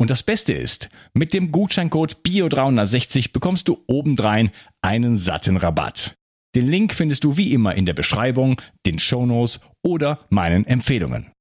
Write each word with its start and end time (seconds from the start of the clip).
Und 0.00 0.08
das 0.08 0.22
Beste 0.22 0.54
ist, 0.54 0.88
mit 1.12 1.34
dem 1.34 1.52
Gutscheincode 1.52 2.22
BIO360 2.24 3.32
bekommst 3.34 3.68
du 3.68 3.84
obendrein 3.86 4.50
einen 4.80 5.18
satten 5.18 5.58
Rabatt. 5.58 6.14
Den 6.54 6.66
Link 6.68 6.94
findest 6.94 7.22
du 7.22 7.36
wie 7.36 7.52
immer 7.52 7.74
in 7.74 7.84
der 7.84 7.92
Beschreibung, 7.92 8.62
den 8.86 8.98
Shownotes 8.98 9.60
oder 9.84 10.18
meinen 10.30 10.66
Empfehlungen. 10.66 11.32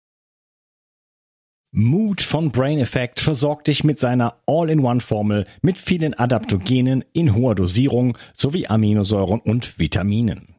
Mood 1.72 2.22
von 2.22 2.52
Brain 2.52 2.80
Effect 2.80 3.22
versorgt 3.22 3.68
dich 3.68 3.86
mit 3.86 3.98
seiner 4.02 4.42
All-in-One-Formel 4.46 5.46
mit 5.62 5.78
vielen 5.78 6.14
Adaptogenen 6.14 7.06
in 7.14 7.36
hoher 7.36 7.56
Dosierung 7.56 8.18
sowie 8.34 8.68
Aminosäuren 8.68 9.40
und 9.40 9.80
Vitaminen. 9.80 10.59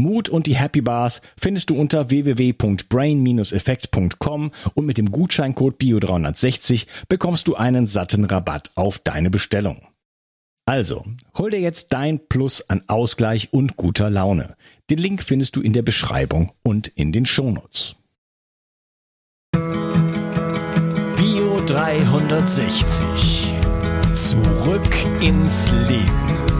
Mut 0.00 0.28
und 0.28 0.46
die 0.46 0.56
Happy 0.56 0.80
Bars 0.80 1.20
findest 1.38 1.70
du 1.70 1.76
unter 1.76 2.10
www.brain-effekt.com 2.10 4.50
und 4.74 4.86
mit 4.86 4.98
dem 4.98 5.10
Gutscheincode 5.10 5.80
BIO360 5.80 6.86
bekommst 7.08 7.48
du 7.48 7.54
einen 7.54 7.86
satten 7.86 8.24
Rabatt 8.24 8.72
auf 8.74 8.98
deine 8.98 9.30
Bestellung. 9.30 9.86
Also, 10.66 11.04
hol 11.36 11.50
dir 11.50 11.60
jetzt 11.60 11.92
dein 11.92 12.28
Plus 12.28 12.62
an 12.68 12.82
Ausgleich 12.86 13.52
und 13.52 13.76
guter 13.76 14.08
Laune. 14.08 14.54
Den 14.88 14.98
Link 14.98 15.22
findest 15.22 15.56
du 15.56 15.60
in 15.60 15.72
der 15.72 15.82
Beschreibung 15.82 16.52
und 16.62 16.86
in 16.88 17.10
den 17.12 17.26
Shownotes. 17.26 17.96
Bio 21.16 21.60
360. 21.66 23.54
Zurück 24.12 25.22
ins 25.22 25.72
Leben. 25.72 26.59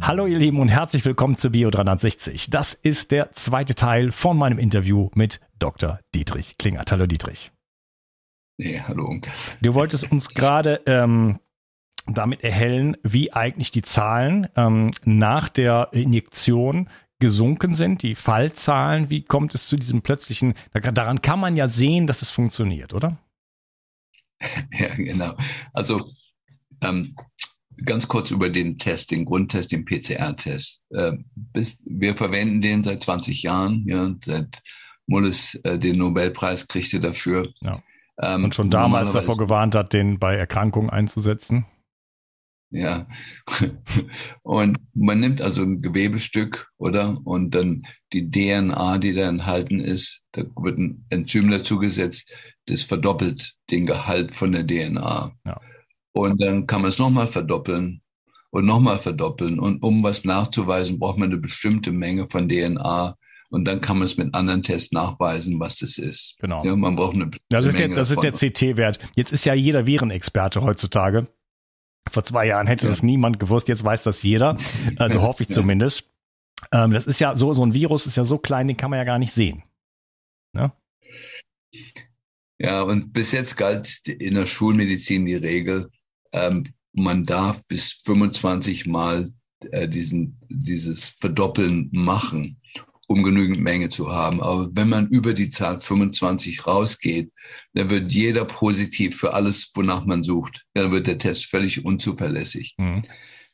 Hallo 0.00 0.26
ihr 0.26 0.38
Lieben 0.38 0.60
und 0.60 0.68
herzlich 0.68 1.04
willkommen 1.04 1.36
zu 1.36 1.50
Bio 1.50 1.70
360. 1.70 2.50
Das 2.50 2.74
ist 2.74 3.10
der 3.10 3.32
zweite 3.32 3.74
Teil 3.74 4.10
von 4.10 4.38
meinem 4.38 4.58
Interview 4.58 5.10
mit 5.14 5.40
Dr. 5.58 6.00
Dietrich 6.14 6.56
Klingert. 6.58 6.90
Hallo 6.92 7.06
Dietrich. 7.06 7.50
Nee, 8.56 8.80
hallo 8.80 9.06
Unkas. 9.06 9.56
Du 9.60 9.74
wolltest 9.74 10.10
uns 10.10 10.30
gerade 10.30 10.80
ähm, 10.86 11.40
damit 12.06 12.42
erhellen, 12.42 12.96
wie 13.02 13.32
eigentlich 13.32 13.70
die 13.70 13.82
Zahlen 13.82 14.48
ähm, 14.56 14.92
nach 15.04 15.48
der 15.48 15.90
Injektion 15.92 16.88
gesunken 17.18 17.74
sind, 17.74 18.02
die 18.02 18.14
Fallzahlen. 18.14 19.10
Wie 19.10 19.22
kommt 19.22 19.54
es 19.54 19.68
zu 19.68 19.76
diesem 19.76 20.02
plötzlichen, 20.02 20.54
daran 20.72 21.22
kann 21.22 21.40
man 21.40 21.56
ja 21.56 21.68
sehen, 21.68 22.06
dass 22.06 22.22
es 22.22 22.30
funktioniert, 22.30 22.94
oder? 22.94 23.18
Ja, 24.70 24.94
genau. 24.94 25.34
Also 25.72 26.12
ähm, 26.80 27.16
ganz 27.84 28.08
kurz 28.08 28.30
über 28.30 28.48
den 28.48 28.78
Test, 28.78 29.10
den 29.10 29.24
Grundtest, 29.24 29.72
den 29.72 29.84
PCR-Test. 29.84 30.82
Äh, 30.90 31.12
wir 31.84 32.14
verwenden 32.14 32.60
den 32.60 32.82
seit 32.82 33.02
20 33.02 33.42
Jahren, 33.42 33.84
ja, 33.86 34.14
seit 34.24 34.62
Mullis 35.06 35.54
äh, 35.64 35.78
den 35.78 35.98
Nobelpreis 35.98 36.68
kriegte 36.68 37.00
dafür. 37.00 37.48
Ja. 37.62 37.82
Ähm, 38.20 38.44
Und 38.44 38.54
schon 38.54 38.70
damals 38.70 39.12
davor 39.12 39.36
gewarnt 39.36 39.74
hat, 39.74 39.92
den 39.92 40.18
bei 40.18 40.34
Erkrankungen 40.34 40.90
einzusetzen. 40.90 41.66
Ja. 42.70 43.06
Und 44.42 44.78
man 44.92 45.20
nimmt 45.20 45.40
also 45.40 45.62
ein 45.62 45.80
Gewebestück, 45.80 46.68
oder? 46.76 47.18
Und 47.24 47.54
dann 47.54 47.84
die 48.12 48.30
DNA, 48.30 48.98
die 48.98 49.14
da 49.14 49.28
enthalten 49.28 49.80
ist, 49.80 50.24
da 50.32 50.42
wird 50.56 50.78
ein 50.78 51.06
Enzym 51.08 51.50
dazugesetzt, 51.50 52.32
das 52.66 52.82
verdoppelt 52.82 53.54
den 53.70 53.86
Gehalt 53.86 54.34
von 54.34 54.52
der 54.52 54.66
DNA. 54.66 55.32
Ja. 55.46 55.60
Und 56.18 56.42
dann 56.42 56.66
kann 56.66 56.80
man 56.82 56.88
es 56.88 56.98
nochmal 56.98 57.28
verdoppeln 57.28 58.02
und 58.50 58.66
nochmal 58.66 58.98
verdoppeln. 58.98 59.60
Und 59.60 59.84
um 59.84 60.02
was 60.02 60.24
nachzuweisen, 60.24 60.98
braucht 60.98 61.16
man 61.16 61.30
eine 61.30 61.38
bestimmte 61.38 61.92
Menge 61.92 62.24
von 62.26 62.48
DNA. 62.48 63.14
Und 63.50 63.68
dann 63.68 63.80
kann 63.80 63.98
man 63.98 64.06
es 64.06 64.16
mit 64.16 64.34
anderen 64.34 64.64
Tests 64.64 64.90
nachweisen, 64.90 65.60
was 65.60 65.76
das 65.76 65.96
ist. 65.96 66.34
Genau. 66.40 66.64
Ja, 66.64 66.74
man 66.74 66.96
braucht 66.96 67.14
eine 67.14 67.30
das 67.50 67.66
ist 67.66 67.74
Menge 67.78 67.94
der, 67.94 67.96
Das 67.98 68.08
davon. 68.08 68.32
ist 68.32 68.42
der 68.42 68.50
CT-Wert. 68.50 68.98
Jetzt 69.14 69.32
ist 69.32 69.44
ja 69.44 69.54
jeder 69.54 69.86
Virenexperte 69.86 70.60
heutzutage. 70.62 71.28
Vor 72.10 72.24
zwei 72.24 72.48
Jahren 72.48 72.66
hätte 72.66 72.86
ja. 72.86 72.90
das 72.90 73.04
niemand 73.04 73.38
gewusst, 73.38 73.68
jetzt 73.68 73.84
weiß 73.84 74.02
das 74.02 74.20
jeder. 74.22 74.58
Also 74.96 75.22
hoffe 75.22 75.44
ich 75.44 75.50
ja. 75.50 75.54
zumindest. 75.54 76.10
Ähm, 76.72 76.90
das 76.90 77.06
ist 77.06 77.20
ja 77.20 77.36
so, 77.36 77.54
so 77.54 77.64
ein 77.64 77.74
Virus 77.74 78.06
ist 78.06 78.16
ja 78.16 78.24
so 78.24 78.38
klein, 78.38 78.66
den 78.66 78.76
kann 78.76 78.90
man 78.90 78.98
ja 78.98 79.04
gar 79.04 79.20
nicht 79.20 79.32
sehen. 79.32 79.62
Ne? 80.52 80.72
Ja, 82.58 82.82
und 82.82 83.12
bis 83.12 83.30
jetzt 83.30 83.56
galt 83.56 84.08
in 84.08 84.34
der 84.34 84.46
Schulmedizin 84.46 85.24
die 85.26 85.36
Regel, 85.36 85.88
ähm, 86.32 86.72
man 86.92 87.24
darf 87.24 87.64
bis 87.66 87.92
25 88.04 88.86
Mal 88.86 89.30
äh, 89.70 89.88
diesen, 89.88 90.38
dieses 90.48 91.08
Verdoppeln 91.08 91.88
machen 91.92 92.58
um 93.08 93.22
genügend 93.22 93.60
Menge 93.60 93.88
zu 93.88 94.12
haben. 94.12 94.40
Aber 94.42 94.68
wenn 94.72 94.90
man 94.90 95.08
über 95.08 95.32
die 95.32 95.48
Zahl 95.48 95.80
25 95.80 96.66
rausgeht, 96.66 97.32
dann 97.72 97.88
wird 97.90 98.12
jeder 98.12 98.44
positiv 98.44 99.16
für 99.16 99.32
alles, 99.32 99.70
wonach 99.74 100.04
man 100.04 100.22
sucht. 100.22 100.66
Dann 100.74 100.92
wird 100.92 101.06
der 101.06 101.16
Test 101.18 101.46
völlig 101.46 101.84
unzuverlässig. 101.84 102.74
Mhm. 102.76 103.02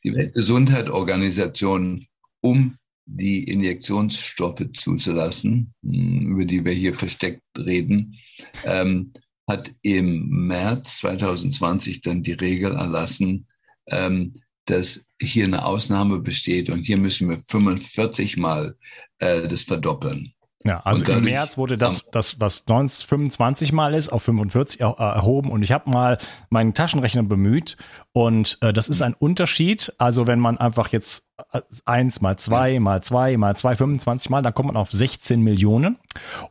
Die 0.03 0.13
Weltgesundheitsorganisation, 0.13 2.05
um 2.41 2.75
die 3.05 3.45
Injektionsstoffe 3.45 4.65
zuzulassen, 4.73 5.73
hm, 5.83 6.21
über 6.25 6.43
die 6.43 6.65
wir 6.65 6.73
hier 6.73 6.93
versteckt 6.93 7.41
reden, 7.57 8.17
ähm, 8.65 9.13
hat 9.47 9.71
im 9.81 10.27
März 10.47 10.99
2020 10.99 12.01
dann 12.01 12.23
die 12.23 12.33
Regel 12.33 12.73
erlassen, 12.73 13.47
ähm, 13.87 14.33
dass 14.65 15.05
hier 15.21 15.45
eine 15.45 15.65
Ausnahme 15.65 16.19
besteht 16.19 16.69
und 16.69 16.85
hier 16.85 16.97
müssen 16.97 17.29
wir 17.29 17.39
45 17.39 18.37
Mal 18.37 18.75
äh, 19.19 19.47
das 19.47 19.61
verdoppeln. 19.61 20.33
Ja, 20.65 20.79
also 20.83 21.03
dadurch, 21.03 21.19
im 21.19 21.25
März 21.25 21.59
wurde 21.59 21.77
das, 21.77 22.05
das 22.11 22.39
was 22.39 22.63
25 23.03 23.71
Mal 23.71 23.93
ist, 23.93 24.09
auf 24.11 24.23
45 24.23 24.81
erhoben 24.81 25.51
und 25.51 25.61
ich 25.61 25.71
habe 25.71 25.91
mal 25.91 26.17
meinen 26.49 26.73
Taschenrechner 26.73 27.21
bemüht 27.21 27.77
und 28.13 28.57
äh, 28.61 28.73
das 28.73 28.89
ist 28.89 29.03
ein 29.03 29.13
Unterschied. 29.13 29.93
Also 29.99 30.25
wenn 30.25 30.39
man 30.39 30.57
einfach 30.57 30.87
jetzt 30.87 31.27
äh, 31.53 31.61
eins 31.85 32.19
mal 32.19 32.39
zwei 32.39 32.79
mal 32.79 33.03
zwei 33.03 33.37
mal 33.37 33.55
zwei 33.55 33.75
25 33.75 34.31
mal, 34.31 34.41
dann 34.41 34.55
kommt 34.55 34.67
man 34.67 34.77
auf 34.77 34.89
16 34.89 35.39
Millionen 35.39 35.99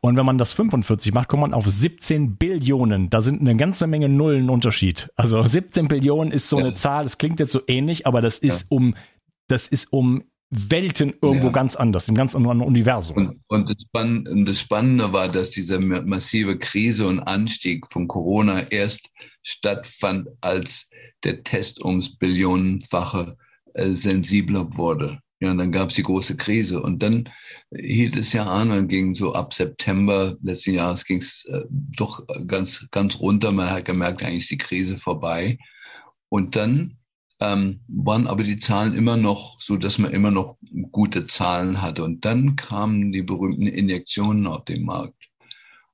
und 0.00 0.16
wenn 0.16 0.24
man 0.24 0.38
das 0.38 0.52
45 0.52 1.12
macht, 1.12 1.26
kommt 1.26 1.40
man 1.40 1.52
auf 1.52 1.68
17 1.68 2.36
Billionen. 2.36 3.10
Da 3.10 3.20
sind 3.20 3.40
eine 3.40 3.56
ganze 3.56 3.88
Menge 3.88 4.08
Nullen 4.08 4.48
Unterschied. 4.48 5.10
Also 5.16 5.42
17 5.42 5.88
Billionen 5.88 6.30
ist 6.30 6.48
so 6.48 6.60
ja. 6.60 6.66
eine 6.66 6.74
Zahl, 6.74 7.02
das 7.02 7.18
klingt 7.18 7.40
jetzt 7.40 7.50
so 7.50 7.62
ähnlich, 7.66 8.06
aber 8.06 8.22
das 8.22 8.38
ist 8.38 8.62
ja. 8.62 8.76
um 8.76 8.94
das 9.48 9.66
ist 9.66 9.92
um 9.92 10.22
Welten 10.50 11.14
irgendwo 11.20 11.46
ja. 11.46 11.52
ganz 11.52 11.74
anders, 11.74 12.08
im 12.08 12.14
ganz 12.14 12.36
anderen 12.36 12.60
Universum. 12.60 13.16
Und, 13.16 13.40
und, 13.48 13.68
das 13.68 13.82
Spann 13.82 14.26
und, 14.28 14.48
das 14.48 14.60
Spannende 14.60 15.12
war, 15.12 15.28
dass 15.28 15.50
diese 15.50 15.80
massive 15.80 16.58
Krise 16.58 17.06
und 17.08 17.20
Anstieg 17.20 17.86
von 17.90 18.06
Corona 18.06 18.62
erst 18.70 19.10
stattfand, 19.42 20.28
als 20.40 20.88
der 21.24 21.42
Test 21.42 21.84
ums 21.84 22.16
Billionenfache 22.16 23.36
äh, 23.74 23.88
sensibler 23.88 24.76
wurde. 24.76 25.20
Ja, 25.40 25.50
und 25.50 25.58
dann 25.58 25.72
gab 25.72 25.90
es 25.90 25.96
die 25.96 26.02
große 26.02 26.36
Krise. 26.36 26.80
Und 26.80 27.02
dann 27.02 27.28
hielt 27.76 28.16
es 28.16 28.32
ja 28.32 28.46
an 28.46 28.70
und 28.70 28.88
ging 28.88 29.14
so 29.14 29.34
ab 29.34 29.52
September 29.52 30.36
letzten 30.42 30.74
Jahres 30.74 31.04
ging 31.04 31.18
es 31.18 31.44
äh, 31.46 31.64
doch 31.68 32.24
ganz, 32.46 32.86
ganz 32.92 33.18
runter. 33.18 33.52
Man 33.52 33.70
hat 33.70 33.84
gemerkt, 33.84 34.22
eigentlich 34.22 34.44
ist 34.44 34.50
die 34.50 34.58
Krise 34.58 34.96
vorbei. 34.96 35.58
Und 36.28 36.56
dann 36.56 36.96
ähm, 37.52 37.80
waren 37.88 38.26
aber 38.26 38.42
die 38.42 38.58
Zahlen 38.58 38.94
immer 38.94 39.16
noch 39.16 39.60
so, 39.60 39.76
dass 39.76 39.98
man 39.98 40.12
immer 40.12 40.30
noch 40.30 40.56
gute 40.92 41.24
Zahlen 41.24 41.82
hatte. 41.82 42.04
Und 42.04 42.24
dann 42.24 42.56
kamen 42.56 43.12
die 43.12 43.22
berühmten 43.22 43.66
Injektionen 43.66 44.46
auf 44.46 44.64
den 44.64 44.84
Markt. 44.84 45.30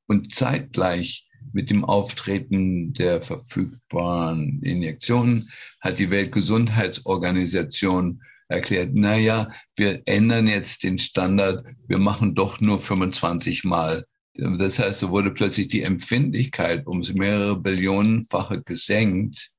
Und 0.06 0.34
zeitgleich 0.34 1.28
mit 1.52 1.70
dem 1.70 1.84
Auftreten 1.84 2.92
der 2.92 3.20
verfügbaren 3.20 4.62
Injektionen 4.62 5.48
hat 5.80 5.98
die 5.98 6.10
Weltgesundheitsorganisation 6.10 8.22
erklärt, 8.48 8.90
na 8.94 9.16
ja, 9.16 9.50
wir 9.76 10.02
ändern 10.06 10.46
jetzt 10.46 10.82
den 10.82 10.98
Standard, 10.98 11.64
wir 11.86 11.98
machen 11.98 12.34
doch 12.34 12.60
nur 12.60 12.78
25 12.78 13.64
Mal. 13.64 14.04
Das 14.34 14.78
heißt, 14.78 15.00
so 15.00 15.10
wurde 15.10 15.32
plötzlich 15.32 15.68
die 15.68 15.82
Empfindlichkeit 15.82 16.86
ums 16.86 17.12
mehrere 17.12 17.60
Billionenfache 17.60 18.62
gesenkt. 18.62 19.50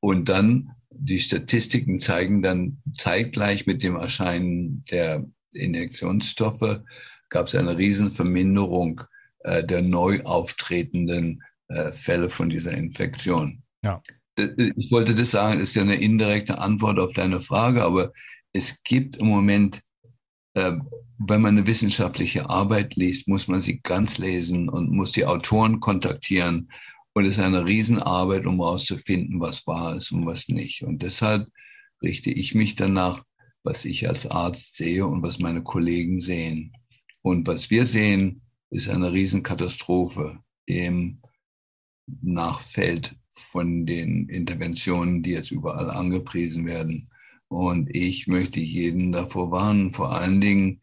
Und 0.00 0.28
dann 0.28 0.74
die 1.04 1.18
Statistiken 1.18 2.00
zeigen 2.00 2.42
dann 2.42 2.78
zeitgleich 2.94 3.66
mit 3.66 3.82
dem 3.82 3.96
Erscheinen 3.96 4.84
der 4.90 5.24
Injektionsstoffe 5.52 6.80
gab 7.28 7.46
es 7.46 7.54
eine 7.54 7.76
Riesenverminderung 7.76 9.02
äh, 9.40 9.62
der 9.64 9.82
neu 9.82 10.22
auftretenden 10.22 11.42
äh, 11.68 11.92
Fälle 11.92 12.28
von 12.28 12.48
dieser 12.48 12.72
Infektion. 12.72 13.62
Ja. 13.82 14.02
Ich 14.36 14.90
wollte 14.90 15.14
das 15.14 15.30
sagen, 15.30 15.60
ist 15.60 15.76
ja 15.76 15.82
eine 15.82 15.96
indirekte 15.96 16.58
Antwort 16.58 16.98
auf 16.98 17.12
deine 17.12 17.40
Frage, 17.40 17.84
aber 17.84 18.12
es 18.52 18.82
gibt 18.82 19.16
im 19.16 19.26
Moment, 19.26 19.82
äh, 20.54 20.72
wenn 21.18 21.42
man 21.42 21.56
eine 21.56 21.66
wissenschaftliche 21.66 22.48
Arbeit 22.48 22.96
liest, 22.96 23.28
muss 23.28 23.46
man 23.46 23.60
sie 23.60 23.80
ganz 23.82 24.18
lesen 24.18 24.68
und 24.68 24.90
muss 24.90 25.12
die 25.12 25.26
Autoren 25.26 25.80
kontaktieren 25.80 26.68
und 27.14 27.24
es 27.26 27.38
ist 27.38 27.44
eine 27.44 27.64
Riesenarbeit, 27.64 28.44
um 28.44 28.56
herauszufinden, 28.56 29.40
was 29.40 29.66
wahr 29.68 29.94
ist 29.94 30.10
und 30.10 30.26
was 30.26 30.48
nicht. 30.48 30.82
Und 30.82 31.02
deshalb 31.02 31.48
richte 32.02 32.30
ich 32.30 32.56
mich 32.56 32.74
danach, 32.74 33.22
was 33.62 33.84
ich 33.84 34.08
als 34.08 34.26
Arzt 34.26 34.76
sehe 34.76 35.06
und 35.06 35.22
was 35.22 35.38
meine 35.38 35.62
Kollegen 35.62 36.18
sehen. 36.18 36.72
Und 37.22 37.46
was 37.46 37.70
wir 37.70 37.86
sehen, 37.86 38.42
ist 38.70 38.88
eine 38.88 39.12
Riesenkatastrophe 39.12 40.40
im 40.66 41.20
Nachfeld 42.20 43.16
von 43.28 43.86
den 43.86 44.28
Interventionen, 44.28 45.22
die 45.22 45.30
jetzt 45.30 45.52
überall 45.52 45.90
angepriesen 45.90 46.66
werden. 46.66 47.08
Und 47.46 47.94
ich 47.94 48.26
möchte 48.26 48.58
jeden 48.58 49.12
davor 49.12 49.52
warnen. 49.52 49.92
Vor 49.92 50.10
allen 50.10 50.40
Dingen 50.40 50.80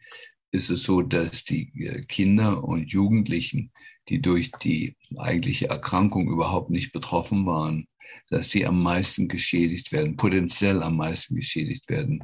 ist 0.51 0.69
es 0.69 0.83
so, 0.83 1.01
dass 1.01 1.43
die 1.43 1.71
Kinder 2.07 2.63
und 2.63 2.91
Jugendlichen, 2.91 3.71
die 4.07 4.21
durch 4.21 4.49
die 4.63 4.95
eigentliche 5.17 5.69
Erkrankung 5.69 6.27
überhaupt 6.29 6.69
nicht 6.69 6.91
betroffen 6.91 7.45
waren, 7.45 7.87
dass 8.29 8.49
sie 8.49 8.65
am 8.65 8.81
meisten 8.81 9.27
geschädigt 9.27 9.91
werden, 9.91 10.17
potenziell 10.17 10.83
am 10.83 10.97
meisten 10.97 11.35
geschädigt 11.35 11.89
werden 11.89 12.23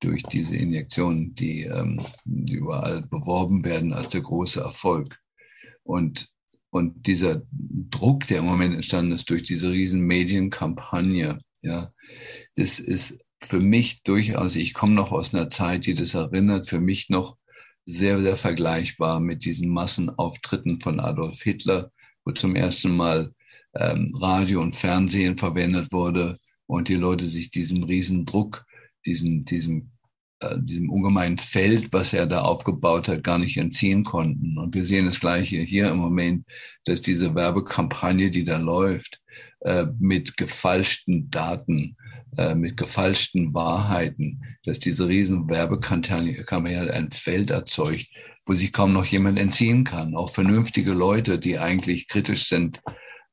durch 0.00 0.22
diese 0.22 0.56
Injektionen, 0.56 1.34
die, 1.34 1.62
ähm, 1.62 2.00
überall 2.24 3.02
beworben 3.02 3.64
werden 3.64 3.92
als 3.92 4.08
der 4.10 4.20
große 4.20 4.60
Erfolg. 4.60 5.18
Und, 5.82 6.28
und 6.70 7.06
dieser 7.06 7.42
Druck, 7.50 8.26
der 8.28 8.38
im 8.38 8.44
Moment 8.44 8.74
entstanden 8.74 9.12
ist 9.12 9.28
durch 9.30 9.42
diese 9.42 9.70
riesen 9.70 10.02
Medienkampagne, 10.02 11.40
ja, 11.62 11.92
das 12.54 12.78
ist 12.78 13.18
für 13.40 13.60
mich 13.60 14.02
durchaus, 14.02 14.56
ich 14.56 14.74
komme 14.74 14.94
noch 14.94 15.12
aus 15.12 15.34
einer 15.34 15.50
Zeit, 15.50 15.86
die 15.86 15.94
das 15.94 16.14
erinnert, 16.14 16.68
für 16.68 16.80
mich 16.80 17.08
noch 17.08 17.36
sehr, 17.84 18.20
sehr 18.20 18.36
vergleichbar 18.36 19.18
mit 19.18 19.44
diesen 19.44 19.70
Massenauftritten 19.70 20.80
von 20.80 21.00
Adolf 21.00 21.42
Hitler, 21.42 21.90
wo 22.28 22.32
zum 22.32 22.54
ersten 22.54 22.94
Mal 22.94 23.32
ähm, 23.74 24.12
Radio 24.20 24.60
und 24.60 24.74
Fernsehen 24.74 25.38
verwendet 25.38 25.90
wurde 25.92 26.34
und 26.66 26.88
die 26.88 26.94
Leute 26.94 27.26
sich 27.26 27.50
diesem 27.50 27.84
Riesendruck, 27.84 28.66
diesem, 29.06 29.44
diesem, 29.46 29.90
äh, 30.40 30.56
diesem 30.60 30.90
ungemeinen 30.90 31.38
Feld, 31.38 31.90
was 31.94 32.12
er 32.12 32.26
da 32.26 32.42
aufgebaut 32.42 33.08
hat, 33.08 33.24
gar 33.24 33.38
nicht 33.38 33.56
entziehen 33.56 34.04
konnten. 34.04 34.58
Und 34.58 34.74
wir 34.74 34.84
sehen 34.84 35.06
das 35.06 35.20
Gleiche 35.20 35.56
hier 35.62 35.90
im 35.90 35.96
Moment, 35.96 36.44
dass 36.84 37.00
diese 37.00 37.34
Werbekampagne, 37.34 38.30
die 38.30 38.44
da 38.44 38.58
läuft, 38.58 39.22
äh, 39.60 39.86
mit 39.98 40.36
gefalschten 40.36 41.30
Daten 41.30 41.96
äh, 42.36 42.54
mit 42.54 42.76
gefälschten 42.76 43.54
Wahrheiten, 43.54 44.42
dass 44.64 44.78
diese 44.78 45.08
riesen 45.08 45.48
Werbekampagne 45.48 46.44
ein 46.92 47.10
Feld 47.10 47.50
erzeugt, 47.50 48.06
wo 48.48 48.54
sich 48.54 48.72
kaum 48.72 48.92
noch 48.92 49.04
jemand 49.04 49.38
entziehen 49.38 49.84
kann. 49.84 50.16
Auch 50.16 50.30
vernünftige 50.30 50.92
Leute, 50.92 51.38
die 51.38 51.58
eigentlich 51.58 52.08
kritisch 52.08 52.48
sind, 52.48 52.80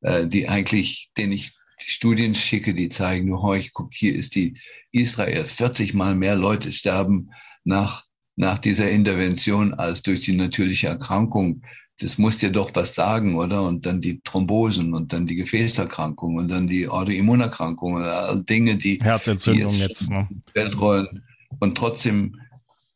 äh, 0.01 0.27
die 0.27 0.49
eigentlich, 0.49 1.11
denen 1.17 1.33
ich 1.33 1.53
Studien 1.79 2.35
schicke, 2.35 2.73
die 2.73 2.89
zeigen, 2.89 3.27
nur 3.27 3.55
ich 3.55 3.73
guck, 3.73 3.93
hier 3.93 4.15
ist 4.15 4.35
die 4.35 4.57
Israel, 4.91 5.45
40 5.45 5.93
mal 5.93 6.15
mehr 6.15 6.35
Leute 6.35 6.71
sterben 6.71 7.31
nach, 7.63 8.05
nach 8.35 8.59
dieser 8.59 8.89
Intervention 8.89 9.73
als 9.73 10.01
durch 10.01 10.21
die 10.21 10.35
natürliche 10.35 10.87
Erkrankung 10.87 11.61
das 11.99 12.17
muss 12.17 12.37
dir 12.39 12.51
doch 12.51 12.71
was 12.73 12.93
sagen, 12.93 13.37
oder? 13.37 13.63
Und 13.63 13.85
dann 13.85 14.01
die 14.01 14.19
Thrombosen 14.19 14.93
und 14.93 15.13
dann 15.13 15.25
die 15.25 15.35
Gefäßerkrankung 15.35 16.35
und 16.35 16.51
dann 16.51 16.67
die 16.67 16.87
Autoimmunerkrankung 16.87 18.03
all 18.03 18.43
Dinge, 18.43 18.75
die 18.75 18.99
Herzentzündung 19.01 19.71
die 19.71 19.79
jetzt, 19.79 20.01
jetzt 20.01 20.09
ne? 20.09 20.27
Weltrollen 20.53 21.23
und 21.59 21.77
trotzdem 21.77 22.37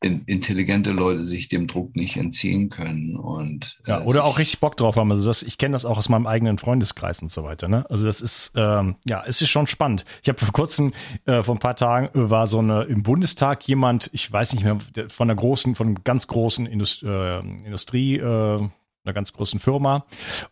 in, 0.01 0.23
intelligente 0.25 0.91
Leute 0.91 1.23
sich 1.23 1.49
dem 1.49 1.67
Druck 1.67 1.95
nicht 1.95 2.15
entziehen 2.15 2.69
können 2.69 3.17
und 3.17 3.79
ja, 3.85 3.99
äh, 3.99 4.03
oder 4.05 4.23
auch 4.23 4.39
richtig 4.39 4.59
Bock 4.59 4.77
drauf 4.77 4.95
haben. 4.95 5.11
Also 5.11 5.27
das, 5.27 5.43
ich 5.43 5.57
kenne 5.57 5.73
das 5.73 5.85
auch 5.85 5.97
aus 5.97 6.07
meinem 6.07 6.25
eigenen 6.25 6.57
Freundeskreis 6.57 7.21
und 7.21 7.29
so 7.31 7.43
weiter. 7.43 7.67
Ne? 7.67 7.85
Also 7.89 8.05
das 8.05 8.21
ist 8.21 8.53
ähm, 8.55 8.95
ja, 9.05 9.23
es 9.27 9.41
ist 9.41 9.49
schon 9.49 9.67
spannend. 9.67 10.05
Ich 10.23 10.29
habe 10.29 10.39
vor 10.39 10.53
kurzem 10.53 10.93
äh, 11.25 11.43
vor 11.43 11.55
ein 11.55 11.59
paar 11.59 11.75
Tagen 11.75 12.09
war 12.13 12.47
so 12.47 12.59
eine 12.59 12.83
im 12.83 13.03
Bundestag 13.03 13.67
jemand, 13.67 14.09
ich 14.13 14.31
weiß 14.31 14.53
nicht 14.53 14.63
mehr 14.63 14.77
von 15.09 15.27
der 15.27 15.35
großen, 15.35 15.75
von 15.75 16.03
ganz 16.03 16.27
großen 16.27 16.65
Indust, 16.65 17.03
äh, 17.03 17.39
Industrie. 17.39 18.17
Äh, 18.17 18.69
einer 19.05 19.13
ganz 19.13 19.31
großen 19.33 19.59
Firma 19.59 20.05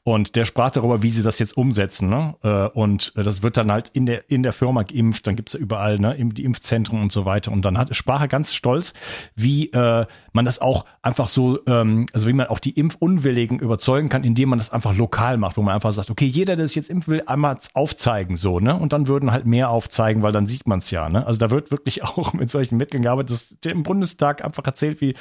und 0.03 0.35
der 0.35 0.45
sprach 0.45 0.71
darüber, 0.71 1.03
wie 1.03 1.09
sie 1.09 1.21
das 1.21 1.37
jetzt 1.39 1.57
umsetzen. 1.57 2.09
Ne? 2.09 2.35
Äh, 2.43 2.67
und 2.77 3.13
das 3.15 3.43
wird 3.43 3.57
dann 3.57 3.71
halt 3.71 3.89
in 3.89 4.05
der, 4.05 4.29
in 4.29 4.41
der 4.43 4.53
Firma 4.53 4.83
geimpft, 4.83 5.27
dann 5.27 5.35
gibt's 5.35 5.53
ja 5.53 5.59
überall 5.59 5.99
ne, 5.99 6.15
die 6.17 6.45
Impfzentren 6.45 7.01
und 7.01 7.11
so 7.11 7.25
weiter. 7.25 7.51
Und 7.51 7.63
dann 7.63 7.77
hat, 7.77 7.95
sprach 7.95 8.21
er 8.21 8.27
ganz 8.27 8.53
stolz, 8.53 8.93
wie 9.35 9.71
äh, 9.71 10.05
man 10.31 10.45
das 10.45 10.59
auch 10.59 10.85
einfach 11.01 11.27
so, 11.27 11.59
ähm, 11.67 12.05
also 12.13 12.27
wie 12.27 12.33
man 12.33 12.47
auch 12.47 12.59
die 12.59 12.71
Impfunwilligen 12.71 13.59
überzeugen 13.59 14.09
kann, 14.09 14.23
indem 14.23 14.49
man 14.49 14.59
das 14.59 14.69
einfach 14.69 14.95
lokal 14.95 15.37
macht, 15.37 15.57
wo 15.57 15.61
man 15.61 15.75
einfach 15.75 15.91
sagt, 15.91 16.09
okay, 16.09 16.25
jeder, 16.25 16.55
der 16.55 16.67
sich 16.67 16.75
jetzt 16.75 16.89
impfen 16.89 17.13
will, 17.13 17.23
einmal 17.25 17.57
aufzeigen 17.73 18.37
so, 18.37 18.59
ne? 18.59 18.75
Und 18.77 18.93
dann 18.93 19.07
würden 19.07 19.31
halt 19.31 19.45
mehr 19.45 19.69
aufzeigen, 19.69 20.23
weil 20.23 20.31
dann 20.31 20.47
sieht 20.47 20.67
man 20.67 20.79
es 20.79 20.91
ja, 20.91 21.09
ne? 21.09 21.25
Also 21.25 21.39
da 21.39 21.51
wird 21.51 21.71
wirklich 21.71 22.03
auch 22.05 22.33
mit 22.33 22.49
solchen 22.49 22.77
Mitteln 22.77 23.03
gearbeitet, 23.03 23.31
dass 23.31 23.59
der 23.59 23.73
im 23.73 23.83
Bundestag 23.83 24.43
einfach 24.43 24.65
erzählt, 24.65 25.01
wie, 25.01 25.15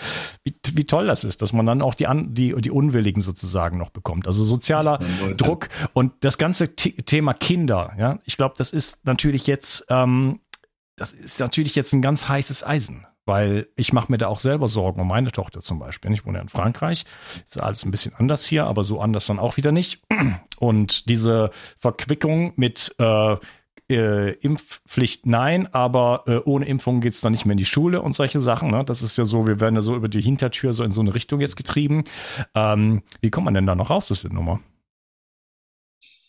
wie, 0.44 0.54
wie 0.72 0.84
toll 0.84 1.06
das 1.06 1.24
ist, 1.24 1.42
dass 1.42 1.52
man 1.52 1.66
dann 1.66 1.82
auch 1.82 1.94
die, 1.94 2.06
die, 2.28 2.54
die 2.54 2.70
Unwilligen 2.70 3.15
sozusagen 3.20 3.78
noch 3.78 3.90
bekommt. 3.90 4.26
Also 4.26 4.44
sozialer 4.44 4.98
Druck 5.36 5.68
und 5.92 6.12
das 6.20 6.38
ganze 6.38 6.74
Thema 6.76 7.34
Kinder, 7.34 7.92
ja, 7.98 8.18
ich 8.24 8.36
glaube, 8.36 8.54
das 8.58 8.72
ist 8.72 9.04
natürlich 9.04 9.46
jetzt, 9.46 9.84
ähm, 9.88 10.40
das 10.96 11.12
ist 11.12 11.40
natürlich 11.40 11.74
jetzt 11.74 11.92
ein 11.92 12.02
ganz 12.02 12.28
heißes 12.28 12.64
Eisen. 12.64 13.06
weil 13.26 13.66
ich 13.74 13.92
mache 13.92 14.10
mir 14.10 14.18
da 14.18 14.28
auch 14.28 14.38
selber 14.38 14.68
Sorgen 14.68 15.00
um 15.00 15.08
meine 15.08 15.32
Tochter 15.32 15.60
zum 15.60 15.78
Beispiel. 15.80 16.12
Ich 16.12 16.24
wohne 16.24 16.38
ja 16.38 16.42
in 16.42 16.48
Frankreich, 16.48 17.04
ist 17.46 17.60
alles 17.60 17.84
ein 17.84 17.90
bisschen 17.90 18.14
anders 18.14 18.46
hier, 18.46 18.64
aber 18.64 18.84
so 18.84 19.00
anders 19.00 19.26
dann 19.26 19.40
auch 19.40 19.56
wieder 19.56 19.72
nicht. 19.72 20.00
Und 20.58 21.10
diese 21.10 21.50
Verquickung 21.78 22.52
mit 22.56 22.94
äh, 22.98 23.36
äh, 23.88 24.32
Impfpflicht 24.32 25.26
nein, 25.26 25.72
aber 25.72 26.24
äh, 26.26 26.38
ohne 26.44 26.66
Impfung 26.66 27.00
geht's 27.00 27.20
dann 27.20 27.32
nicht 27.32 27.46
mehr 27.46 27.52
in 27.52 27.58
die 27.58 27.64
Schule 27.64 28.02
und 28.02 28.14
solche 28.14 28.40
Sachen. 28.40 28.70
Ne? 28.70 28.84
Das 28.84 29.02
ist 29.02 29.16
ja 29.18 29.24
so, 29.24 29.46
wir 29.46 29.60
werden 29.60 29.76
ja 29.76 29.82
so 29.82 29.94
über 29.94 30.08
die 30.08 30.20
Hintertür 30.20 30.72
so 30.72 30.84
in 30.84 30.92
so 30.92 31.00
eine 31.00 31.14
Richtung 31.14 31.40
jetzt 31.40 31.56
getrieben. 31.56 32.04
Ähm, 32.54 33.02
wie 33.20 33.30
kommt 33.30 33.44
man 33.44 33.54
denn 33.54 33.66
da 33.66 33.74
noch 33.74 33.90
raus 33.90 34.10
aus 34.10 34.22
der 34.22 34.32
Nummer? 34.32 34.60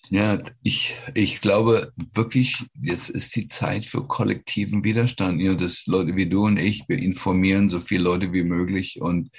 Ja, 0.09 0.41
ich, 0.63 0.95
ich 1.15 1.41
glaube 1.41 1.91
wirklich, 2.13 2.63
jetzt 2.81 3.09
ist 3.09 3.35
die 3.35 3.47
Zeit 3.47 3.85
für 3.85 4.03
kollektiven 4.03 4.83
Widerstand. 4.83 5.41
Ja, 5.41 5.53
dass 5.53 5.85
Leute 5.85 6.15
wie 6.15 6.29
du 6.29 6.45
und 6.45 6.57
ich, 6.57 6.87
wir 6.87 6.97
informieren 6.97 7.67
so 7.67 7.79
viele 7.79 8.03
Leute 8.03 8.31
wie 8.31 8.43
möglich 8.43 9.01
und 9.01 9.29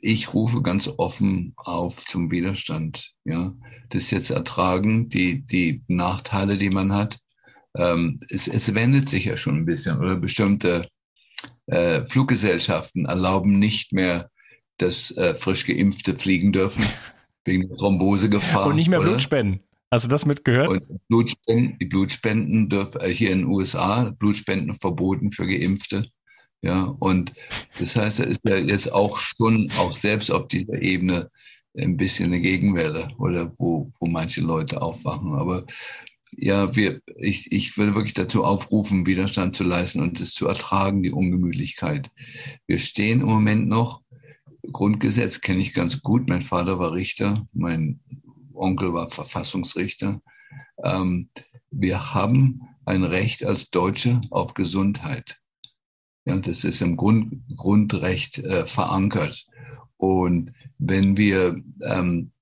ich 0.00 0.34
rufe 0.34 0.60
ganz 0.62 0.88
offen 0.98 1.54
auf 1.56 2.04
zum 2.06 2.30
Widerstand. 2.30 3.12
Ja, 3.24 3.54
das 3.88 4.10
jetzt 4.10 4.30
ertragen, 4.30 5.08
die, 5.08 5.42
die 5.42 5.82
Nachteile, 5.88 6.56
die 6.58 6.70
man 6.70 6.92
hat. 6.92 7.18
Ähm, 7.76 8.20
es, 8.28 8.48
es 8.48 8.74
wendet 8.74 9.08
sich 9.08 9.24
ja 9.24 9.36
schon 9.36 9.56
ein 9.56 9.64
bisschen 9.64 9.98
oder 9.98 10.16
bestimmte 10.16 10.88
äh, 11.66 12.04
Fluggesellschaften 12.04 13.06
erlauben 13.06 13.58
nicht 13.58 13.92
mehr, 13.92 14.30
dass 14.78 15.10
äh, 15.12 15.34
frisch 15.34 15.66
Geimpfte 15.66 16.18
fliegen 16.18 16.52
dürfen 16.52 16.84
wegen 17.44 17.68
der 17.68 17.76
Thrombosegefahr. 17.76 18.66
Und 18.66 18.76
nicht 18.76 18.88
mehr 18.88 19.00
Blutspenden. 19.00 19.60
Hast 19.90 20.04
du 20.04 20.08
das 20.08 20.26
mitgehört? 20.26 20.68
Und 20.68 21.06
Blutspenden, 21.08 21.78
die 21.78 21.86
Blutspenden 21.86 22.68
dürfen 22.68 23.00
äh, 23.00 23.08
hier 23.08 23.30
in 23.30 23.40
den 23.40 23.48
USA, 23.48 24.10
Blutspenden 24.18 24.74
verboten 24.74 25.30
für 25.30 25.46
Geimpfte. 25.46 26.08
Ja, 26.62 26.84
und 26.98 27.32
das 27.78 27.94
heißt, 27.94 28.20
da 28.20 28.24
ist 28.24 28.40
ja 28.44 28.56
jetzt 28.56 28.90
auch 28.90 29.18
schon, 29.18 29.70
auch 29.78 29.92
selbst 29.92 30.30
auf 30.30 30.48
dieser 30.48 30.80
Ebene, 30.80 31.30
ein 31.76 31.96
bisschen 31.96 32.26
eine 32.26 32.40
Gegenwelle 32.40 33.08
oder 33.18 33.52
wo, 33.58 33.90
wo 33.98 34.06
manche 34.06 34.40
Leute 34.40 34.80
aufwachen. 34.80 35.34
Aber 35.34 35.64
ja, 36.38 36.74
wir, 36.76 37.00
ich, 37.16 37.52
ich 37.52 37.76
würde 37.76 37.94
wirklich 37.94 38.14
dazu 38.14 38.44
aufrufen, 38.44 39.06
Widerstand 39.06 39.56
zu 39.56 39.64
leisten 39.64 40.00
und 40.00 40.20
es 40.20 40.34
zu 40.34 40.46
ertragen, 40.46 41.02
die 41.02 41.12
Ungemütlichkeit. 41.12 42.10
Wir 42.66 42.78
stehen 42.78 43.20
im 43.20 43.28
Moment 43.28 43.68
noch, 43.68 44.02
Grundgesetz 44.72 45.40
kenne 45.40 45.60
ich 45.60 45.74
ganz 45.74 46.02
gut. 46.02 46.28
Mein 46.28 46.42
Vater 46.42 46.78
war 46.78 46.92
Richter, 46.92 47.44
mein 47.52 48.00
Onkel 48.54 48.92
war 48.92 49.08
Verfassungsrichter. 49.10 50.20
Ähm, 50.82 51.28
wir 51.70 52.14
haben 52.14 52.62
ein 52.84 53.04
Recht 53.04 53.44
als 53.44 53.70
Deutsche 53.70 54.20
auf 54.30 54.54
Gesundheit. 54.54 55.40
Ja, 56.24 56.38
das 56.38 56.64
ist 56.64 56.80
im 56.80 56.96
Grund, 56.96 57.42
Grundrecht 57.54 58.38
äh, 58.38 58.66
verankert. 58.66 59.46
Und 59.96 60.52
wenn 60.78 61.16
wir, 61.16 61.62
ähm, 61.82 62.32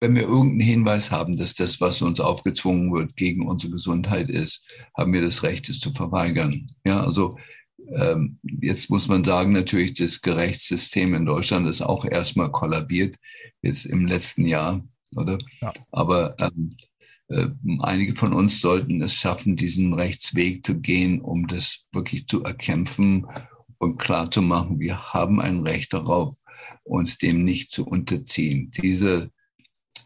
wenn 0.00 0.14
wir 0.14 0.22
irgendeinen 0.22 0.60
Hinweis 0.60 1.10
haben, 1.10 1.36
dass 1.36 1.54
das, 1.54 1.80
was 1.80 2.02
uns 2.02 2.20
aufgezwungen 2.20 2.92
wird, 2.92 3.16
gegen 3.16 3.46
unsere 3.46 3.72
Gesundheit 3.72 4.30
ist, 4.30 4.64
haben 4.96 5.12
wir 5.12 5.22
das 5.22 5.42
Recht, 5.42 5.68
es 5.68 5.80
zu 5.80 5.90
verweigern. 5.90 6.70
Ja, 6.84 7.02
also 7.02 7.36
ähm, 7.94 8.38
jetzt 8.60 8.90
muss 8.90 9.08
man 9.08 9.24
sagen, 9.24 9.52
natürlich, 9.52 9.94
das 9.94 10.20
Gerechtssystem 10.20 11.14
in 11.14 11.26
Deutschland 11.26 11.66
ist 11.68 11.82
auch 11.82 12.04
erstmal 12.04 12.50
kollabiert, 12.50 13.16
jetzt 13.62 13.86
im 13.86 14.06
letzten 14.06 14.46
Jahr, 14.46 14.84
oder? 15.16 15.38
Ja. 15.60 15.72
Aber 15.90 16.36
ähm, 16.38 16.76
äh, 17.28 17.48
einige 17.80 18.14
von 18.14 18.32
uns 18.32 18.60
sollten 18.60 19.02
es 19.02 19.14
schaffen, 19.14 19.56
diesen 19.56 19.94
Rechtsweg 19.94 20.64
zu 20.64 20.80
gehen, 20.80 21.20
um 21.20 21.46
das 21.46 21.84
wirklich 21.92 22.26
zu 22.26 22.42
erkämpfen 22.42 23.26
und 23.78 23.98
klar 23.98 24.30
zu 24.30 24.42
machen, 24.42 24.80
wir 24.80 25.12
haben 25.12 25.40
ein 25.40 25.60
Recht 25.60 25.92
darauf, 25.92 26.36
uns 26.84 27.18
dem 27.18 27.44
nicht 27.44 27.72
zu 27.72 27.86
unterziehen. 27.86 28.70
Diese, 28.82 29.30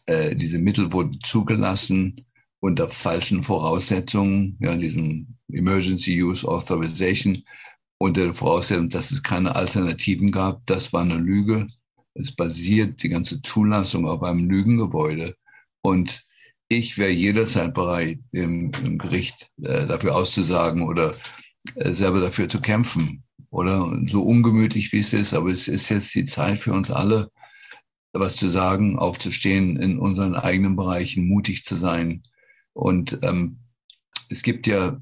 äh, 0.06 0.34
diese 0.36 0.58
Mittel 0.58 0.92
wurden 0.92 1.18
zugelassen 1.22 2.26
unter 2.60 2.88
falschen 2.88 3.42
Voraussetzungen, 3.42 4.56
ja, 4.60 4.76
diesen 4.76 5.38
Emergency 5.50 6.22
Use 6.22 6.46
Authorization 6.46 7.42
unter 7.98 8.24
der 8.24 8.34
Voraussetzung, 8.34 8.88
dass 8.88 9.10
es 9.10 9.22
keine 9.22 9.54
Alternativen 9.54 10.32
gab. 10.32 10.64
Das 10.66 10.92
war 10.92 11.02
eine 11.02 11.18
Lüge. 11.18 11.68
Es 12.14 12.32
basiert 12.34 13.02
die 13.02 13.08
ganze 13.08 13.42
Zulassung 13.42 14.06
auf 14.06 14.22
einem 14.22 14.48
Lügengebäude. 14.48 15.36
Und 15.82 16.24
ich 16.68 16.98
wäre 16.98 17.10
jederzeit 17.10 17.74
bereit, 17.74 18.18
im, 18.32 18.70
im 18.84 18.98
Gericht 18.98 19.50
äh, 19.62 19.86
dafür 19.86 20.16
auszusagen 20.16 20.82
oder 20.82 21.14
äh, 21.74 21.92
selber 21.92 22.20
dafür 22.20 22.48
zu 22.48 22.60
kämpfen. 22.60 23.24
Oder 23.50 24.00
so 24.06 24.22
ungemütlich 24.22 24.92
wie 24.92 24.98
es 24.98 25.12
ist, 25.12 25.34
aber 25.34 25.50
es 25.50 25.68
ist 25.68 25.88
jetzt 25.90 26.14
die 26.14 26.24
Zeit 26.24 26.58
für 26.58 26.72
uns 26.72 26.90
alle, 26.90 27.30
was 28.12 28.36
zu 28.36 28.48
sagen, 28.48 28.98
aufzustehen, 28.98 29.76
in 29.76 29.98
unseren 29.98 30.34
eigenen 30.34 30.76
Bereichen 30.76 31.26
mutig 31.26 31.64
zu 31.64 31.76
sein. 31.76 32.22
Und 32.74 33.18
ähm, 33.22 33.58
es 34.28 34.42
gibt 34.42 34.66
ja 34.66 35.00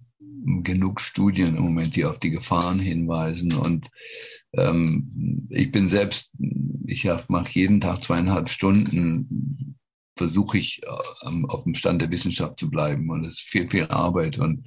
genug 0.62 1.00
Studien 1.00 1.57
im 1.57 1.62
Moment, 1.62 1.97
die 1.97 2.05
auf 2.05 2.19
die 2.19 2.31
Gefahren 2.31 2.79
hinweisen. 2.79 3.52
Und 3.55 3.88
ähm, 4.55 5.49
ich 5.50 5.71
bin 5.71 5.88
selbst, 5.88 6.35
ich 6.87 7.09
mache 7.29 7.50
jeden 7.52 7.81
Tag 7.81 8.02
zweieinhalb 8.02 8.49
Stunden, 8.49 9.76
versuche 10.17 10.59
ich 10.59 10.81
äh, 10.85 11.45
auf 11.49 11.64
dem 11.64 11.75
Stand 11.75 12.02
der 12.02 12.11
Wissenschaft 12.11 12.59
zu 12.59 12.71
bleiben. 12.71 13.11
Und 13.11 13.25
es 13.25 13.35
ist 13.35 13.49
viel, 13.49 13.69
viel 13.69 13.87
Arbeit 13.87 14.38
und 14.38 14.67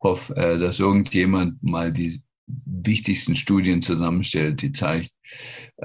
hoffe, 0.00 0.36
äh, 0.36 0.58
dass 0.58 0.80
irgendjemand 0.80 1.62
mal 1.62 1.92
die 1.92 2.22
wichtigsten 2.64 3.36
Studien 3.36 3.82
zusammenstellt, 3.82 4.62
die 4.62 4.72
zeigt, 4.72 5.10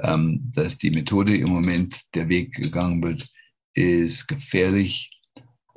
ähm, 0.02 0.50
dass 0.54 0.78
die 0.78 0.90
Methode 0.90 1.36
im 1.36 1.48
Moment 1.48 2.00
der 2.14 2.28
Weg 2.28 2.54
gegangen 2.54 3.02
wird, 3.02 3.28
ist 3.74 4.26
gefährlich, 4.28 5.18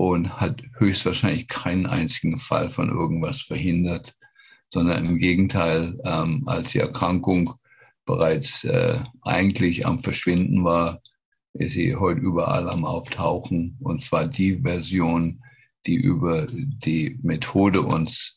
und 0.02 0.42
hat 0.42 0.64
höchstwahrscheinlich 0.80 1.48
keinen 1.48 1.86
einzigen 1.86 2.40
Fall 2.40 2.72
von 2.72 2.90
irgendwas 2.90 3.44
verhindert, 3.44 4.16
sondern 4.74 5.06
im 5.06 5.20
Gegenteil, 5.20 5.96
ähm, 6.06 6.44
als 6.48 6.72
die 6.72 6.80
Erkrankung 6.80 7.54
bereits 8.06 8.64
äh, 8.64 8.98
eigentlich 9.22 9.86
am 9.86 10.00
Verschwinden 10.00 10.64
war, 10.64 11.02
ist 11.54 11.74
sie 11.74 11.96
heute 11.96 12.20
überall 12.20 12.68
am 12.68 12.84
Auftauchen. 12.84 13.78
Und 13.84 14.02
zwar 14.02 14.26
die 14.26 14.60
Version, 14.60 15.44
die 15.86 15.98
über 15.98 16.48
die 16.50 17.20
Methode 17.22 17.82
uns 17.82 18.36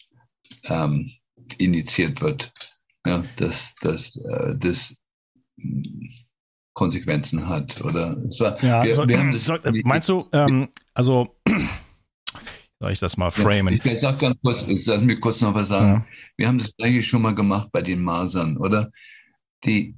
ähm, 0.64 1.12
indiziert 1.59 2.21
wird. 2.21 2.53
Ja, 3.07 3.23
dass 3.37 3.75
das, 3.83 4.17
äh, 4.17 4.57
das 4.57 4.97
Konsequenzen 6.75 7.49
hat. 7.49 7.83
Oder 7.85 8.17
war, 8.17 8.63
ja, 8.63 8.83
wir, 8.83 8.95
so, 8.95 9.09
wir 9.09 9.19
haben 9.19 9.33
das, 9.33 9.45
so, 9.45 9.57
meinst 9.85 10.09
du, 10.09 10.29
ähm, 10.33 10.69
also 10.93 11.37
soll 12.81 12.93
ich 12.93 12.99
das 12.99 13.17
mal 13.17 13.31
framen? 13.31 13.81
Ja, 13.83 13.93
ich 13.93 14.01
darf 14.01 14.19
ganz 14.19 14.37
kurz, 14.43 14.67
lass 14.87 15.03
mich 15.03 15.21
kurz 15.21 15.41
noch 15.41 15.55
was 15.55 15.69
sagen. 15.69 15.89
Ja. 15.89 16.07
Wir 16.37 16.49
haben 16.49 16.59
das 16.59 16.75
gleiche 16.77 17.03
schon 17.03 17.23
mal 17.23 17.35
gemacht 17.35 17.69
bei 17.73 17.81
den 17.81 18.03
Masern, 18.03 18.57
oder? 18.57 18.91
Die, 19.65 19.97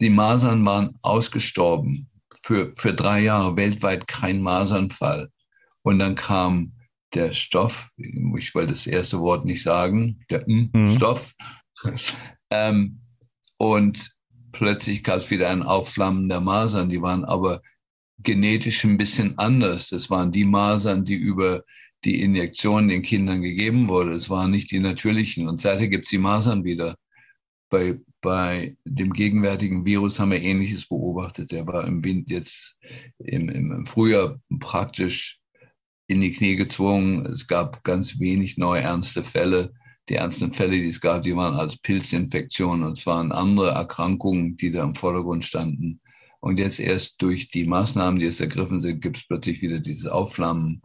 die 0.00 0.10
Masern 0.10 0.64
waren 0.64 0.98
ausgestorben. 1.02 2.06
Für, 2.42 2.72
für 2.76 2.94
drei 2.94 3.20
Jahre 3.20 3.56
weltweit 3.56 4.06
kein 4.06 4.40
Masernfall. 4.40 5.30
Und 5.82 5.98
dann 5.98 6.14
kam 6.14 6.72
der 7.14 7.32
Stoff, 7.32 7.90
ich 7.96 8.54
wollte 8.54 8.72
das 8.72 8.86
erste 8.86 9.20
Wort 9.20 9.44
nicht 9.44 9.62
sagen, 9.62 10.20
der 10.30 10.44
mhm. 10.46 10.90
Stoff. 10.94 11.34
ähm, 12.50 13.00
und 13.56 14.14
plötzlich 14.52 15.04
gab 15.04 15.18
es 15.18 15.30
wieder 15.30 15.50
ein 15.50 15.62
Aufflammen 15.62 16.28
der 16.28 16.40
Masern. 16.40 16.88
Die 16.88 17.02
waren 17.02 17.24
aber 17.24 17.60
genetisch 18.22 18.84
ein 18.84 18.96
bisschen 18.96 19.38
anders. 19.38 19.88
Das 19.88 20.10
waren 20.10 20.32
die 20.32 20.44
Masern, 20.44 21.04
die 21.04 21.14
über 21.14 21.64
die 22.04 22.22
Injektion 22.22 22.88
den 22.88 23.02
Kindern 23.02 23.42
gegeben 23.42 23.88
wurde. 23.88 24.12
Es 24.12 24.30
waren 24.30 24.50
nicht 24.50 24.70
die 24.70 24.78
natürlichen. 24.78 25.48
Und 25.48 25.60
seither 25.60 25.88
gibt 25.88 26.06
es 26.06 26.10
die 26.10 26.18
Masern 26.18 26.64
wieder. 26.64 26.96
Bei, 27.68 27.98
bei 28.20 28.76
dem 28.84 29.12
gegenwärtigen 29.12 29.84
Virus 29.84 30.18
haben 30.18 30.32
wir 30.32 30.42
Ähnliches 30.42 30.88
beobachtet. 30.88 31.52
Der 31.52 31.66
war 31.66 31.86
im 31.86 32.02
Wind 32.02 32.30
jetzt 32.30 32.78
im, 33.18 33.48
im 33.48 33.86
Frühjahr 33.86 34.40
praktisch 34.58 35.39
in 36.10 36.20
die 36.20 36.32
Knie 36.32 36.56
gezwungen. 36.56 37.24
Es 37.26 37.46
gab 37.46 37.84
ganz 37.84 38.18
wenig 38.18 38.58
neue 38.58 38.82
ernste 38.82 39.24
Fälle 39.24 39.72
die 40.10 40.16
ernsten 40.16 40.52
Fälle, 40.52 40.80
die 40.80 40.88
es 40.88 41.00
gab, 41.00 41.22
die 41.22 41.36
waren 41.36 41.54
als 41.54 41.76
Pilzinfektionen 41.76 42.84
und 42.84 42.98
es 42.98 43.06
waren 43.06 43.30
andere 43.30 43.70
Erkrankungen, 43.70 44.56
die 44.56 44.72
da 44.72 44.82
im 44.82 44.96
Vordergrund 44.96 45.44
standen. 45.44 46.00
Und 46.40 46.58
jetzt 46.58 46.80
erst 46.80 47.22
durch 47.22 47.48
die 47.48 47.64
Maßnahmen, 47.64 48.18
die 48.18 48.26
es 48.26 48.40
ergriffen 48.40 48.80
sind, 48.80 49.00
gibt 49.00 49.18
es 49.18 49.26
plötzlich 49.26 49.62
wieder 49.62 49.78
dieses 49.78 50.06
Aufflammen, 50.06 50.82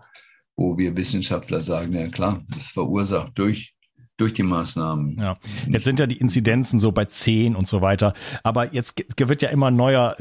wo 0.55 0.77
wir 0.77 0.96
Wissenschaftler 0.96 1.62
sagen, 1.62 1.94
ja 1.94 2.08
klar, 2.08 2.44
das 2.53 2.67
verursacht 2.67 3.38
durch 3.38 3.75
durch 4.17 4.34
die 4.34 4.43
Maßnahmen. 4.43 5.17
Ja. 5.19 5.38
Jetzt 5.67 5.84
sind 5.84 6.00
ja 6.00 6.07
die 6.07 6.17
Inzidenzen 6.17 6.79
so 6.79 6.91
bei 6.91 7.05
10 7.05 7.55
und 7.55 7.67
so 7.67 7.81
weiter. 7.81 8.13
Aber 8.43 8.74
jetzt 8.74 9.03
wird 9.17 9.41
ja 9.41 9.50
immer 9.50 9.72
neuer, 9.72 10.15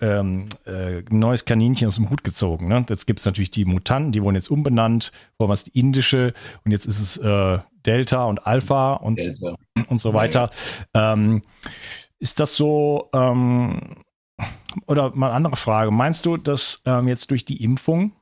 äh, 0.00 0.04
ähm, 0.06 0.46
äh, 0.66 1.02
neues 1.10 1.44
Kaninchen 1.44 1.88
aus 1.88 1.96
dem 1.96 2.10
Hut 2.10 2.22
gezogen. 2.22 2.68
Ne? 2.68 2.86
Jetzt 2.88 3.06
gibt 3.06 3.18
es 3.18 3.26
natürlich 3.26 3.50
die 3.50 3.64
Mutanten, 3.64 4.12
die 4.12 4.22
wurden 4.22 4.36
jetzt 4.36 4.50
umbenannt. 4.50 5.10
Vorher 5.36 5.48
war 5.48 5.54
es 5.54 5.64
die 5.64 5.78
indische 5.78 6.32
und 6.64 6.70
jetzt 6.70 6.86
ist 6.86 7.00
es 7.00 7.16
äh, 7.16 7.58
Delta 7.84 8.24
und 8.24 8.46
Alpha 8.46 8.94
und, 8.94 9.16
Delta. 9.16 9.56
und 9.88 10.00
so 10.00 10.14
weiter. 10.14 10.50
Ja. 10.94 11.14
Ähm, 11.14 11.42
ist 12.18 12.38
das 12.38 12.56
so, 12.56 13.08
ähm, 13.12 13.96
oder 14.86 15.14
mal 15.14 15.28
eine 15.28 15.36
andere 15.36 15.56
Frage. 15.56 15.90
Meinst 15.90 16.26
du, 16.26 16.36
dass 16.36 16.82
ähm, 16.84 17.08
jetzt 17.08 17.30
durch 17.30 17.44
die 17.44 17.64
Impfung 17.64 18.12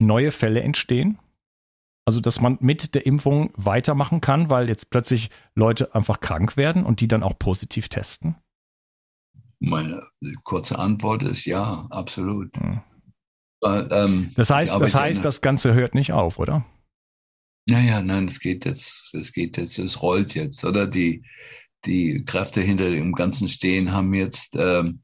neue 0.00 0.30
Fälle 0.30 0.62
entstehen? 0.62 1.18
Also, 2.08 2.20
dass 2.20 2.40
man 2.40 2.56
mit 2.62 2.94
der 2.94 3.04
Impfung 3.04 3.50
weitermachen 3.54 4.22
kann, 4.22 4.48
weil 4.48 4.70
jetzt 4.70 4.88
plötzlich 4.88 5.28
Leute 5.54 5.94
einfach 5.94 6.20
krank 6.20 6.56
werden 6.56 6.86
und 6.86 7.02
die 7.02 7.06
dann 7.06 7.22
auch 7.22 7.38
positiv 7.38 7.90
testen? 7.90 8.36
Meine 9.60 10.02
kurze 10.42 10.78
Antwort 10.78 11.22
ist 11.22 11.44
ja, 11.44 11.86
absolut. 11.90 12.56
Hm. 12.56 12.80
Äh, 13.62 13.80
ähm, 13.90 14.32
das 14.36 14.48
heißt, 14.48 14.72
das 14.72 14.94
heißt, 14.94 15.22
das 15.22 15.42
Ganze 15.42 15.74
hört 15.74 15.94
nicht 15.94 16.14
auf, 16.14 16.38
oder? 16.38 16.64
Naja, 17.68 18.00
nein, 18.00 18.24
es 18.24 18.40
geht 18.40 18.64
jetzt, 18.64 19.14
es 19.14 19.34
geht 19.34 19.58
jetzt, 19.58 19.78
es 19.78 20.00
rollt 20.00 20.34
jetzt, 20.34 20.64
oder? 20.64 20.86
Die, 20.86 21.26
die 21.84 22.24
Kräfte 22.24 22.62
hinter 22.62 22.88
dem 22.88 23.12
Ganzen 23.12 23.48
stehen 23.48 23.92
haben 23.92 24.14
jetzt 24.14 24.56
ähm, 24.58 25.02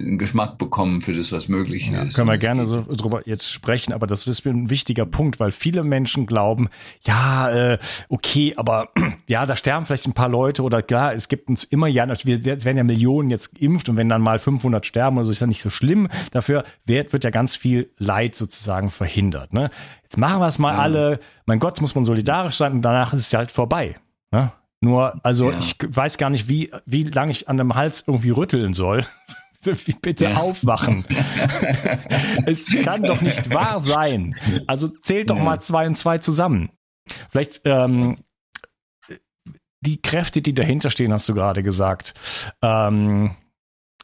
den 0.00 0.18
Geschmack 0.18 0.58
bekommen 0.58 1.02
für 1.02 1.14
das, 1.14 1.32
was 1.32 1.48
möglich 1.48 1.88
ja, 1.88 2.02
ist. 2.02 2.14
Können 2.14 2.28
wir 2.28 2.38
gerne 2.38 2.64
so 2.64 2.84
drüber 2.88 3.22
jetzt 3.26 3.50
sprechen, 3.50 3.92
aber 3.92 4.06
das 4.06 4.26
ist 4.26 4.46
ein 4.46 4.70
wichtiger 4.70 5.06
Punkt, 5.06 5.40
weil 5.40 5.50
viele 5.52 5.82
Menschen 5.82 6.26
glauben, 6.26 6.68
ja, 7.02 7.50
äh, 7.50 7.78
okay, 8.08 8.54
aber 8.56 8.88
ja, 9.28 9.46
da 9.46 9.56
sterben 9.56 9.86
vielleicht 9.86 10.06
ein 10.06 10.12
paar 10.12 10.28
Leute 10.28 10.62
oder 10.62 10.82
klar, 10.82 11.14
es 11.14 11.28
gibt 11.28 11.48
uns 11.48 11.64
immer 11.64 11.86
ja, 11.86 12.06
wir, 12.24 12.46
es 12.46 12.64
werden 12.64 12.76
ja 12.76 12.84
Millionen 12.84 13.30
jetzt 13.30 13.58
geimpft 13.58 13.88
und 13.88 13.96
wenn 13.96 14.08
dann 14.08 14.22
mal 14.22 14.38
500 14.38 14.86
sterben, 14.86 15.18
also 15.18 15.30
ist 15.30 15.40
ja 15.40 15.46
nicht 15.46 15.62
so 15.62 15.70
schlimm. 15.70 16.08
Dafür 16.30 16.64
wird, 16.84 17.12
wird 17.12 17.24
ja 17.24 17.30
ganz 17.30 17.56
viel 17.56 17.90
Leid 17.98 18.34
sozusagen 18.34 18.90
verhindert. 18.90 19.52
Ne? 19.52 19.70
Jetzt 20.02 20.16
machen 20.16 20.40
wir 20.40 20.46
es 20.46 20.58
mal 20.58 20.74
ja. 20.74 20.78
alle. 20.78 21.20
Mein 21.46 21.58
Gott, 21.58 21.80
muss 21.80 21.94
man 21.94 22.04
solidarisch 22.04 22.56
sein 22.56 22.72
und 22.72 22.82
danach 22.82 23.12
ist 23.12 23.20
es 23.20 23.34
halt 23.34 23.50
vorbei. 23.50 23.96
Ne? 24.30 24.52
Nur, 24.80 25.18
also 25.24 25.50
ja. 25.50 25.58
ich 25.58 25.76
weiß 25.86 26.18
gar 26.18 26.30
nicht, 26.30 26.48
wie, 26.48 26.70
wie 26.86 27.02
lange 27.02 27.32
ich 27.32 27.48
an 27.48 27.56
dem 27.56 27.74
Hals 27.74 28.04
irgendwie 28.06 28.30
rütteln 28.30 28.74
soll. 28.74 29.04
bitte 30.02 30.36
aufwachen. 30.36 31.04
es 32.46 32.66
kann 32.84 33.02
doch 33.02 33.20
nicht 33.20 33.52
wahr 33.52 33.80
sein. 33.80 34.36
Also 34.66 34.88
zählt 34.88 35.30
doch 35.30 35.38
mal 35.38 35.60
zwei 35.60 35.86
und 35.86 35.96
zwei 35.96 36.18
zusammen. 36.18 36.70
Vielleicht 37.30 37.62
ähm, 37.64 38.18
die 39.80 40.00
Kräfte, 40.02 40.42
die 40.42 40.54
dahinter 40.54 40.90
stehen, 40.90 41.12
hast 41.12 41.28
du 41.28 41.34
gerade 41.34 41.62
gesagt. 41.62 42.14
Ähm, 42.62 43.34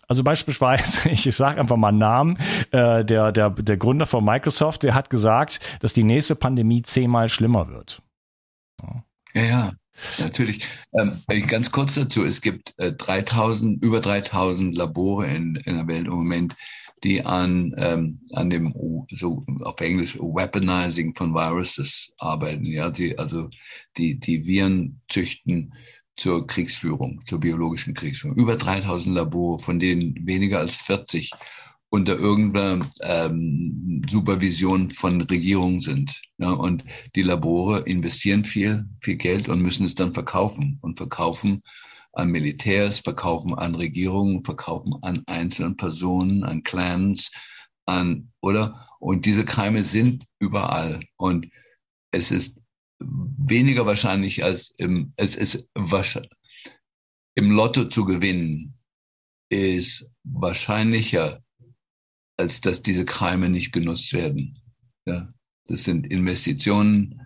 also 0.08 0.22
beispielsweise, 0.22 1.08
ich 1.08 1.34
sage 1.34 1.60
einfach 1.60 1.76
mal 1.76 1.92
Namen, 1.92 2.38
äh, 2.70 3.04
der, 3.04 3.32
der, 3.32 3.50
der 3.50 3.76
Gründer 3.76 4.06
von 4.06 4.24
Microsoft, 4.24 4.82
der 4.82 4.94
hat 4.94 5.10
gesagt, 5.10 5.60
dass 5.80 5.92
die 5.92 6.04
nächste 6.04 6.36
Pandemie 6.36 6.82
zehnmal 6.82 7.28
schlimmer 7.28 7.68
wird. 7.68 8.02
Ja, 9.34 9.42
ja. 9.42 9.72
Natürlich. 10.18 10.66
Ähm, 10.92 11.12
ganz 11.46 11.70
kurz 11.70 11.94
dazu, 11.94 12.24
es 12.24 12.40
gibt 12.40 12.74
äh, 12.78 12.92
3000, 12.92 13.84
über 13.84 14.00
3000 14.00 14.76
Labore 14.76 15.26
in, 15.26 15.54
in 15.64 15.76
der 15.76 15.86
Welt 15.86 16.06
im 16.06 16.14
Moment, 16.14 16.56
die 17.04 17.24
an, 17.24 17.74
ähm, 17.76 18.20
an 18.32 18.50
dem, 18.50 18.74
so 19.10 19.44
auf 19.62 19.80
Englisch, 19.80 20.16
Weaponizing 20.18 21.14
von 21.14 21.34
Viruses 21.34 22.12
arbeiten. 22.18 22.66
Ja, 22.66 22.90
die, 22.90 23.18
also 23.18 23.50
die, 23.96 24.18
die 24.18 24.46
Viren 24.46 25.00
züchten 25.08 25.74
zur 26.16 26.46
Kriegsführung, 26.46 27.20
zur 27.24 27.40
biologischen 27.40 27.94
Kriegsführung. 27.94 28.36
Über 28.36 28.56
3000 28.56 29.14
Labore, 29.14 29.58
von 29.58 29.78
denen 29.78 30.14
weniger 30.26 30.60
als 30.60 30.76
40 30.76 31.30
unter 31.94 32.18
irgendeiner 32.18 32.84
ähm, 33.02 34.02
Supervision 34.10 34.90
von 34.90 35.20
Regierungen 35.20 35.78
sind. 35.78 36.22
Ja, 36.38 36.50
und 36.50 36.84
die 37.14 37.22
Labore 37.22 37.82
investieren 37.82 38.44
viel, 38.44 38.86
viel 39.00 39.14
Geld 39.14 39.48
und 39.48 39.62
müssen 39.62 39.86
es 39.86 39.94
dann 39.94 40.12
verkaufen 40.12 40.80
und 40.82 40.96
verkaufen 40.96 41.62
an 42.12 42.30
Militärs, 42.30 42.98
verkaufen 42.98 43.54
an 43.54 43.76
Regierungen, 43.76 44.42
verkaufen 44.42 44.96
an 45.02 45.22
einzelnen 45.26 45.76
Personen, 45.76 46.42
an 46.42 46.64
Clans, 46.64 47.30
an, 47.86 48.32
oder? 48.40 48.88
Und 48.98 49.24
diese 49.24 49.44
Keime 49.44 49.84
sind 49.84 50.24
überall. 50.40 51.00
Und 51.16 51.48
es 52.10 52.32
ist 52.32 52.58
weniger 52.98 53.86
wahrscheinlich 53.86 54.42
als 54.42 54.74
im, 54.78 55.12
es 55.14 55.36
ist 55.36 55.70
im 57.36 57.50
Lotto 57.52 57.84
zu 57.84 58.04
gewinnen, 58.04 58.74
ist 59.48 60.10
wahrscheinlicher 60.24 61.43
als 62.36 62.60
dass 62.60 62.82
diese 62.82 63.04
Keime 63.04 63.48
nicht 63.48 63.72
genutzt 63.72 64.12
werden. 64.12 64.58
Ja, 65.06 65.32
das 65.66 65.84
sind 65.84 66.06
Investitionen, 66.06 67.20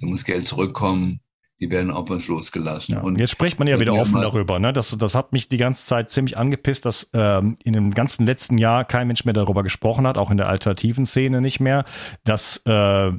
da 0.00 0.06
muss 0.06 0.24
Geld 0.24 0.46
zurückkommen, 0.46 1.20
die 1.62 1.70
werden 1.70 1.92
aufwandslos 1.92 2.50
gelassen. 2.50 2.94
Ja, 2.94 3.00
und 3.02 3.20
jetzt 3.20 3.30
spricht 3.30 3.60
man 3.60 3.68
ja 3.68 3.78
wieder 3.78 3.94
offen 3.94 4.20
darüber. 4.20 4.58
Ne? 4.58 4.72
Das, 4.72 4.96
das 4.98 5.14
hat 5.14 5.32
mich 5.32 5.48
die 5.48 5.58
ganze 5.58 5.86
Zeit 5.86 6.10
ziemlich 6.10 6.36
angepisst, 6.36 6.84
dass 6.84 7.08
ähm, 7.12 7.56
in 7.62 7.72
dem 7.72 7.94
ganzen 7.94 8.26
letzten 8.26 8.58
Jahr 8.58 8.84
kein 8.84 9.06
Mensch 9.06 9.24
mehr 9.24 9.32
darüber 9.32 9.62
gesprochen 9.62 10.04
hat, 10.04 10.18
auch 10.18 10.32
in 10.32 10.38
der 10.38 10.48
alternativen 10.48 11.06
Szene 11.06 11.40
nicht 11.40 11.60
mehr, 11.60 11.84
dass 12.24 12.56
äh, 12.66 13.12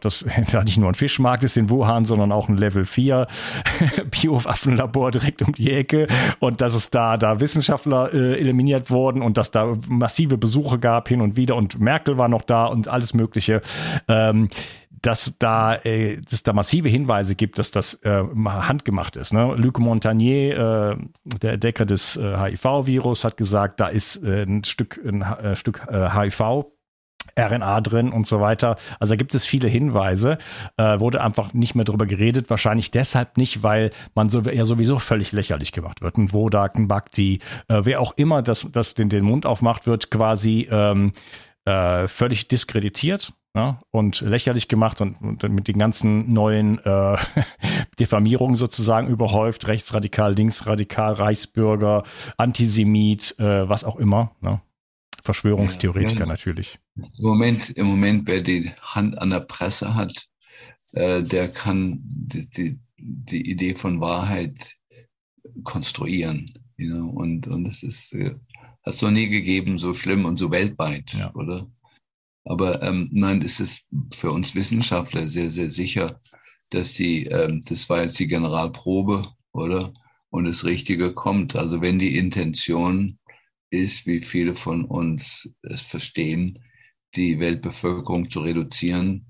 das 0.00 0.24
da 0.52 0.62
nicht 0.62 0.78
nur 0.78 0.88
ein 0.88 0.94
Fischmarkt 0.94 1.42
ist 1.42 1.56
in 1.56 1.70
Wuhan, 1.70 2.04
sondern 2.04 2.30
auch 2.30 2.48
ein 2.48 2.56
Level 2.56 2.84
4 2.84 3.26
Biowaffenlabor 4.12 5.10
direkt 5.10 5.42
um 5.42 5.52
die 5.52 5.72
Ecke 5.72 6.06
und 6.38 6.60
dass 6.60 6.76
es 6.76 6.90
da, 6.90 7.16
da 7.16 7.40
Wissenschaftler 7.40 8.14
äh, 8.14 8.38
eliminiert 8.38 8.92
wurden 8.92 9.22
und 9.22 9.36
dass 9.36 9.50
da 9.50 9.76
massive 9.88 10.38
Besuche 10.38 10.78
gab 10.78 11.08
hin 11.08 11.20
und 11.20 11.36
wieder 11.36 11.56
und 11.56 11.80
Merkel 11.80 12.16
war 12.16 12.28
noch 12.28 12.42
da 12.42 12.66
und 12.66 12.86
alles 12.86 13.12
Mögliche. 13.12 13.60
Ähm, 14.06 14.46
dass 15.02 15.34
da 15.38 15.76
äh, 15.76 16.20
dass 16.20 16.42
da 16.42 16.52
massive 16.52 16.88
Hinweise 16.88 17.34
gibt, 17.34 17.58
dass 17.58 17.70
das 17.70 17.94
äh, 18.02 18.22
handgemacht 18.46 19.16
ist. 19.16 19.32
Ne? 19.32 19.54
Luc 19.56 19.78
Montagnier, 19.78 20.96
äh, 20.96 20.96
der 21.24 21.52
Entdecker 21.54 21.86
des 21.86 22.16
äh, 22.16 22.36
HIV-Virus, 22.36 23.24
hat 23.24 23.36
gesagt, 23.36 23.80
da 23.80 23.88
ist 23.88 24.22
äh, 24.22 24.42
ein 24.42 24.64
Stück 24.64 25.00
ein 25.04 25.22
äh, 25.22 25.56
Stück 25.56 25.86
äh, 25.90 26.10
HIV 26.10 26.66
RNA 27.38 27.80
drin 27.82 28.10
und 28.10 28.26
so 28.26 28.40
weiter. 28.40 28.76
Also 28.98 29.12
da 29.12 29.16
gibt 29.16 29.34
es 29.34 29.44
viele 29.44 29.68
Hinweise, 29.68 30.38
äh, 30.76 30.98
wurde 30.98 31.20
einfach 31.20 31.54
nicht 31.54 31.74
mehr 31.74 31.84
drüber 31.84 32.06
geredet, 32.06 32.50
wahrscheinlich 32.50 32.90
deshalb 32.90 33.36
nicht, 33.36 33.62
weil 33.62 33.90
man 34.14 34.30
so 34.30 34.40
ja 34.40 34.64
sowieso 34.64 34.98
völlig 34.98 35.32
lächerlich 35.32 35.72
gemacht 35.72 36.00
wird. 36.00 36.16
Ein 36.16 36.32
Wodak, 36.32 36.76
ein 36.76 36.88
Bhakti, 36.88 37.40
äh, 37.68 37.80
wer 37.84 38.00
auch 38.00 38.12
immer 38.16 38.42
das, 38.42 38.66
das 38.72 38.94
den, 38.94 39.08
den 39.08 39.24
Mund 39.24 39.46
aufmacht, 39.46 39.86
wird 39.86 40.10
quasi 40.10 40.68
ähm, 40.70 41.12
äh, 41.64 42.08
völlig 42.08 42.48
diskreditiert 42.48 43.32
ja, 43.54 43.80
und 43.90 44.20
lächerlich 44.20 44.68
gemacht 44.68 45.00
und, 45.00 45.20
und, 45.20 45.42
mit 45.52 45.68
den 45.68 45.78
ganzen 45.78 46.32
neuen 46.32 46.78
äh, 46.84 47.16
Diffamierungen 47.98 48.56
sozusagen 48.56 49.08
überhäuft, 49.08 49.66
rechtsradikal, 49.66 50.34
linksradikal, 50.34 51.14
Reichsbürger, 51.14 52.04
Antisemit, 52.36 53.38
äh, 53.38 53.68
was 53.68 53.84
auch 53.84 53.96
immer. 53.96 54.32
Ne? 54.40 54.60
Verschwörungstheoretiker 55.24 56.20
ja, 56.20 56.26
natürlich. 56.26 56.78
Im 56.96 57.04
Moment, 57.18 57.70
Im 57.70 57.86
Moment, 57.86 58.28
wer 58.28 58.42
die 58.42 58.70
Hand 58.80 59.18
an 59.18 59.30
der 59.30 59.40
Presse 59.40 59.94
hat, 59.94 60.28
äh, 60.92 61.22
der 61.22 61.48
kann 61.48 62.00
die, 62.04 62.48
die, 62.48 62.78
die, 62.96 63.50
Idee 63.50 63.74
von 63.74 64.00
Wahrheit 64.00 64.76
konstruieren. 65.64 66.52
You 66.76 66.94
know? 66.94 67.08
Und, 67.08 67.46
und 67.46 67.66
es 67.66 67.82
ist, 67.82 68.12
äh, 68.14 68.36
hat 68.82 68.94
es 68.94 69.02
noch 69.02 69.10
nie 69.10 69.28
gegeben, 69.28 69.78
so 69.78 69.92
schlimm 69.92 70.24
und 70.24 70.36
so 70.38 70.50
weltweit, 70.50 71.12
ja. 71.14 71.34
oder? 71.34 71.66
Aber 72.48 72.82
ähm, 72.82 73.10
nein, 73.12 73.42
es 73.42 73.60
ist 73.60 73.88
für 74.14 74.30
uns 74.30 74.54
Wissenschaftler 74.54 75.28
sehr, 75.28 75.50
sehr 75.50 75.70
sicher, 75.70 76.18
dass 76.70 76.94
die, 76.94 77.26
ähm, 77.26 77.60
das 77.68 77.90
war 77.90 78.02
jetzt 78.02 78.18
die 78.18 78.26
Generalprobe, 78.26 79.28
oder? 79.52 79.92
Und 80.30 80.46
das 80.46 80.64
Richtige 80.64 81.12
kommt. 81.12 81.56
Also 81.56 81.82
wenn 81.82 81.98
die 81.98 82.16
Intention 82.16 83.18
ist, 83.68 84.06
wie 84.06 84.22
viele 84.22 84.54
von 84.54 84.86
uns 84.86 85.50
es 85.60 85.82
verstehen, 85.82 86.58
die 87.14 87.38
Weltbevölkerung 87.38 88.30
zu 88.30 88.40
reduzieren, 88.40 89.26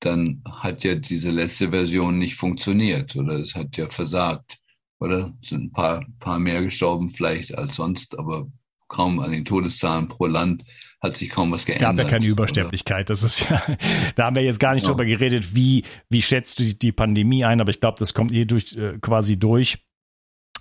dann 0.00 0.42
hat 0.46 0.84
ja 0.84 0.94
diese 0.94 1.30
letzte 1.30 1.68
Version 1.68 2.18
nicht 2.18 2.36
funktioniert 2.36 3.14
oder 3.14 3.34
es 3.34 3.54
hat 3.56 3.76
ja 3.76 3.88
versagt. 3.88 4.58
Oder 5.00 5.36
es 5.42 5.50
sind 5.50 5.64
ein 5.64 5.72
paar, 5.72 6.06
paar 6.18 6.38
mehr 6.38 6.62
gestorben 6.62 7.10
vielleicht 7.10 7.54
als 7.56 7.76
sonst, 7.76 8.18
aber 8.18 8.50
kaum 8.88 9.20
an 9.20 9.32
den 9.32 9.44
Todeszahlen 9.44 10.08
pro 10.08 10.26
Land 10.26 10.64
hat 11.00 11.16
sich 11.16 11.30
kaum 11.30 11.52
was 11.52 11.64
geändert. 11.64 11.96
Gab 11.96 12.04
ja 12.04 12.10
keine 12.10 12.26
Übersterblichkeit. 12.26 13.08
Das 13.08 13.22
ist 13.22 13.40
ja, 13.40 13.62
da 14.16 14.24
haben 14.24 14.36
wir 14.36 14.42
jetzt 14.42 14.58
gar 14.58 14.74
nicht 14.74 14.84
ja. 14.84 14.88
drüber 14.88 15.04
geredet, 15.04 15.54
wie, 15.54 15.84
wie 16.08 16.22
schätzt 16.22 16.58
du 16.58 16.64
die, 16.64 16.78
die 16.78 16.92
Pandemie 16.92 17.44
ein, 17.44 17.60
aber 17.60 17.70
ich 17.70 17.80
glaube, 17.80 17.98
das 17.98 18.14
kommt 18.14 18.32
eh 18.32 18.44
durch, 18.44 18.76
äh, 18.76 18.98
quasi 19.00 19.38
durch. 19.38 19.78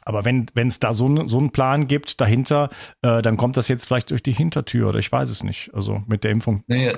Aber 0.07 0.23
wenn 0.23 0.47
es 0.55 0.79
da 0.79 0.93
so, 0.93 1.09
ne, 1.09 1.23
so 1.25 1.37
einen 1.37 1.51
Plan 1.51 1.87
gibt 1.87 2.21
dahinter, 2.21 2.69
äh, 3.01 3.21
dann 3.21 3.35
kommt 3.35 3.57
das 3.57 3.67
jetzt 3.67 3.85
vielleicht 3.85 4.11
durch 4.11 4.23
die 4.23 4.31
Hintertür 4.31 4.87
oder 4.87 4.99
ich 4.99 5.11
weiß 5.11 5.29
es 5.29 5.43
nicht. 5.43 5.69
Also 5.73 6.01
mit 6.07 6.23
der 6.23 6.31
Impfung. 6.31 6.63
Naja, 6.67 6.93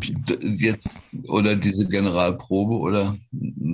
ich 0.00 0.12
jetzt, 0.60 0.90
oder 1.28 1.54
diese 1.54 1.86
Generalprobe 1.86 2.74
oder 2.74 3.16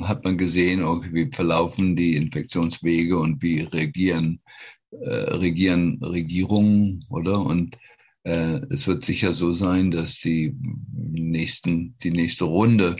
hat 0.02 0.22
man 0.24 0.36
gesehen, 0.36 0.82
wie 1.14 1.30
verlaufen 1.32 1.96
die 1.96 2.14
Infektionswege 2.16 3.18
und 3.18 3.42
wie 3.42 3.62
regieren, 3.62 4.40
äh, 4.44 4.73
regieren 5.02 6.02
Regierungen, 6.02 7.04
oder? 7.08 7.40
Und 7.40 7.78
äh, 8.24 8.60
es 8.70 8.86
wird 8.86 9.04
sicher 9.04 9.32
so 9.32 9.52
sein, 9.52 9.90
dass 9.90 10.18
die 10.18 10.56
nächsten, 10.92 11.96
die 11.98 12.10
nächste 12.10 12.44
Runde, 12.44 12.96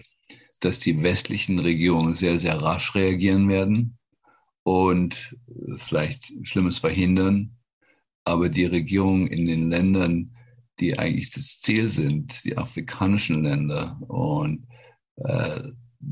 dass 0.61 0.79
die 0.79 1.03
westlichen 1.03 1.59
Regierungen 1.59 2.15
sehr, 2.15 2.39
sehr 2.39 2.57
rasch 2.61 2.95
reagieren 2.95 3.49
werden 3.49 3.99
und 4.63 5.37
vielleicht 5.77 6.33
Schlimmes 6.43 6.79
verhindern. 6.79 7.57
Aber 8.25 8.49
die 8.49 8.65
Regierungen 8.65 9.27
in 9.27 9.47
den 9.47 9.71
Ländern, 9.71 10.35
die 10.81 10.99
eigentlich 10.99 11.31
das 11.31 11.61
Ziel 11.61 11.91
sind, 11.91 12.45
die 12.45 12.57
afrikanischen 12.57 13.45
Länder 13.45 13.99
und 14.09 14.67
äh, 15.17 15.63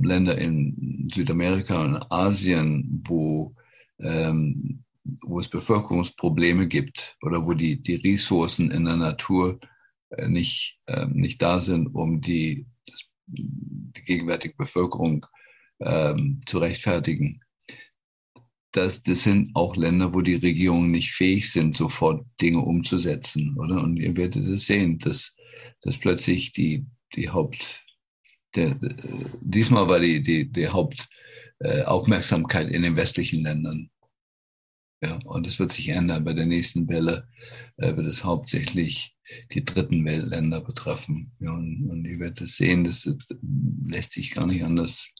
Länder 0.00 0.38
in 0.38 1.08
Südamerika 1.12 1.82
und 1.82 1.96
Asien, 2.10 3.02
wo, 3.06 3.54
ähm, 3.98 4.84
wo 5.22 5.40
es 5.40 5.48
Bevölkerungsprobleme 5.48 6.68
gibt 6.68 7.16
oder 7.22 7.44
wo 7.44 7.54
die, 7.54 7.80
die 7.80 7.96
Ressourcen 7.96 8.70
in 8.70 8.84
der 8.84 8.96
Natur 8.96 9.58
äh, 10.10 10.28
nicht, 10.28 10.78
äh, 10.86 11.06
nicht 11.06 11.42
da 11.42 11.60
sind, 11.60 11.88
um 11.88 12.20
die, 12.20 12.66
das, 12.86 13.04
die 13.26 14.02
gegenwärtige 14.04 14.54
Bevölkerung 14.56 15.26
ähm, 15.80 16.40
zu 16.46 16.58
rechtfertigen. 16.58 17.40
Das, 18.72 19.02
das 19.02 19.24
sind 19.24 19.50
auch 19.54 19.76
Länder, 19.76 20.14
wo 20.14 20.22
die 20.22 20.36
Regierungen 20.36 20.90
nicht 20.90 21.12
fähig 21.12 21.50
sind, 21.50 21.76
sofort 21.76 22.24
Dinge 22.40 22.60
umzusetzen, 22.60 23.56
oder? 23.58 23.82
Und 23.82 23.98
ihr 23.98 24.16
werdet 24.16 24.48
es 24.48 24.66
sehen, 24.66 24.98
dass, 24.98 25.36
dass 25.82 25.98
plötzlich 25.98 26.52
die, 26.52 26.86
die 27.14 27.28
Haupt, 27.28 27.84
der, 28.54 28.78
diesmal 29.40 29.88
war 29.88 30.00
die, 30.00 30.22
die, 30.22 30.50
die 30.50 30.68
Hauptaufmerksamkeit 30.68 32.68
äh, 32.68 32.76
in 32.76 32.82
den 32.82 32.96
westlichen 32.96 33.42
Ländern. 33.42 33.91
Ja, 35.02 35.18
und 35.24 35.46
es 35.48 35.58
wird 35.58 35.72
sich 35.72 35.88
ändern. 35.88 36.24
Bei 36.24 36.32
der 36.32 36.46
nächsten 36.46 36.88
Welle 36.88 37.26
äh, 37.76 37.96
wird 37.96 38.06
es 38.06 38.22
hauptsächlich 38.22 39.16
die 39.50 39.64
dritten 39.64 40.04
Weltländer 40.04 40.60
betreffen. 40.60 41.32
Ja, 41.40 41.52
und, 41.52 41.88
und 41.90 42.04
ihr 42.04 42.20
werdet 42.20 42.42
es 42.42 42.56
sehen, 42.56 42.84
das 42.84 43.10
lässt 43.84 44.12
sich 44.12 44.32
gar 44.32 44.46
nicht 44.46 44.64
anders 44.64 45.10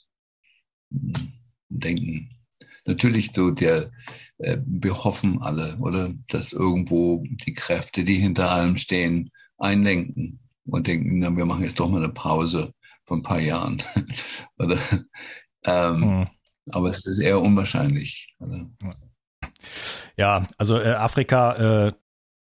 hm, 0.93 1.13
denken. 1.69 2.31
Natürlich, 2.85 3.31
so 3.35 3.51
der, 3.51 3.91
äh, 4.39 4.59
wir 4.65 5.03
hoffen 5.05 5.43
alle, 5.43 5.77
oder, 5.79 6.15
dass 6.29 6.53
irgendwo 6.53 7.25
die 7.27 7.55
Kräfte, 7.55 8.05
die 8.05 8.15
hinter 8.15 8.51
allem 8.51 8.77
stehen, 8.77 9.31
einlenken 9.59 10.41
und 10.65 10.87
denken, 10.87 11.19
na, 11.19 11.37
wir 11.37 11.45
machen 11.45 11.65
jetzt 11.65 11.81
doch 11.81 11.89
mal 11.89 12.03
eine 12.03 12.13
Pause 12.13 12.73
vor 13.05 13.17
ein 13.17 13.23
paar 13.23 13.41
Jahren. 13.41 13.83
oder, 14.59 14.79
ähm, 15.65 16.01
mhm. 16.01 16.29
Aber 16.71 16.91
es 16.91 17.05
ist 17.05 17.19
eher 17.19 17.41
unwahrscheinlich. 17.41 18.37
Oder? 18.39 18.71
Ja, 20.17 20.47
also 20.59 20.79
äh, 20.81 20.93
Afrika, 20.93 21.53
äh, 21.87 21.93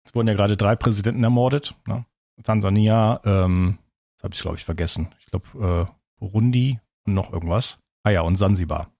es 0.04 0.14
wurden 0.14 0.28
ja 0.28 0.34
gerade 0.34 0.56
drei 0.56 0.76
Präsidenten 0.76 1.24
ermordet. 1.24 1.74
Ne? 1.86 2.04
Tansania, 2.42 3.20
ähm, 3.24 3.78
das 4.16 4.24
habe 4.24 4.34
ich 4.34 4.40
glaube 4.40 4.56
ich 4.56 4.64
vergessen. 4.64 5.08
Ich 5.20 5.26
glaube 5.26 5.88
äh, 5.88 5.92
Burundi 6.18 6.80
und 7.06 7.14
noch 7.14 7.32
irgendwas. 7.32 7.78
Ah 8.02 8.10
ja, 8.10 8.22
und 8.22 8.36
Sansibar. 8.36 8.90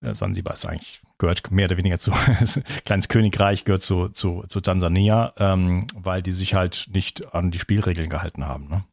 Ja, 0.00 0.14
Sansibar 0.14 0.54
ist 0.54 0.64
eigentlich, 0.64 1.00
gehört 1.18 1.50
mehr 1.50 1.66
oder 1.66 1.76
weniger 1.76 1.98
zu, 1.98 2.12
kleines 2.84 3.08
Königreich 3.08 3.64
gehört 3.64 3.82
zu, 3.82 4.08
zu, 4.08 4.44
zu 4.48 4.60
Tansania, 4.60 5.32
ähm, 5.38 5.88
weil 5.94 6.22
die 6.22 6.32
sich 6.32 6.54
halt 6.54 6.88
nicht 6.92 7.34
an 7.34 7.50
die 7.50 7.58
Spielregeln 7.58 8.08
gehalten 8.08 8.46
haben. 8.46 8.68
Ne? 8.68 8.84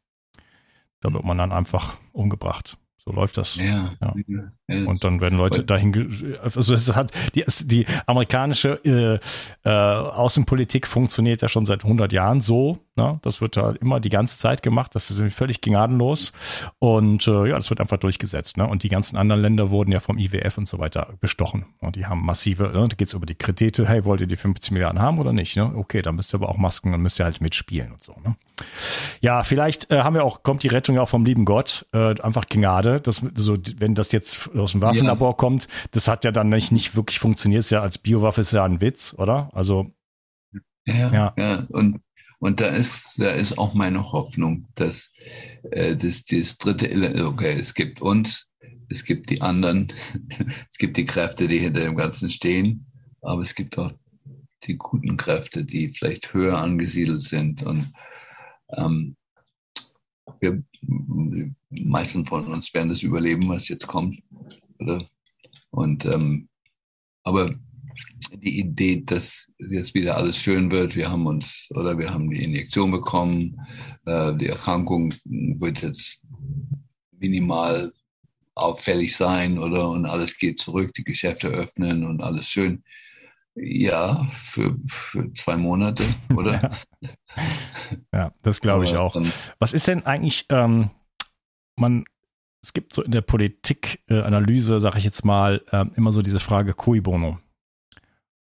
Da 1.01 1.13
wird 1.13 1.23
man 1.23 1.37
dann 1.37 1.51
einfach 1.51 1.97
umgebracht. 2.13 2.77
So 2.97 3.11
läuft 3.11 3.37
das. 3.37 3.55
Ja. 3.55 3.93
ja. 4.01 4.15
Und 4.67 5.03
dann 5.03 5.21
werden 5.21 5.37
Leute 5.37 5.63
dahin, 5.63 6.37
also 6.41 6.73
es 6.73 6.95
hat, 6.95 7.11
die, 7.35 7.43
die 7.65 7.85
amerikanische 8.07 8.79
äh, 8.83 9.19
äh, 9.63 9.69
Außenpolitik 9.69 10.87
funktioniert 10.87 11.43
ja 11.43 11.47
schon 11.47 11.67
seit 11.67 11.83
100 11.83 12.11
Jahren 12.11 12.41
so. 12.41 12.79
Ne? 12.95 13.19
Das 13.21 13.41
wird 13.41 13.57
da 13.57 13.71
immer 13.71 13.99
die 13.99 14.09
ganze 14.09 14.39
Zeit 14.39 14.63
gemacht. 14.63 14.95
Das 14.95 15.11
ist 15.11 15.33
völlig 15.35 15.61
gnadenlos. 15.61 16.33
Und 16.79 17.27
äh, 17.27 17.49
ja, 17.49 17.55
das 17.55 17.69
wird 17.69 17.79
einfach 17.79 17.97
durchgesetzt. 17.97 18.57
Ne? 18.57 18.65
Und 18.65 18.81
die 18.81 18.89
ganzen 18.89 19.17
anderen 19.17 19.41
Länder 19.41 19.69
wurden 19.69 19.91
ja 19.91 19.99
vom 19.99 20.17
IWF 20.17 20.57
und 20.57 20.67
so 20.67 20.79
weiter 20.79 21.13
bestochen. 21.19 21.65
Und 21.79 21.95
die 21.95 22.07
haben 22.07 22.25
massive, 22.25 22.63
ne? 22.63 22.87
da 22.87 22.95
geht 22.95 23.09
es 23.09 23.13
über 23.13 23.27
die 23.27 23.35
Kredite. 23.35 23.87
Hey, 23.87 24.03
wollt 24.05 24.21
ihr 24.21 24.27
die 24.27 24.37
50 24.37 24.71
Milliarden 24.71 24.99
haben 24.99 25.19
oder 25.19 25.33
nicht? 25.33 25.55
Ne? 25.57 25.73
Okay, 25.75 26.01
dann 26.01 26.15
müsst 26.15 26.33
ihr 26.33 26.37
aber 26.37 26.49
auch 26.49 26.57
Masken, 26.57 26.91
dann 26.91 27.01
müsst 27.01 27.19
ihr 27.19 27.25
halt 27.25 27.39
mitspielen 27.39 27.91
und 27.91 28.01
so. 28.01 28.15
Ne? 28.23 28.35
Ja, 29.21 29.43
vielleicht 29.43 29.91
äh, 29.91 30.01
haben 30.01 30.15
wir 30.15 30.23
auch, 30.23 30.41
kommt 30.43 30.63
die 30.63 30.69
Rettung 30.69 30.95
ja 30.95 31.01
auch 31.01 31.09
vom 31.09 31.25
lieben 31.25 31.45
Gott. 31.45 31.85
Äh, 31.93 32.19
einfach 32.21 32.45
Gnade 32.47 33.01
das, 33.01 33.21
so, 33.35 33.57
wenn 33.77 33.93
das 33.93 34.11
jetzt 34.11 34.49
aus 34.61 34.73
dem 34.73 34.81
Waffenlabor 34.81 35.31
ja. 35.31 35.35
kommt, 35.35 35.67
das 35.91 36.07
hat 36.07 36.23
ja 36.25 36.31
dann 36.31 36.49
nicht, 36.49 36.71
nicht 36.71 36.95
wirklich 36.95 37.19
funktioniert. 37.19 37.59
Ist 37.59 37.71
ja 37.71 37.81
als 37.81 37.97
Biowaffe 37.97 38.41
ist 38.41 38.53
ja 38.53 38.63
ein 38.63 38.81
Witz, 38.81 39.15
oder? 39.17 39.49
Also. 39.53 39.91
Ja, 40.85 41.11
ja. 41.11 41.33
ja. 41.37 41.67
Und, 41.69 42.01
und 42.39 42.59
da 42.59 42.67
ist, 42.67 43.19
da 43.19 43.31
ist 43.31 43.57
auch 43.57 43.73
meine 43.73 44.11
Hoffnung, 44.11 44.67
dass 44.75 45.11
äh, 45.71 45.95
das, 45.95 46.25
das 46.25 46.57
dritte 46.57 46.89
Element, 46.89 47.21
okay, 47.21 47.57
es 47.59 47.73
gibt 47.73 48.01
uns, 48.01 48.49
es 48.89 49.03
gibt 49.03 49.29
die 49.29 49.41
anderen, 49.41 49.91
es 50.69 50.77
gibt 50.77 50.97
die 50.97 51.05
Kräfte, 51.05 51.47
die 51.47 51.59
hinter 51.59 51.81
dem 51.81 51.95
Ganzen 51.95 52.29
stehen, 52.29 52.85
aber 53.21 53.41
es 53.41 53.55
gibt 53.55 53.77
auch 53.77 53.91
die 54.63 54.77
guten 54.77 55.17
Kräfte, 55.17 55.63
die 55.63 55.89
vielleicht 55.89 56.33
höher 56.33 56.57
angesiedelt 56.57 57.23
sind. 57.23 57.63
Und 57.63 57.91
ähm, 58.75 59.15
wir, 60.39 60.63
meisten 61.69 62.25
von 62.25 62.47
uns 62.47 62.73
werden 62.73 62.89
das 62.89 63.03
überleben, 63.03 63.49
was 63.49 63.67
jetzt 63.67 63.87
kommt. 63.87 64.19
Oder? 64.79 65.07
Und 65.71 66.05
ähm, 66.05 66.49
aber 67.23 67.55
die 68.31 68.59
Idee, 68.59 69.03
dass 69.05 69.53
jetzt 69.57 69.93
wieder 69.93 70.17
alles 70.17 70.37
schön 70.37 70.71
wird, 70.71 70.95
wir 70.95 71.09
haben 71.09 71.25
uns 71.25 71.67
oder 71.71 71.97
wir 71.97 72.13
haben 72.13 72.29
die 72.29 72.43
Injektion 72.43 72.91
bekommen, 72.91 73.59
äh, 74.05 74.35
die 74.35 74.47
Erkrankung 74.47 75.13
wird 75.25 75.81
jetzt 75.81 76.25
minimal 77.11 77.91
auffällig 78.55 79.15
sein 79.15 79.57
oder 79.57 79.89
und 79.89 80.05
alles 80.05 80.37
geht 80.37 80.59
zurück, 80.59 80.93
die 80.93 81.03
Geschäfte 81.03 81.47
öffnen 81.49 82.05
und 82.05 82.21
alles 82.21 82.47
schön. 82.47 82.83
Ja, 83.55 84.27
für, 84.31 84.77
für 84.87 85.31
zwei 85.33 85.55
Monate, 85.55 86.03
oder? 86.35 86.71
ja. 88.13 88.31
das 88.41 88.61
glaube 88.61 88.85
ich 88.85 88.97
auch. 88.97 89.15
Was 89.59 89.73
ist 89.73 89.87
denn 89.87 90.05
eigentlich, 90.05 90.45
ähm, 90.49 90.91
man, 91.75 92.05
es 92.61 92.73
gibt 92.73 92.93
so 92.93 93.03
in 93.03 93.11
der 93.11 93.21
Politikanalyse, 93.21 94.75
äh, 94.75 94.79
sage 94.79 94.97
ich 94.97 95.03
jetzt 95.03 95.25
mal, 95.25 95.63
äh, 95.71 95.85
immer 95.95 96.11
so 96.11 96.21
diese 96.21 96.39
Frage 96.39 96.73
cui 96.73 97.01
bono. 97.01 97.39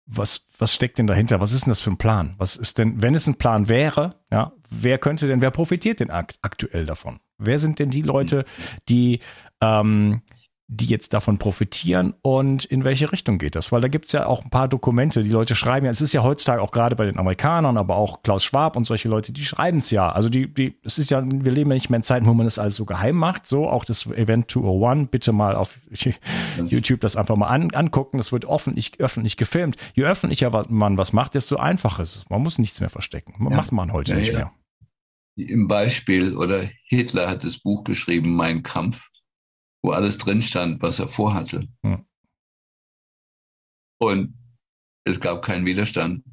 Was, 0.07 0.47
was 0.59 0.75
steckt 0.75 0.99
denn 0.99 1.07
dahinter? 1.07 1.41
Was 1.41 1.53
ist 1.53 1.67
denn 1.67 1.71
das 1.71 1.81
für 1.81 1.91
ein 1.91 1.99
Plan? 1.99 2.35
Was 2.39 2.57
ist 2.57 2.79
denn, 2.79 3.01
wenn 3.01 3.15
es 3.15 3.27
ein 3.29 3.37
Plan 3.37 3.69
wäre, 3.69 4.17
ja, 4.31 4.53
wer 4.69 4.99
könnte 4.99 5.27
denn, 5.27 5.41
wer 5.41 5.53
profitiert 5.53 6.01
denn 6.01 6.11
aktuell 6.11 6.85
davon? 6.85 7.21
Wer 7.39 7.59
sind 7.59 7.79
denn 7.79 7.91
die 7.91 8.03
Leute, 8.03 8.45
die 8.89 9.21
ähm, 9.61 10.23
die 10.73 10.87
jetzt 10.87 11.13
davon 11.13 11.39
profitieren 11.39 12.15
und 12.23 12.65
in 12.65 12.85
welche 12.85 13.11
Richtung 13.11 13.39
geht 13.39 13.57
das? 13.57 13.73
Weil 13.73 13.81
da 13.81 13.89
gibt 13.89 14.07
es 14.07 14.13
ja 14.13 14.27
auch 14.27 14.45
ein 14.45 14.51
paar 14.51 14.69
Dokumente, 14.69 15.25
die 15.25 15.31
Leute 15.31 15.57
schreiben 15.57 15.85
ja, 15.85 15.91
es 15.91 16.01
ist 16.01 16.13
ja 16.13 16.23
heutzutage 16.23 16.63
auch 16.63 16.71
gerade 16.71 16.95
bei 16.95 17.07
den 17.07 17.19
Amerikanern, 17.19 17.77
aber 17.77 17.97
auch 17.97 18.23
Klaus 18.23 18.45
Schwab 18.45 18.77
und 18.77 18.87
solche 18.87 19.09
Leute, 19.09 19.33
die 19.33 19.45
schreiben 19.45 19.79
es 19.79 19.91
ja. 19.91 20.13
Also 20.13 20.29
die, 20.29 20.47
die, 20.47 20.77
es 20.85 20.99
ist 20.99 21.11
ja, 21.11 21.25
wir 21.25 21.51
leben 21.51 21.71
ja 21.71 21.75
nicht 21.75 21.91
mehr 21.91 21.97
in 21.97 22.05
Zeiten, 22.05 22.27
wo 22.27 22.35
man 22.35 22.47
das 22.47 22.61
alles 22.61 22.77
so 22.77 22.85
geheim 22.85 23.17
macht. 23.17 23.49
So, 23.49 23.69
auch 23.69 23.85
das 23.85 24.07
Event 24.07 24.49
201, 24.49 25.11
bitte 25.11 25.33
mal 25.33 25.57
auf 25.57 25.81
YouTube 26.65 27.01
das 27.01 27.17
einfach 27.17 27.35
mal 27.35 27.49
an, 27.49 27.73
angucken. 27.73 28.19
Das 28.19 28.31
wird 28.31 28.49
öffentlich, 28.49 29.01
öffentlich 29.01 29.37
gefilmt. 29.37 29.77
Je 29.95 30.05
öffentlicher 30.05 30.51
man 30.69 30.97
was 30.97 31.13
macht, 31.13 31.35
desto 31.35 31.57
einfacher 31.57 32.05
ist 32.05 32.17
es. 32.17 32.31
Man 32.31 32.43
muss 32.43 32.59
nichts 32.59 32.79
mehr 32.79 32.91
verstecken. 32.91 33.35
Man 33.39 33.51
ja. 33.51 33.57
macht 33.57 33.73
man 33.73 33.93
heute 33.93 34.13
ja, 34.13 34.19
nicht 34.19 34.33
ja. 34.33 34.39
mehr. 34.39 34.53
Im 35.35 35.67
Beispiel, 35.67 36.37
oder 36.37 36.63
Hitler 36.85 37.29
hat 37.29 37.43
das 37.43 37.59
Buch 37.59 37.83
geschrieben, 37.83 38.37
Mein 38.37 38.63
Kampf 38.63 39.09
wo 39.83 39.91
alles 39.91 40.19
drin 40.19 40.43
stand, 40.43 40.83
was 40.83 40.99
er 40.99 41.09
vorhatte. 41.09 41.69
Hm. 41.85 42.05
Und 43.99 44.35
es 45.05 45.21
gab 45.21 45.43
keinen 45.43 45.67
Widerstand, 45.67 46.25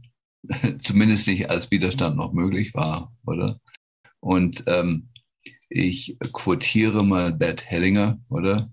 zumindest 0.80 1.28
nicht 1.28 1.50
als 1.50 1.72
Widerstand 1.72 2.16
noch 2.16 2.34
möglich 2.34 2.74
war, 2.74 3.14
oder? 3.26 3.60
Und 4.20 4.64
ähm, 4.68 5.10
ich 5.70 6.18
quotiere 6.34 7.04
mal 7.04 7.34
Bert 7.34 7.66
Hellinger, 7.66 8.20
oder? 8.30 8.72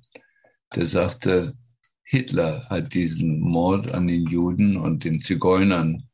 Der 0.75 0.87
sagte, 0.87 1.57
Hitler 2.05 2.69
hat 2.69 2.95
diesen 2.95 3.41
Mord 3.41 3.93
an 3.93 4.07
den 4.07 4.27
Juden 4.27 4.77
und 4.77 5.05
den 5.05 5.19
Zigeunern 5.19 6.09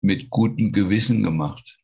mit 0.00 0.30
gutem 0.30 0.70
Gewissen 0.72 1.22
gemacht, 1.22 1.78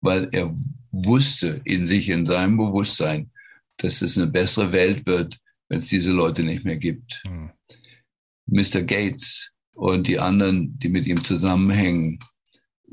weil 0.00 0.28
er 0.32 0.54
wusste 0.92 1.60
in 1.64 1.86
sich, 1.86 2.08
in 2.08 2.24
seinem 2.24 2.56
Bewusstsein, 2.56 3.32
dass 3.78 4.02
es 4.02 4.16
eine 4.16 4.28
bessere 4.28 4.72
Welt 4.72 5.04
wird, 5.06 5.38
wenn 5.68 5.78
es 5.78 5.88
diese 5.88 6.12
Leute 6.12 6.42
nicht 6.42 6.64
mehr 6.64 6.76
gibt. 6.76 7.22
Mhm. 7.24 7.50
Mr. 8.46 8.82
Gates 8.82 9.52
und 9.74 10.06
die 10.06 10.18
anderen, 10.18 10.78
die 10.78 10.88
mit 10.88 11.06
ihm 11.06 11.22
zusammenhängen, 11.22 12.18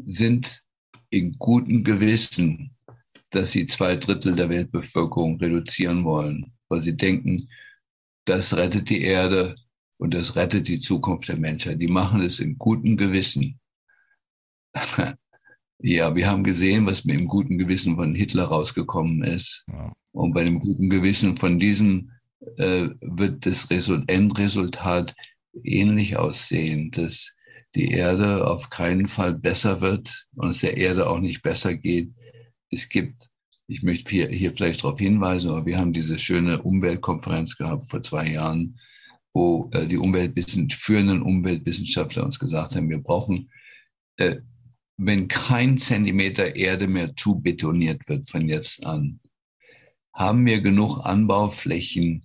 sind 0.06 0.64
in 1.10 1.38
gutem 1.38 1.84
Gewissen, 1.84 2.76
dass 3.30 3.52
sie 3.52 3.68
zwei 3.68 3.96
Drittel 3.96 4.36
der 4.36 4.50
Weltbevölkerung 4.50 5.38
reduzieren 5.38 6.04
wollen, 6.04 6.54
weil 6.70 6.82
sie 6.82 6.96
denken, 6.96 7.50
das 8.26 8.56
rettet 8.56 8.90
die 8.90 9.02
Erde 9.02 9.56
und 9.98 10.14
das 10.14 10.36
rettet 10.36 10.68
die 10.68 10.80
Zukunft 10.80 11.28
der 11.30 11.38
Menschheit. 11.38 11.82
Die 11.82 11.88
machen 11.88 12.22
es 12.22 12.40
in 12.40 12.58
gutem 12.58 12.98
Gewissen. 12.98 13.60
ja, 15.80 16.16
wir 16.16 16.28
haben 16.28 16.44
gesehen, 16.44 16.86
was 16.86 17.06
mit 17.06 17.16
dem 17.16 17.28
guten 17.28 17.58
Gewissen 17.58 17.96
von 17.96 18.16
Hitler 18.16 18.46
rausgekommen 18.46 19.24
ist. 19.24 19.66
Ja. 19.68 19.94
Und 20.12 20.34
bei 20.34 20.44
dem 20.44 20.60
guten 20.60 20.90
Gewissen 20.90 21.38
von 21.38 21.60
diesem 21.60 22.12
äh, 22.58 22.90
wird 23.02 23.46
das 23.46 23.68
Endresultat 23.70 25.16
ähnlich 25.64 26.18
aussehen, 26.18 26.92
dass 26.92 27.36
die 27.76 27.92
Erde 27.92 28.48
auf 28.48 28.70
keinen 28.70 29.08
Fall 29.08 29.34
besser 29.34 29.82
wird 29.82 30.28
und 30.36 30.50
es 30.50 30.60
der 30.60 30.78
Erde 30.78 31.10
auch 31.10 31.20
nicht 31.20 31.42
besser 31.42 31.76
geht. 31.76 32.12
Es 32.70 32.90
gibt, 32.90 33.30
ich 33.68 33.82
möchte 33.84 34.12
hier, 34.12 34.28
hier 34.30 34.52
vielleicht 34.52 34.84
darauf 34.84 35.00
hinweisen, 35.00 35.50
aber 35.50 35.66
wir 35.66 35.78
haben 35.78 35.94
diese 35.94 36.20
schöne 36.20 36.62
Umweltkonferenz 36.62 37.58
gehabt 37.58 37.90
vor 37.90 38.02
zwei 38.02 38.28
Jahren, 38.28 38.80
wo 39.34 39.70
äh, 39.74 39.88
die 39.88 39.98
Umweltwissen, 39.98 40.70
führenden 40.70 41.22
Umweltwissenschaftler 41.22 42.24
uns 42.24 42.40
gesagt 42.40 42.76
haben, 42.76 42.90
wir 42.90 43.02
brauchen, 43.02 43.50
äh, 44.18 44.38
wenn 44.98 45.28
kein 45.28 45.78
Zentimeter 45.80 46.56
Erde 46.56 46.88
mehr 46.88 47.16
zu 47.16 47.40
betoniert 47.40 48.08
wird 48.08 48.30
von 48.30 48.48
jetzt 48.48 48.86
an, 48.86 49.20
haben 50.14 50.46
wir 50.46 50.62
genug 50.62 51.00
Anbauflächen, 51.00 52.22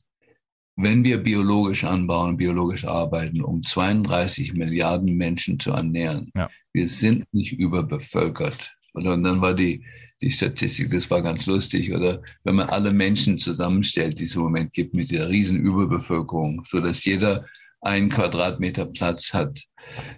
wenn 0.81 1.03
wir 1.03 1.19
biologisch 1.19 1.85
anbauen, 1.85 2.37
biologisch 2.37 2.85
arbeiten, 2.85 3.43
um 3.43 3.63
32 3.63 4.55
Milliarden 4.55 5.17
Menschen 5.17 5.59
zu 5.59 5.73
ernähren. 5.73 6.31
Ja. 6.37 6.49
Wir 6.73 6.87
sind 6.87 7.25
nicht 7.33 7.53
überbevölkert. 7.53 8.77
Und 8.93 9.05
dann 9.05 9.41
war 9.41 9.55
die, 9.55 9.85
die 10.21 10.31
Statistik, 10.31 10.91
das 10.91 11.11
war 11.11 11.21
ganz 11.21 11.47
lustig, 11.47 11.93
oder? 11.93 12.23
Wenn 12.45 12.55
man 12.55 12.69
alle 12.69 12.93
Menschen 12.93 13.39
zusammenstellt, 13.39 14.21
die 14.21 14.25
es 14.25 14.37
im 14.37 14.43
Moment 14.43 14.73
gibt 14.73 14.95
mit 14.95 15.11
dieser 15.11 15.29
riesen 15.29 15.59
Überbevölkerung, 15.59 16.63
so 16.65 16.81
dass 16.81 17.05
jeder 17.05 17.45
einen 17.81 18.09
Quadratmeter 18.09 18.87
Platz 18.87 19.33
hat, 19.33 19.65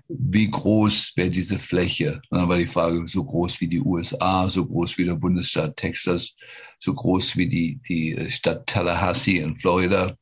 wie 0.09 0.49
groß 0.51 1.13
wäre 1.17 1.31
diese 1.31 1.59
Fläche? 1.59 2.21
Und 2.31 2.39
dann 2.39 2.49
war 2.49 2.57
die 2.57 2.67
Frage, 2.67 3.07
so 3.07 3.25
groß 3.25 3.61
wie 3.61 3.69
die 3.69 3.81
USA, 3.81 4.49
so 4.49 4.67
groß 4.67 4.97
wie 4.99 5.05
der 5.05 5.17
Bundesstaat 5.17 5.77
Texas, 5.77 6.37
so 6.79 6.95
groß 6.95 7.37
wie 7.37 7.49
die, 7.49 7.81
die 7.89 8.31
Stadt 8.31 8.67
Tallahassee 8.67 9.39
in 9.39 9.57
Florida, 9.57 10.17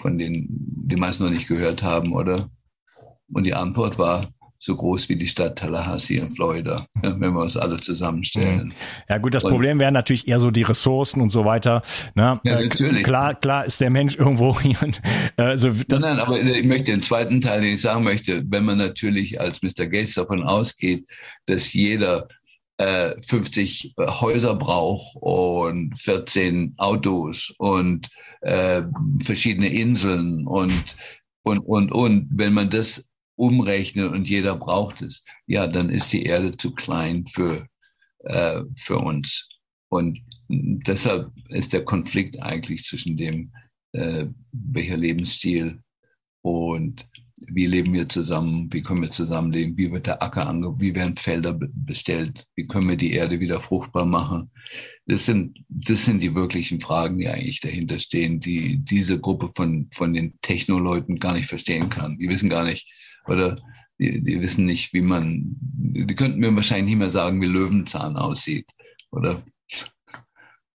von 0.00 0.16
denen 0.18 0.46
die 0.48 0.96
meisten 0.96 1.24
noch 1.24 1.30
nicht 1.30 1.48
gehört 1.48 1.82
haben, 1.82 2.12
oder? 2.12 2.50
Und 3.28 3.44
die 3.44 3.54
Antwort 3.54 3.98
war 3.98 4.32
so 4.58 4.76
groß 4.76 5.08
wie 5.08 5.16
die 5.16 5.26
Stadt 5.26 5.58
Tallahassee 5.58 6.16
in 6.16 6.30
Florida, 6.30 6.86
wenn 7.02 7.32
wir 7.32 7.40
uns 7.40 7.56
alle 7.56 7.76
zusammenstellen. 7.76 8.68
Mhm. 8.68 8.72
Ja 9.08 9.18
gut, 9.18 9.34
das 9.34 9.44
und, 9.44 9.50
Problem 9.50 9.78
wären 9.78 9.94
natürlich 9.94 10.28
eher 10.28 10.40
so 10.40 10.50
die 10.50 10.62
Ressourcen 10.62 11.20
und 11.20 11.30
so 11.30 11.44
weiter. 11.44 11.82
Ne? 12.14 12.40
Ja, 12.44 12.60
natürlich. 12.60 13.04
Klar, 13.04 13.34
klar 13.34 13.64
ist 13.64 13.80
der 13.80 13.90
Mensch 13.90 14.16
irgendwo 14.16 14.60
hier. 14.60 14.76
Also 15.36 15.68
nein, 15.68 16.00
nein, 16.00 16.20
aber 16.20 16.40
ich 16.40 16.64
möchte 16.64 16.90
den 16.90 17.02
zweiten 17.02 17.40
Teil, 17.40 17.60
den 17.60 17.74
ich 17.74 17.82
sagen 17.82 18.04
möchte, 18.04 18.44
wenn 18.48 18.64
man 18.64 18.78
natürlich 18.78 19.40
als 19.40 19.62
Mr. 19.62 19.86
Gates 19.86 20.14
davon 20.14 20.42
ausgeht, 20.42 21.04
dass 21.46 21.72
jeder 21.72 22.28
50 22.78 23.94
äh, 23.96 24.06
Häuser 24.06 24.54
braucht 24.54 25.16
und 25.20 25.96
14 25.98 26.74
Autos 26.76 27.54
und 27.58 28.08
äh, 28.42 28.82
verschiedene 29.22 29.68
Inseln 29.68 30.46
und, 30.46 30.96
und, 31.42 31.60
und, 31.60 31.92
und. 31.92 32.28
Wenn 32.30 32.52
man 32.52 32.68
das 32.68 33.05
umrechnet 33.36 34.10
und 34.10 34.28
jeder 34.28 34.56
braucht 34.56 35.02
es, 35.02 35.24
ja, 35.46 35.66
dann 35.66 35.90
ist 35.90 36.12
die 36.12 36.24
Erde 36.24 36.56
zu 36.56 36.74
klein 36.74 37.26
für, 37.26 37.66
äh, 38.20 38.62
für 38.74 38.98
uns. 38.98 39.48
Und 39.88 40.20
deshalb 40.48 41.30
ist 41.48 41.72
der 41.72 41.84
Konflikt 41.84 42.42
eigentlich 42.42 42.84
zwischen 42.84 43.16
dem, 43.16 43.52
äh, 43.92 44.26
welcher 44.52 44.96
Lebensstil 44.96 45.80
und 46.42 47.06
wie 47.48 47.66
leben 47.66 47.92
wir 47.92 48.08
zusammen, 48.08 48.72
wie 48.72 48.80
können 48.80 49.02
wir 49.02 49.10
zusammenleben, 49.10 49.76
wie 49.76 49.92
wird 49.92 50.06
der 50.06 50.22
Acker 50.22 50.48
ange, 50.48 50.80
wie 50.80 50.94
werden 50.94 51.16
Felder 51.16 51.52
bestellt, 51.52 52.46
wie 52.54 52.66
können 52.66 52.88
wir 52.88 52.96
die 52.96 53.12
Erde 53.12 53.40
wieder 53.40 53.60
fruchtbar 53.60 54.06
machen. 54.06 54.50
Das 55.06 55.26
sind, 55.26 55.58
das 55.68 56.06
sind 56.06 56.22
die 56.22 56.34
wirklichen 56.34 56.80
Fragen, 56.80 57.18
die 57.18 57.28
eigentlich 57.28 57.60
dahinter 57.60 57.98
stehen, 57.98 58.40
die 58.40 58.78
diese 58.78 59.20
Gruppe 59.20 59.48
von, 59.48 59.88
von 59.92 60.14
den 60.14 60.38
Technoleuten 60.40 61.18
gar 61.18 61.34
nicht 61.34 61.46
verstehen 61.46 61.90
kann. 61.90 62.16
Die 62.18 62.28
wissen 62.28 62.48
gar 62.48 62.64
nicht, 62.64 62.88
oder 63.28 63.58
die, 63.98 64.22
die 64.22 64.40
wissen 64.40 64.66
nicht, 64.66 64.92
wie 64.92 65.02
man, 65.02 65.56
die 65.58 66.14
könnten 66.14 66.40
mir 66.40 66.54
wahrscheinlich 66.54 66.86
nicht 66.86 66.98
mehr 66.98 67.10
sagen, 67.10 67.40
wie 67.40 67.46
Löwenzahn 67.46 68.16
aussieht, 68.16 68.66
oder? 69.10 69.42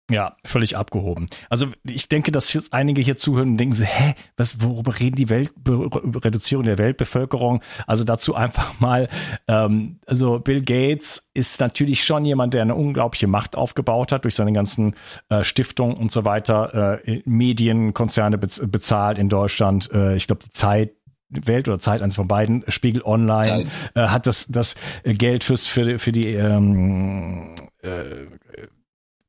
Ja, 0.09 0.37
völlig 0.45 0.77
abgehoben. 0.77 1.27
Also 1.51 1.67
ich 1.83 2.09
denke, 2.09 2.31
dass 2.31 2.53
jetzt 2.53 2.73
einige 2.73 3.03
hier 3.03 3.17
zuhören 3.17 3.51
und 3.51 3.57
denken 3.59 3.83
hä, 3.83 4.15
was, 4.37 4.63
worüber 4.63 5.01
reden 5.01 5.17
die 5.17 5.29
Welt, 5.31 5.53
Reduzierung 5.67 6.65
der 6.65 6.79
Weltbevölkerung? 6.79 7.61
Also 7.89 8.05
dazu 8.05 8.37
einfach 8.37 8.79
mal, 8.79 9.09
ähm, 9.49 9.99
also 10.07 10.39
Bill 10.39 10.63
Gates 10.63 11.29
ist 11.35 11.59
natürlich 11.59 12.05
schon 12.05 12.25
jemand, 12.25 12.55
der 12.55 12.63
eine 12.63 12.77
unglaubliche 12.77 13.27
Macht 13.27 13.57
aufgebaut 13.57 14.13
hat 14.13 14.23
durch 14.23 14.37
seine 14.37 14.53
ganzen 14.53 14.95
äh, 15.29 15.43
Stiftungen 15.43 15.97
und 15.97 16.13
so 16.13 16.25
weiter, 16.25 17.01
äh, 17.05 17.23
Medienkonzerne 17.25 18.39
bez 18.39 18.63
bezahlt 18.65 19.19
in 19.19 19.29
Deutschland. 19.29 19.91
Äh, 19.91 20.15
ich 20.15 20.29
glaube, 20.29 20.45
die 20.45 20.53
Zeit 20.53 20.93
Welt 21.29 21.69
oder 21.69 21.79
Zeit, 21.79 22.03
eins 22.03 22.15
von 22.15 22.29
beiden, 22.29 22.65
Spiegel 22.69 23.03
Online, 23.03 23.69
äh, 23.95 24.01
hat 24.09 24.27
das, 24.27 24.47
das 24.49 24.77
Geld 25.05 25.45
fürs, 25.45 25.67
für, 25.67 25.99
für 25.99 26.13
die 26.13 26.35
ähm, 26.35 27.55
äh, 27.83 28.27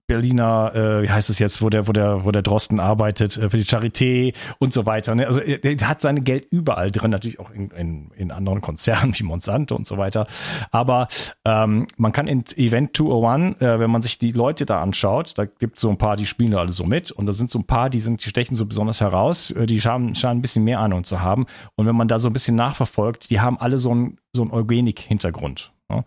Berliner, 0.08 0.72
äh, 0.74 1.04
wie 1.04 1.10
heißt 1.10 1.30
es 1.30 1.38
jetzt, 1.38 1.62
wo 1.62 1.70
der, 1.70 1.88
wo 1.88 1.92
der, 1.92 2.24
wo 2.24 2.32
der 2.32 2.42
Drosten 2.42 2.80
arbeitet, 2.80 3.38
äh, 3.38 3.50
für 3.50 3.58
die 3.58 3.66
Charité 3.66 4.34
und 4.58 4.72
so 4.74 4.86
weiter. 4.86 5.14
Ne? 5.16 5.28
Also 5.28 5.42
er, 5.42 5.64
er, 5.64 5.88
hat 5.88 6.02
sein 6.02 6.24
Geld 6.24 6.48
überall 6.50 6.92
drin, 6.92 7.12
natürlich 7.12 7.40
auch 7.40 7.52
in, 7.52 7.70
in, 7.72 8.12
in 8.16 8.32
anderen 8.32 8.62
Konzernen 8.62 9.14
wie 9.20 9.24
Monsanto 9.24 9.76
und 9.76 9.86
so 9.86 9.98
weiter. 9.98 10.26
Aber 10.72 11.08
ähm, 11.44 11.88
man 11.98 12.14
kann 12.14 12.28
in 12.28 12.46
Event 12.56 12.96
201, 12.96 13.62
äh, 13.62 13.80
wenn 13.80 13.92
man 13.92 14.02
sich 14.02 14.18
die 14.18 14.32
Leute 14.32 14.66
da 14.66 14.82
anschaut, 14.82 15.34
da 15.38 15.46
gibt 15.46 15.78
so 15.78 15.90
ein 15.90 15.98
paar, 15.98 16.16
die 16.16 16.26
spielen 16.26 16.52
da 16.52 16.60
alle 16.60 16.72
so 16.72 16.86
mit 16.86 17.12
und 17.12 17.26
da 17.26 17.34
sind 17.34 17.50
so 17.50 17.60
ein 17.60 17.66
paar, 17.66 17.90
die 17.90 18.00
sind, 18.00 18.24
die 18.26 18.30
stechen 18.30 18.56
so 18.56 18.66
besonders 18.66 19.02
heraus, 19.02 19.52
äh, 19.52 19.66
die 19.66 19.82
scheinen, 19.82 20.16
scheinen 20.16 20.40
ein 20.40 20.42
bisschen 20.42 20.64
mehr 20.64 20.80
Ahnung 20.80 21.04
zu 21.04 21.22
haben. 21.22 21.46
Und 21.76 21.86
wenn 21.86 21.96
man 21.96 22.08
da 22.08 22.18
so 22.18 22.30
ein 22.30 22.34
bisschen 22.34 22.56
nachverfolgt, 22.56 23.30
die 23.30 23.42
haben 23.42 23.60
alle 23.60 23.78
so 23.78 23.94
ein 23.94 24.18
so 24.38 24.44
ein 24.44 24.52
Eugenik-Hintergrund. 24.52 25.74
Ne? 25.90 26.06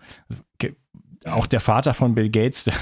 Auch 1.26 1.46
der 1.46 1.60
Vater 1.60 1.94
von 1.94 2.14
Bill 2.14 2.30
Gates, 2.30 2.64
der, 2.64 2.74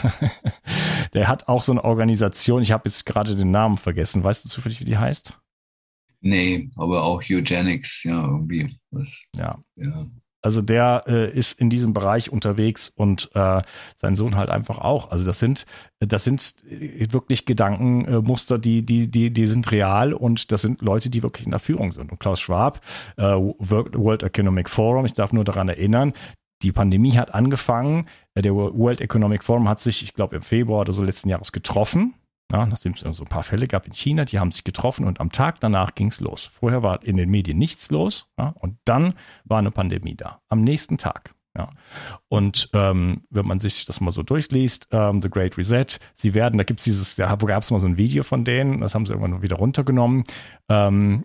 der 1.12 1.28
hat 1.28 1.48
auch 1.48 1.62
so 1.62 1.72
eine 1.72 1.84
Organisation. 1.84 2.62
Ich 2.62 2.72
habe 2.72 2.88
jetzt 2.88 3.06
gerade 3.06 3.36
den 3.36 3.50
Namen 3.50 3.76
vergessen. 3.76 4.22
Weißt 4.22 4.44
du 4.44 4.48
zufällig, 4.48 4.80
wie 4.80 4.84
die 4.84 4.98
heißt? 4.98 5.38
Nee, 6.20 6.70
aber 6.76 7.04
auch 7.04 7.22
Eugenics, 7.28 8.02
ja, 8.04 8.24
irgendwie. 8.24 8.76
Das, 8.90 9.24
ja. 9.36 9.58
ja. 9.76 10.06
Also 10.40 10.62
der 10.62 11.02
äh, 11.06 11.36
ist 11.36 11.58
in 11.58 11.68
diesem 11.68 11.92
Bereich 11.92 12.30
unterwegs 12.30 12.88
und 12.88 13.30
äh, 13.34 13.60
sein 13.96 14.14
Sohn 14.14 14.36
halt 14.36 14.50
einfach 14.50 14.78
auch. 14.78 15.10
Also 15.10 15.24
das 15.24 15.40
sind, 15.40 15.66
das 15.98 16.22
sind 16.22 16.54
wirklich 16.64 17.44
Gedankenmuster, 17.44 18.58
die, 18.58 18.86
die, 18.86 19.10
die, 19.10 19.32
die 19.32 19.46
sind 19.46 19.70
real 19.72 20.12
und 20.12 20.52
das 20.52 20.62
sind 20.62 20.80
Leute, 20.80 21.10
die 21.10 21.24
wirklich 21.24 21.46
in 21.46 21.50
der 21.50 21.60
Führung 21.60 21.90
sind. 21.90 22.12
Und 22.12 22.20
Klaus 22.20 22.40
Schwab, 22.40 22.80
äh, 23.16 23.22
World 23.22 24.22
Economic 24.22 24.70
Forum, 24.70 25.06
ich 25.06 25.12
darf 25.12 25.32
nur 25.32 25.44
daran 25.44 25.68
erinnern, 25.68 26.12
die 26.62 26.72
Pandemie 26.72 27.16
hat 27.16 27.34
angefangen. 27.34 28.06
Äh, 28.34 28.42
der 28.42 28.54
World 28.54 29.00
Economic 29.00 29.44
Forum 29.44 29.68
hat 29.68 29.80
sich, 29.80 30.02
ich 30.02 30.14
glaube, 30.14 30.36
im 30.36 30.42
Februar 30.42 30.80
oder 30.80 30.92
so 30.92 31.02
letzten 31.02 31.28
Jahres 31.28 31.52
getroffen. 31.52 32.14
Ja, 32.50 32.64
nachdem 32.64 32.92
es 32.92 33.00
so 33.00 33.24
ein 33.24 33.28
paar 33.28 33.42
Fälle 33.42 33.66
gab 33.66 33.86
in 33.86 33.92
China, 33.92 34.24
die 34.24 34.38
haben 34.38 34.50
sich 34.50 34.64
getroffen 34.64 35.06
und 35.06 35.20
am 35.20 35.30
Tag 35.30 35.60
danach 35.60 35.94
ging 35.94 36.08
es 36.08 36.20
los. 36.20 36.50
Vorher 36.50 36.82
war 36.82 37.02
in 37.02 37.18
den 37.18 37.28
Medien 37.28 37.58
nichts 37.58 37.90
los 37.90 38.32
ja, 38.38 38.54
und 38.58 38.78
dann 38.86 39.14
war 39.44 39.58
eine 39.58 39.70
Pandemie 39.70 40.14
da. 40.14 40.40
Am 40.48 40.62
nächsten 40.62 40.96
Tag. 40.96 41.34
Ja. 41.58 41.70
Und 42.28 42.70
ähm, 42.72 43.22
wenn 43.30 43.46
man 43.46 43.58
sich 43.58 43.84
das 43.84 44.00
mal 44.00 44.12
so 44.12 44.22
durchliest, 44.22 44.88
ähm, 44.92 45.20
The 45.20 45.28
Great 45.28 45.58
Reset, 45.58 45.98
sie 46.14 46.32
werden, 46.32 46.56
da 46.56 46.64
gibt 46.64 46.80
es 46.80 46.84
dieses, 46.84 47.16
da 47.16 47.34
gab 47.34 47.62
es 47.62 47.70
mal 47.70 47.80
so 47.80 47.86
ein 47.86 47.96
Video 47.96 48.22
von 48.22 48.44
denen, 48.44 48.80
das 48.80 48.94
haben 48.94 49.04
sie 49.04 49.12
irgendwann 49.12 49.42
wieder 49.42 49.56
runtergenommen. 49.56 50.24
Ähm, 50.68 51.24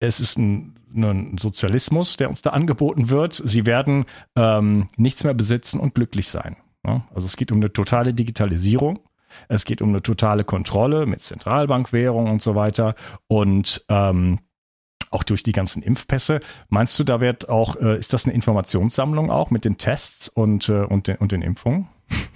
es 0.00 0.20
ist 0.20 0.38
ein, 0.38 0.74
ein, 0.94 1.38
Sozialismus, 1.38 2.16
der 2.16 2.28
uns 2.28 2.42
da 2.42 2.50
angeboten 2.50 3.08
wird. 3.10 3.40
Sie 3.44 3.66
werden 3.66 4.04
ähm, 4.36 4.88
nichts 4.96 5.24
mehr 5.24 5.34
besitzen 5.34 5.80
und 5.80 5.94
glücklich 5.94 6.28
sein. 6.28 6.56
Ja? 6.84 7.06
Also 7.14 7.26
es 7.26 7.36
geht 7.36 7.52
um 7.52 7.58
eine 7.58 7.72
totale 7.72 8.14
Digitalisierung. 8.14 9.00
Es 9.48 9.64
geht 9.64 9.82
um 9.82 9.90
eine 9.90 10.02
totale 10.02 10.44
Kontrolle 10.44 11.06
mit 11.06 11.20
Zentralbankwährung 11.22 12.30
und 12.30 12.42
so 12.42 12.54
weiter. 12.54 12.94
Und 13.26 13.84
ähm, 13.88 14.40
auch 15.10 15.22
durch 15.22 15.42
die 15.42 15.52
ganzen 15.52 15.82
Impfpässe. 15.82 16.40
Meinst 16.68 16.98
du, 16.98 17.04
da 17.04 17.20
wird 17.20 17.48
auch, 17.48 17.76
äh, 17.76 17.98
ist 17.98 18.12
das 18.12 18.24
eine 18.24 18.34
Informationssammlung 18.34 19.30
auch 19.30 19.50
mit 19.50 19.64
den 19.64 19.78
Tests 19.78 20.28
und, 20.28 20.68
äh, 20.68 20.82
und, 20.82 21.08
den, 21.08 21.16
und 21.16 21.32
den 21.32 21.42
Impfungen? 21.42 21.88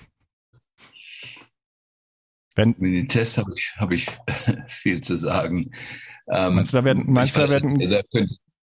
Wenn, 2.54 2.74
mit 2.78 2.92
den 2.92 3.08
Tests 3.08 3.38
habe 3.38 3.52
ich, 3.54 3.74
hab 3.76 3.90
ich 3.90 4.06
viel 4.68 5.00
zu 5.00 5.16
sagen. 5.16 5.72
Ähm, 6.30 6.54
meinst 6.54 6.72
du, 6.72 6.76
da 6.78 6.84
werden, 6.84 7.04
meinst 7.08 7.36
du, 7.36 7.40
da 7.40 7.50
werden 7.50 7.78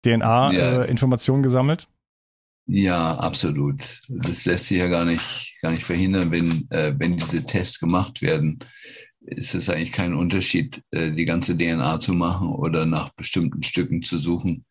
DNA-Informationen 0.04 1.42
ja. 1.42 1.44
äh, 1.44 1.50
gesammelt? 1.50 1.88
Ja, 2.66 3.16
absolut. 3.16 4.00
Das 4.10 4.46
lässt 4.46 4.68
sich 4.68 4.78
ja 4.78 4.88
gar 4.88 5.06
nicht, 5.06 5.58
gar 5.62 5.72
nicht 5.72 5.84
verhindern, 5.84 6.32
wenn, 6.32 6.70
äh, 6.72 6.94
wenn 6.98 7.18
diese 7.18 7.46
Tests 7.46 7.80
gemacht 7.80 8.22
werden. 8.22 8.60
ist 9.26 9.56
es 9.56 9.70
eigentlich 9.70 9.92
kein 9.94 10.14
Unterschied, 10.14 10.84
äh, 10.92 11.12
die 11.12 11.26
ganze 11.26 11.56
DNA 11.56 12.00
zu 12.00 12.14
machen 12.14 12.50
oder 12.50 12.86
nach 12.86 13.10
bestimmten 13.14 13.64
Stücken 13.64 14.02
zu 14.02 14.18
suchen. 14.18 14.66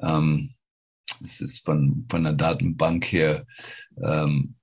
Ähm, 0.00 0.54
es 1.22 1.40
ist 1.40 1.64
von, 1.64 2.06
von 2.10 2.24
der 2.24 2.32
Datenbank 2.32 3.04
her 3.06 3.46
ähm, 4.02 4.56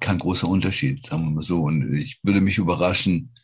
kein 0.00 0.18
großer 0.18 0.48
Unterschied, 0.48 1.04
sagen 1.04 1.24
wir 1.24 1.30
mal 1.30 1.42
so. 1.42 1.62
Und 1.62 1.94
ich 1.94 2.18
würde 2.22 2.40
mich 2.40 2.58
überraschen, 2.58 3.34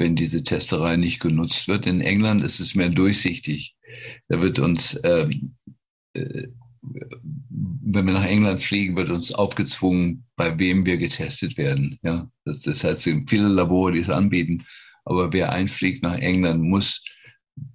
wenn 0.00 0.16
diese 0.16 0.42
Testerei 0.42 0.96
nicht 0.96 1.20
genutzt 1.20 1.68
wird. 1.68 1.86
In 1.86 2.00
England 2.00 2.42
ist 2.42 2.58
es 2.58 2.74
mehr 2.74 2.88
durchsichtig. 2.88 3.76
Da 4.28 4.40
wird 4.42 4.58
uns, 4.58 4.98
ähm, 5.04 5.52
äh, 6.14 6.48
wenn 6.82 8.06
wir 8.06 8.14
nach 8.14 8.26
England 8.26 8.62
fliegen, 8.62 8.96
wird 8.96 9.10
uns 9.10 9.32
aufgezwungen, 9.32 10.24
bei 10.36 10.58
wem 10.58 10.86
wir 10.86 10.96
getestet 10.96 11.58
werden. 11.58 11.98
Ja, 12.02 12.28
das, 12.44 12.62
das 12.62 12.82
heißt, 12.82 12.98
es 12.98 13.02
sind 13.02 13.28
viele 13.28 13.48
Labore, 13.48 13.92
die 13.92 14.00
es 14.00 14.10
anbieten. 14.10 14.64
Aber 15.04 15.32
wer 15.32 15.52
einfliegt 15.52 16.02
nach 16.02 16.16
England, 16.16 16.62
muss 16.62 17.04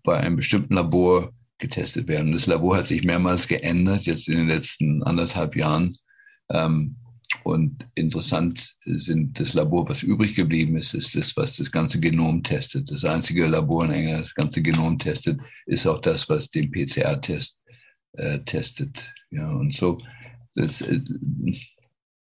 bei 0.03 0.17
einem 0.17 0.35
bestimmten 0.35 0.73
Labor 0.73 1.31
getestet 1.59 2.07
werden. 2.07 2.31
Das 2.31 2.47
Labor 2.47 2.77
hat 2.77 2.87
sich 2.87 3.03
mehrmals 3.03 3.47
geändert, 3.47 4.05
jetzt 4.05 4.27
in 4.27 4.37
den 4.37 4.47
letzten 4.47 5.03
anderthalb 5.03 5.55
Jahren. 5.55 5.95
Ähm, 6.49 6.97
und 7.43 7.87
interessant 7.95 8.75
sind 8.85 9.39
das 9.39 9.53
Labor, 9.53 9.87
was 9.89 10.03
übrig 10.03 10.35
geblieben 10.35 10.77
ist, 10.77 10.93
ist 10.93 11.15
das, 11.15 11.35
was 11.37 11.57
das 11.57 11.71
ganze 11.71 11.99
Genom 11.99 12.43
testet. 12.43 12.89
Das 12.91 13.05
einzige 13.05 13.47
Labor 13.47 13.85
in 13.85 13.91
England, 13.91 14.23
das 14.23 14.35
ganze 14.35 14.61
Genom 14.61 14.97
testet, 14.97 15.39
ist 15.65 15.85
auch 15.85 15.99
das, 15.99 16.27
was 16.29 16.49
den 16.49 16.71
PCR-Test 16.71 17.61
äh, 18.13 18.39
testet. 18.39 19.13
Ja, 19.29 19.49
und 19.51 19.73
so, 19.73 19.99
das, 20.55 20.81
äh, 20.81 21.01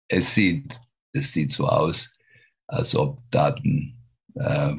es 0.08 0.34
sieht, 0.34 0.80
es 1.12 1.32
sieht 1.32 1.52
so 1.52 1.68
aus, 1.68 2.12
als 2.66 2.94
ob 2.96 3.22
Daten 3.30 3.96
äh, 4.34 4.74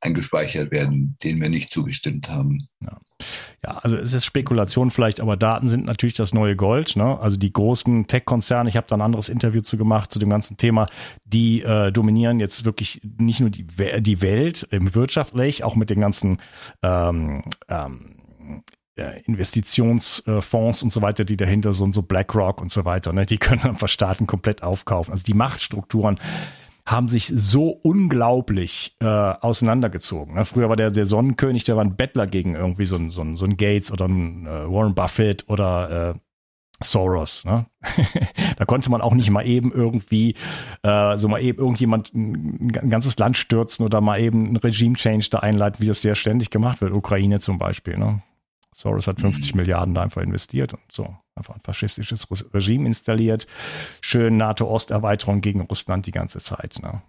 eingespeichert 0.00 0.70
werden, 0.70 1.16
denen 1.22 1.40
wir 1.40 1.48
nicht 1.48 1.72
zugestimmt 1.72 2.28
haben. 2.28 2.68
Ja. 2.80 2.98
ja. 3.64 3.78
also 3.78 3.96
es 3.96 4.12
ist 4.12 4.24
Spekulation 4.24 4.90
vielleicht, 4.90 5.20
aber 5.20 5.36
Daten 5.36 5.68
sind 5.68 5.86
natürlich 5.86 6.14
das 6.14 6.34
neue 6.34 6.56
Gold. 6.56 6.96
Ne? 6.96 7.18
Also 7.18 7.36
die 7.36 7.52
großen 7.52 8.06
Tech-Konzerne, 8.06 8.68
ich 8.68 8.76
habe 8.76 8.86
da 8.88 8.96
ein 8.96 9.02
anderes 9.02 9.28
Interview 9.28 9.60
zu 9.60 9.76
gemacht 9.76 10.12
zu 10.12 10.18
dem 10.18 10.30
ganzen 10.30 10.56
Thema, 10.56 10.86
die 11.24 11.62
äh, 11.62 11.92
dominieren 11.92 12.40
jetzt 12.40 12.64
wirklich 12.64 13.00
nicht 13.18 13.40
nur 13.40 13.50
die, 13.50 13.66
die 14.00 14.22
Welt 14.22 14.66
im 14.70 14.94
wirtschaftlich, 14.94 15.64
auch 15.64 15.76
mit 15.76 15.90
den 15.90 16.00
ganzen 16.00 16.38
ähm, 16.82 17.42
ähm, 17.68 18.16
Investitionsfonds 18.96 20.82
und 20.82 20.92
so 20.92 21.02
weiter, 21.02 21.24
die 21.24 21.36
dahinter 21.36 21.74
sind, 21.74 21.94
so 21.94 22.00
BlackRock 22.02 22.62
und 22.62 22.72
so 22.72 22.86
weiter, 22.86 23.12
ne? 23.12 23.26
die 23.26 23.36
können 23.38 23.62
einfach 23.62 23.88
Staaten 23.88 24.26
komplett 24.26 24.62
aufkaufen. 24.62 25.12
Also 25.12 25.24
die 25.24 25.34
Machtstrukturen 25.34 26.18
haben 26.86 27.08
sich 27.08 27.32
so 27.34 27.70
unglaublich 27.70 28.96
äh, 29.00 29.06
auseinandergezogen. 29.06 30.36
Ne? 30.36 30.44
Früher 30.44 30.68
war 30.68 30.76
der, 30.76 30.90
der 30.90 31.04
Sonnenkönig, 31.04 31.64
der 31.64 31.76
war 31.76 31.84
ein 31.84 31.96
Bettler 31.96 32.26
gegen 32.26 32.54
irgendwie 32.54 32.86
so 32.86 32.96
ein, 32.96 33.10
so 33.10 33.22
ein, 33.22 33.36
so 33.36 33.44
ein 33.44 33.56
Gates 33.56 33.90
oder 33.90 34.06
ein 34.06 34.46
äh, 34.46 34.70
Warren 34.70 34.94
Buffett 34.94 35.48
oder 35.48 36.14
äh, 36.14 36.18
Soros. 36.82 37.44
Ne? 37.44 37.66
da 38.56 38.64
konnte 38.66 38.90
man 38.90 39.00
auch 39.00 39.14
nicht 39.14 39.30
mal 39.30 39.44
eben 39.44 39.72
irgendwie 39.72 40.34
äh, 40.82 41.16
so 41.16 41.28
mal 41.28 41.42
eben 41.42 41.58
irgendjemand 41.58 42.14
ein, 42.14 42.68
ganzes 42.68 43.18
Land 43.18 43.36
stürzen 43.36 43.84
oder 43.84 44.00
mal 44.00 44.20
eben 44.20 44.52
ein 44.52 44.56
Regime-Change 44.56 45.28
da 45.30 45.38
einleiten, 45.40 45.80
wie 45.80 45.88
das 45.88 46.02
sehr 46.02 46.14
ständig 46.14 46.50
gemacht 46.50 46.80
wird. 46.80 46.92
Ukraine 46.92 47.40
zum 47.40 47.58
Beispiel. 47.58 47.98
Ne? 47.98 48.22
Soros 48.76 49.06
hat 49.06 49.20
50 49.20 49.54
mhm. 49.54 49.60
Milliarden 49.60 49.94
da 49.94 50.02
einfach 50.02 50.20
investiert 50.20 50.74
und 50.74 50.82
so 50.92 51.16
einfach 51.34 51.54
ein 51.54 51.62
faschistisches 51.64 52.28
Regime 52.52 52.86
installiert. 52.86 53.46
Schön 54.02 54.36
NATO-Osterweiterung 54.36 55.40
gegen 55.40 55.62
Russland 55.62 56.06
die 56.06 56.12
ganze 56.12 56.40
Zeit. 56.40 56.78
Ne? 56.82 57.02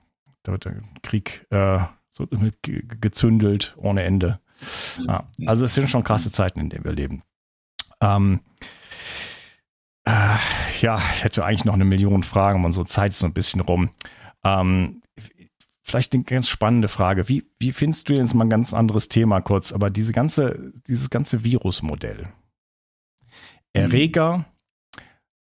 Da 0.44 0.54
wird 0.54 0.64
der 0.64 0.82
Krieg 1.04 1.46
äh, 1.50 1.80
so 2.14 2.26
gezündelt 2.62 3.76
ohne 3.78 4.04
Ende. 4.04 4.40
Ja, 5.06 5.28
also 5.46 5.66
es 5.66 5.74
sind 5.74 5.90
schon 5.90 6.06
krasse 6.06 6.32
Zeiten, 6.32 6.62
in 6.62 6.70
denen 6.70 6.86
wir 6.86 6.94
leben. 6.94 7.22
Ähm, 8.02 8.40
äh, 10.06 10.38
ja, 10.80 11.00
ich 11.16 11.24
hätte 11.26 11.44
eigentlich 11.44 11.66
noch 11.66 11.74
eine 11.74 11.86
Million 11.86 12.24
Fragen, 12.24 12.60
aber 12.60 12.68
unsere 12.68 12.86
Zeit 12.86 13.12
ist 13.12 13.20
so 13.20 13.26
ein 13.26 13.34
bisschen 13.34 13.60
rum. 13.60 13.90
Ähm, 14.46 15.02
vielleicht 15.88 16.14
eine 16.14 16.24
ganz 16.24 16.50
spannende 16.50 16.88
Frage. 16.88 17.30
Wie, 17.30 17.46
wie 17.60 17.72
findest 17.72 18.10
du 18.10 18.14
jetzt 18.14 18.34
mal 18.34 18.46
ein 18.46 18.50
ganz 18.50 18.74
anderes 18.74 19.08
Thema 19.08 19.42
kurz, 19.42 19.72
aber 19.72 19.90
diese 19.90 20.12
ganze, 20.12 20.74
dieses 20.88 21.10
ganze 21.10 21.44
Virusmodell? 21.44 22.28
Erreger 23.74 24.46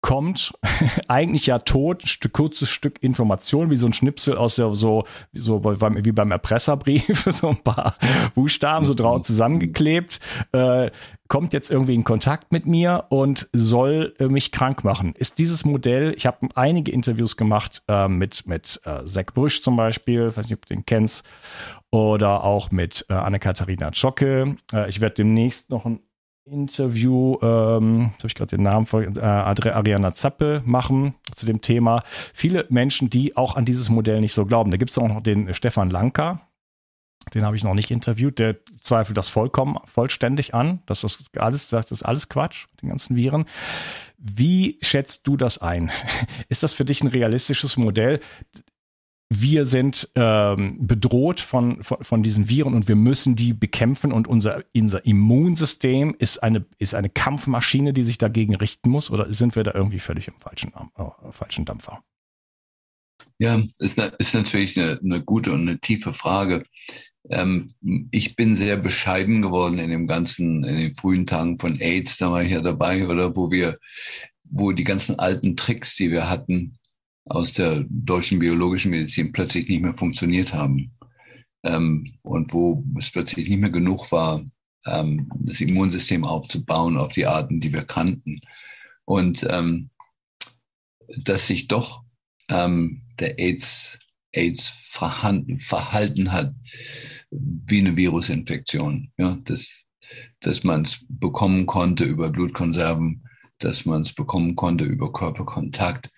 kommt, 0.06 0.54
eigentlich 1.08 1.48
ja 1.48 1.58
tot, 1.58 2.04
ein 2.04 2.08
Stück, 2.08 2.34
kurzes 2.34 2.70
Stück 2.70 3.02
Information, 3.02 3.72
wie 3.72 3.76
so 3.76 3.88
ein 3.88 3.94
Schnipsel 3.94 4.38
aus 4.38 4.56
der, 4.56 4.72
so, 4.76 5.06
so 5.34 5.64
wie 5.64 6.12
beim 6.12 6.32
Erpresserbrief, 6.32 7.26
so 7.32 7.50
ein 7.50 7.64
paar 7.64 7.96
Buchstaben 8.36 8.86
so 8.86 8.94
drauf 8.94 9.24
zusammengeklebt, 9.24 10.20
äh, 10.52 10.92
kommt 11.28 11.54
jetzt 11.54 11.72
irgendwie 11.72 11.96
in 11.96 12.04
Kontakt 12.04 12.52
mit 12.52 12.68
mir 12.68 13.06
und 13.10 13.50
soll 13.52 14.14
äh, 14.20 14.28
mich 14.28 14.52
krank 14.52 14.84
machen. 14.84 15.16
Ist 15.16 15.40
dieses 15.40 15.66
Modell, 15.66 16.14
ich 16.16 16.28
habe 16.28 16.50
einige 16.54 16.92
Interviews 16.92 17.36
gemacht 17.36 17.82
äh, 17.88 18.08
mit, 18.08 18.46
mit 18.46 18.80
äh, 18.86 19.06
Zack 19.06 19.34
Brüsch 19.34 19.64
zum 19.64 19.76
Beispiel, 19.76 20.28
weiß 20.28 20.46
nicht, 20.46 20.54
ob 20.54 20.68
du 20.68 20.76
den 20.76 20.86
kennst, 20.86 21.26
oder 21.90 22.44
auch 22.44 22.70
mit 22.70 23.08
äh, 23.10 23.14
Anne-Katharina 23.14 23.92
Zschocke. 23.92 24.56
Äh, 24.72 24.88
ich 24.88 25.02
werde 25.02 25.16
demnächst 25.16 25.72
noch 25.72 25.88
ein 25.88 26.02
Interview, 26.46 27.38
ähm, 27.42 28.12
habe 28.18 28.28
ich 28.28 28.36
gerade 28.36 28.56
den 28.56 28.64
Namen 28.64 28.86
von 28.86 29.18
äh, 29.18 29.20
Ariana 29.20 30.14
Zappe 30.14 30.62
machen 30.64 31.16
zu 31.34 31.48
dem 31.48 31.62
Thema. 31.62 32.04
Viele 32.06 32.66
Menschen, 32.70 33.10
die 33.10 33.36
auch 33.36 33.56
an 33.56 33.66
dieses 33.66 33.90
Modell 33.90 34.22
nicht 34.22 34.34
so 34.34 34.46
glauben. 34.46 34.70
Da 34.70 34.78
gibt 34.78 34.92
es 34.92 34.98
auch 35.00 35.08
noch 35.08 35.22
den 35.22 35.54
Stefan 35.56 35.90
Lanka, 35.90 36.42
den 37.34 37.44
habe 37.44 37.56
ich 37.56 37.64
noch 37.64 37.74
nicht 37.74 37.90
interviewt, 37.90 38.38
der 38.38 38.58
zweifelt 38.80 39.18
das 39.18 39.30
vollkommen 39.30 39.78
vollständig 39.86 40.54
an, 40.54 40.84
dass 40.86 41.02
das 41.02 41.18
alles, 41.38 41.70
das 41.70 41.92
ist 41.92 42.04
alles 42.04 42.30
Quatsch, 42.30 42.68
den 42.82 42.90
ganzen 42.90 43.16
Viren. 43.16 43.46
Wie 44.18 44.78
schätzt 44.82 45.26
du 45.28 45.38
das 45.38 45.58
ein? 45.58 45.92
Ist 46.50 46.64
das 46.64 46.74
für 46.74 46.86
dich 46.86 47.04
ein 47.04 47.08
realistisches 47.08 47.78
Modell? 47.78 48.20
Wir 49.30 49.66
sind 49.66 50.10
ähm, 50.16 50.78
bedroht 50.86 51.42
von, 51.42 51.84
von, 51.84 52.04
von, 52.04 52.22
diesen 52.22 52.48
Viren 52.48 52.76
und 52.76 52.88
wir 52.88 52.96
müssen 52.96 53.36
die 53.36 53.54
bekämpfen 53.54 54.12
und 54.12 54.28
unser, 54.28 54.64
unser 54.76 55.06
Immunsystem 55.06 56.16
ist 56.20 56.44
eine, 56.44 56.66
ist 56.78 56.94
eine 56.94 57.10
Kampfmaschine, 57.10 57.92
die 57.92 58.04
sich 58.04 58.20
dagegen 58.20 58.56
richten 58.56 58.90
muss 58.90 59.10
oder 59.10 59.32
sind 59.34 59.56
wir 59.56 59.64
da 59.64 59.74
irgendwie 59.74 60.00
völlig 60.00 60.28
im 60.28 60.36
falschen, 60.40 60.74
äh, 60.74 61.32
falschen 61.32 61.66
Dampfer? 61.66 62.04
Ja, 63.40 63.62
ist, 63.80 64.00
ist 64.00 64.34
natürlich 64.34 64.80
eine, 64.80 65.00
eine 65.04 65.24
gute 65.24 65.52
und 65.52 65.62
eine 65.62 65.80
tiefe 65.80 66.14
Frage. 66.14 66.64
Ähm, 67.30 67.74
ich 68.12 68.36
bin 68.36 68.56
sehr 68.56 68.78
bescheiden 68.78 69.42
geworden 69.42 69.80
in 69.80 69.90
dem 69.90 70.06
ganzen, 70.06 70.64
in 70.64 70.78
den 70.78 70.96
frühen 70.96 71.26
Tagen 71.26 71.58
von 71.58 71.80
AIDS, 71.82 72.18
da 72.18 72.32
war 72.32 72.44
ich 72.44 72.52
ja 72.52 72.62
dabei, 72.62 73.08
oder 73.08 73.36
wo 73.36 73.50
wir, 73.50 73.78
wo 74.44 74.72
die 74.72 74.84
ganzen 74.84 75.18
alten 75.18 75.56
Tricks, 75.56 75.96
die 75.96 76.12
wir 76.12 76.30
hatten, 76.30 76.78
aus 77.26 77.54
der 77.54 77.86
deutschen 77.90 78.40
biologischen 78.40 78.92
Medizin 78.92 79.32
plötzlich 79.32 79.68
nicht 79.68 79.82
mehr 79.82 79.94
funktioniert 79.94 80.54
haben. 80.54 80.92
Ähm, 81.64 82.18
und 82.22 82.54
wo 82.54 82.84
es 82.98 83.10
plötzlich 83.10 83.50
nicht 83.50 83.60
mehr 83.60 83.72
genug 83.72 84.12
war, 84.12 84.44
ähm, 84.86 85.30
das 85.40 85.62
Immunsystem 85.62 86.24
aufzubauen 86.24 86.98
auf 86.98 87.14
die 87.14 87.26
Arten, 87.26 87.60
die 87.60 87.74
wir 87.74 87.84
kannten. 87.84 88.40
Und 89.06 89.46
ähm, 89.50 89.90
dass 91.24 91.48
sich 91.48 91.68
doch 91.68 92.04
ähm, 92.50 93.02
der 93.20 93.40
AIDS, 93.40 94.00
AIDS 94.32 95.00
verhalten, 95.60 96.32
hat 96.32 96.54
wie 97.32 97.80
eine 97.80 97.96
Virusinfektion. 97.96 99.12
Ja, 99.18 99.38
dass, 99.44 99.84
dass 100.42 100.64
man 100.64 100.84
es 100.84 101.06
bekommen 101.10 101.66
konnte 101.66 102.04
über 102.04 102.30
Blutkonserven, 102.30 103.28
dass 103.60 103.86
man 103.86 104.02
es 104.02 104.14
bekommen 104.14 104.56
konnte 104.56 104.84
über 104.84 105.12
Körperkontakt, 105.12 106.10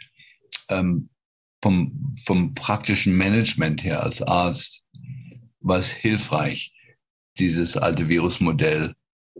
ähm, 0.70 1.10
vom, 1.62 2.14
vom 2.24 2.54
praktischen 2.54 3.18
Management 3.18 3.84
her 3.84 4.04
als 4.04 4.22
Arzt 4.22 4.86
war 5.60 5.78
es 5.78 5.90
hilfreich, 5.90 6.74
dieses 7.40 7.78
alte 7.78 8.10
Virusmodell, 8.10 8.94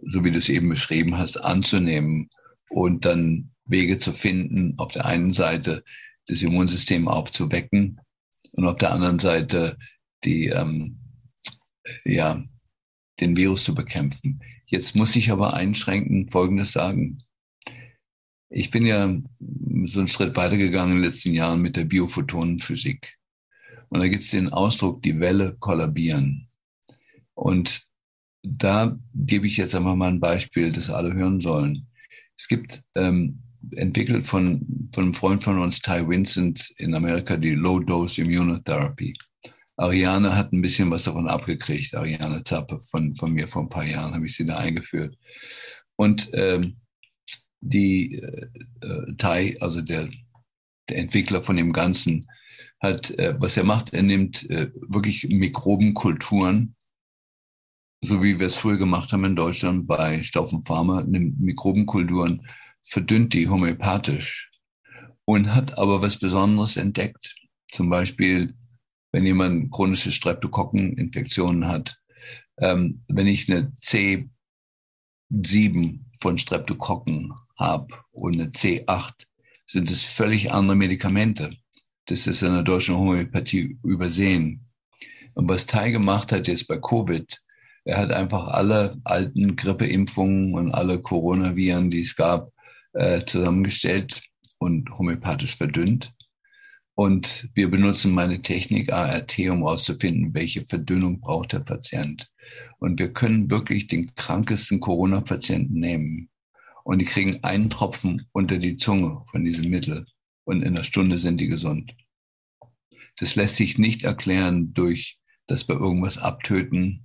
so 0.04 0.24
wie 0.24 0.32
du 0.32 0.38
es 0.38 0.50
eben 0.50 0.70
beschrieben 0.70 1.18
hast, 1.18 1.44
anzunehmen 1.44 2.30
und 2.70 3.06
dann 3.06 3.52
Wege 3.66 4.00
zu 4.00 4.14
finden, 4.14 4.74
auf 4.78 4.92
der 4.92 5.06
einen 5.06 5.32
Seite 5.32 5.84
das 6.28 6.42
Immunsystem 6.42 7.08
aufzuwecken 7.08 8.00
und 8.54 8.66
auf 8.66 8.78
der 8.78 8.92
anderen 8.92 9.20
Seite 9.20 9.78
die, 10.24 10.48
ähm, 10.48 11.00
ja, 12.04 12.44
den 13.20 13.38
Virus 13.38 13.64
zu 13.64 13.74
bekämpfen. 13.74 14.42
Jetzt 14.66 14.96
muss 14.96 15.16
ich 15.16 15.32
aber 15.32 15.54
einschränken, 15.54 16.30
Folgendes 16.30 16.72
sagen. 16.74 17.20
Ich 18.50 18.70
bin 18.70 18.86
ja 18.86 19.14
so 19.84 20.00
einen 20.00 20.08
Schritt 20.08 20.36
weitergegangen 20.36 20.98
in 20.98 21.02
den 21.02 21.10
letzten 21.10 21.34
Jahren 21.34 21.62
mit 21.62 21.76
der 21.76 21.86
Biophotonenphysik. 21.86 23.18
Und 23.90 24.00
da 24.00 24.08
gibt 24.08 24.24
es 24.24 24.32
den 24.32 24.50
Ausdruck, 24.50 25.02
die 25.02 25.20
Welle 25.20 25.56
kollabieren. 25.60 26.48
Und 27.34 27.88
da 28.44 28.98
gebe 29.14 29.48
ich 29.48 29.58
jetzt 29.58 29.76
einfach 29.76 29.96
mal 29.96 30.10
ein 30.10 30.20
Beispiel, 30.20 30.72
das 30.72 30.90
alle 30.90 31.14
hören 31.14 31.42
sollen. 31.42 31.88
Es 32.38 32.48
gibt 32.48 32.84
ähm, 32.96 33.42
entwickelt 33.76 34.26
von, 34.26 34.90
von 34.94 35.06
einem 35.06 35.14
Freund 35.14 35.44
von 35.44 35.60
uns, 35.60 35.82
Ty 35.82 36.08
Vincent 36.08 36.74
in 36.78 36.96
Amerika, 36.96 37.36
die 37.38 37.52
Low-Dose 37.52 38.22
Immunotherapy. 38.22 39.14
Ariane 39.78 40.36
hat 40.36 40.54
ein 40.54 40.62
bisschen 40.62 40.90
was 40.90 41.04
davon 41.04 41.28
abgekriegt. 41.28 41.94
Ariane 41.96 42.44
Zappe 42.44 42.78
von, 42.78 43.14
von 43.14 43.32
mir 43.32 43.48
vor 43.48 43.64
ein 43.64 43.70
paar 43.70 43.86
Jahren 43.86 44.14
habe 44.14 44.26
ich 44.26 44.36
sie 44.36 44.46
da 44.46 44.58
eingeführt. 44.58 45.16
Und 45.96 46.30
ähm, 46.34 46.78
die 47.62 48.16
äh, 48.16 48.50
äh, 48.82 49.14
Tai, 49.18 49.56
also 49.60 49.82
der, 49.82 50.10
der 50.90 50.98
Entwickler 50.98 51.42
von 51.42 51.58
dem 51.58 51.74
Ganzen, 51.74 52.22
hat, 52.80 53.12
äh, 53.12 53.36
was 53.40 53.58
er 53.58 53.64
macht, 53.64 53.94
er 53.94 54.04
nimmt 54.04 54.50
äh, 54.50 54.72
wirklich 54.88 55.28
Mikrobenkulturen, 55.30 56.76
so 58.02 58.24
wie 58.24 58.40
wir 58.40 58.48
es 58.48 58.58
früher 58.58 58.78
gemacht 58.78 59.12
haben 59.12 59.26
in 59.26 59.36
Deutschland 59.36 59.88
bei 59.88 60.22
Staufen 60.22 60.62
Pharma, 60.64 61.04
nimmt 61.04 61.40
Mikrobenkulturen, 61.40 62.48
verdünnt 62.82 63.34
die 63.34 63.50
homöopathisch 63.50 64.52
und 65.26 65.54
hat 65.54 65.78
aber 65.78 66.02
was 66.02 66.18
Besonderes 66.18 66.78
entdeckt. 66.78 67.36
Zum 67.68 67.90
Beispiel, 67.90 68.56
wenn 69.12 69.26
jemand 69.26 69.72
chronische 69.72 70.12
Streptokokkeninfektionen 70.12 71.68
hat, 71.68 72.00
ähm, 72.60 73.04
wenn 73.08 73.28
ich 73.28 73.52
eine 73.52 73.72
C7 73.72 74.30
von 76.20 76.38
Streptokokken 76.38 77.34
habe 77.58 77.94
und 78.12 78.34
eine 78.34 78.52
C8, 78.52 79.14
sind 79.66 79.92
es 79.92 80.04
völlig 80.04 80.52
andere 80.52 80.76
Medikamente. 80.76 81.56
Das 82.06 82.26
ist 82.26 82.42
in 82.42 82.54
der 82.54 82.64
deutschen 82.64 82.96
Homöopathie 82.96 83.78
übersehen. 83.84 84.66
Und 85.34 85.50
was 85.50 85.66
Tai 85.66 85.92
gemacht 85.92 86.32
hat 86.32 86.48
jetzt 86.48 86.68
bei 86.68 86.78
Covid, 86.78 87.42
er 87.84 87.98
hat 87.98 88.12
einfach 88.12 88.48
alle 88.48 88.98
alten 89.04 89.56
Grippeimpfungen 89.56 90.54
und 90.54 90.72
alle 90.72 91.00
Coronaviren, 91.00 91.90
die 91.90 92.02
es 92.02 92.16
gab, 92.16 92.52
äh, 92.94 93.22
zusammengestellt 93.22 94.22
und 94.60 94.90
homöopathisch 94.98 95.56
verdünnt. 95.56 96.14
Und 96.96 97.50
wir 97.54 97.70
benutzen 97.70 98.12
meine 98.12 98.42
Technik 98.42 98.92
ART, 98.92 99.38
um 99.40 99.60
herauszufinden, 99.60 100.34
welche 100.34 100.64
Verdünnung 100.66 101.20
braucht 101.20 101.54
der 101.54 101.60
Patient. 101.60 102.28
Und 102.80 103.00
wir 103.00 103.14
können 103.14 103.52
wirklich 103.52 103.88
den 103.88 104.16
krankesten 104.16 104.80
Corona-Patienten 104.80 105.80
nehmen. 105.80 106.30
Und 106.88 107.00
die 107.00 107.06
kriegen 107.06 107.44
einen 107.44 107.70
Tropfen 107.70 108.30
unter 108.32 108.58
die 108.58 108.78
Zunge 108.78 109.22
von 109.30 109.44
diesem 109.44 109.70
Mittel. 109.70 110.06
Und 110.46 110.62
in 110.62 110.70
einer 110.70 110.86
Stunde 110.86 111.18
sind 111.18 111.42
die 111.42 111.48
gesund. 111.48 111.94
Das 113.18 113.36
lässt 113.36 113.58
sich 113.58 113.78
nicht 113.78 114.06
erklären 114.06 114.74
durch, 114.74 115.20
dass 115.48 115.68
wir 115.68 115.76
irgendwas 115.76 116.18
abtöten. 116.18 117.04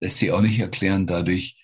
Lässt 0.00 0.18
sich 0.18 0.30
auch 0.30 0.40
nicht 0.40 0.60
erklären 0.60 1.08
dadurch, 1.08 1.60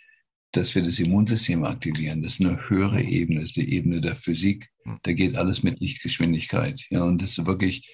dass 0.51 0.75
wir 0.75 0.83
das 0.83 0.99
Immunsystem 0.99 1.65
aktivieren. 1.65 2.23
Das 2.23 2.33
ist 2.33 2.41
eine 2.41 2.59
höhere 2.69 3.01
Ebene, 3.01 3.39
das 3.39 3.51
ist 3.51 3.57
die 3.57 3.73
Ebene 3.73 4.01
der 4.01 4.17
Physik. 4.17 4.69
Hm. 4.83 4.99
Da 5.05 5.13
geht 5.13 5.37
alles 5.37 5.63
mit 5.63 5.79
Lichtgeschwindigkeit. 5.79 6.85
Ja, 6.91 7.05
und 7.05 7.23
das 7.23 7.39
ist 7.39 7.47
wirklich 7.47 7.89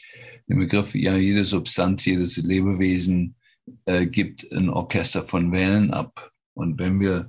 der 0.48 0.56
Begriff, 0.56 0.94
ja, 0.94 1.18
jede 1.18 1.44
Substanz, 1.44 2.06
jedes 2.06 2.38
Lebewesen 2.38 3.36
äh, 3.84 4.06
gibt 4.06 4.50
ein 4.52 4.70
Orchester 4.70 5.22
von 5.22 5.52
Wellen 5.52 5.90
ab. 5.90 6.32
Und 6.54 6.78
wenn 6.78 6.98
wir 6.98 7.28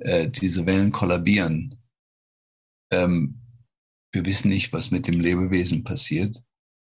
äh, 0.00 0.28
diese 0.28 0.66
Wellen 0.66 0.92
kollabieren, 0.92 1.78
ähm, 2.90 3.40
wir 4.12 4.24
wissen 4.24 4.48
nicht, 4.48 4.72
was 4.72 4.90
mit 4.90 5.06
dem 5.06 5.20
Lebewesen 5.20 5.84
passiert, 5.84 6.42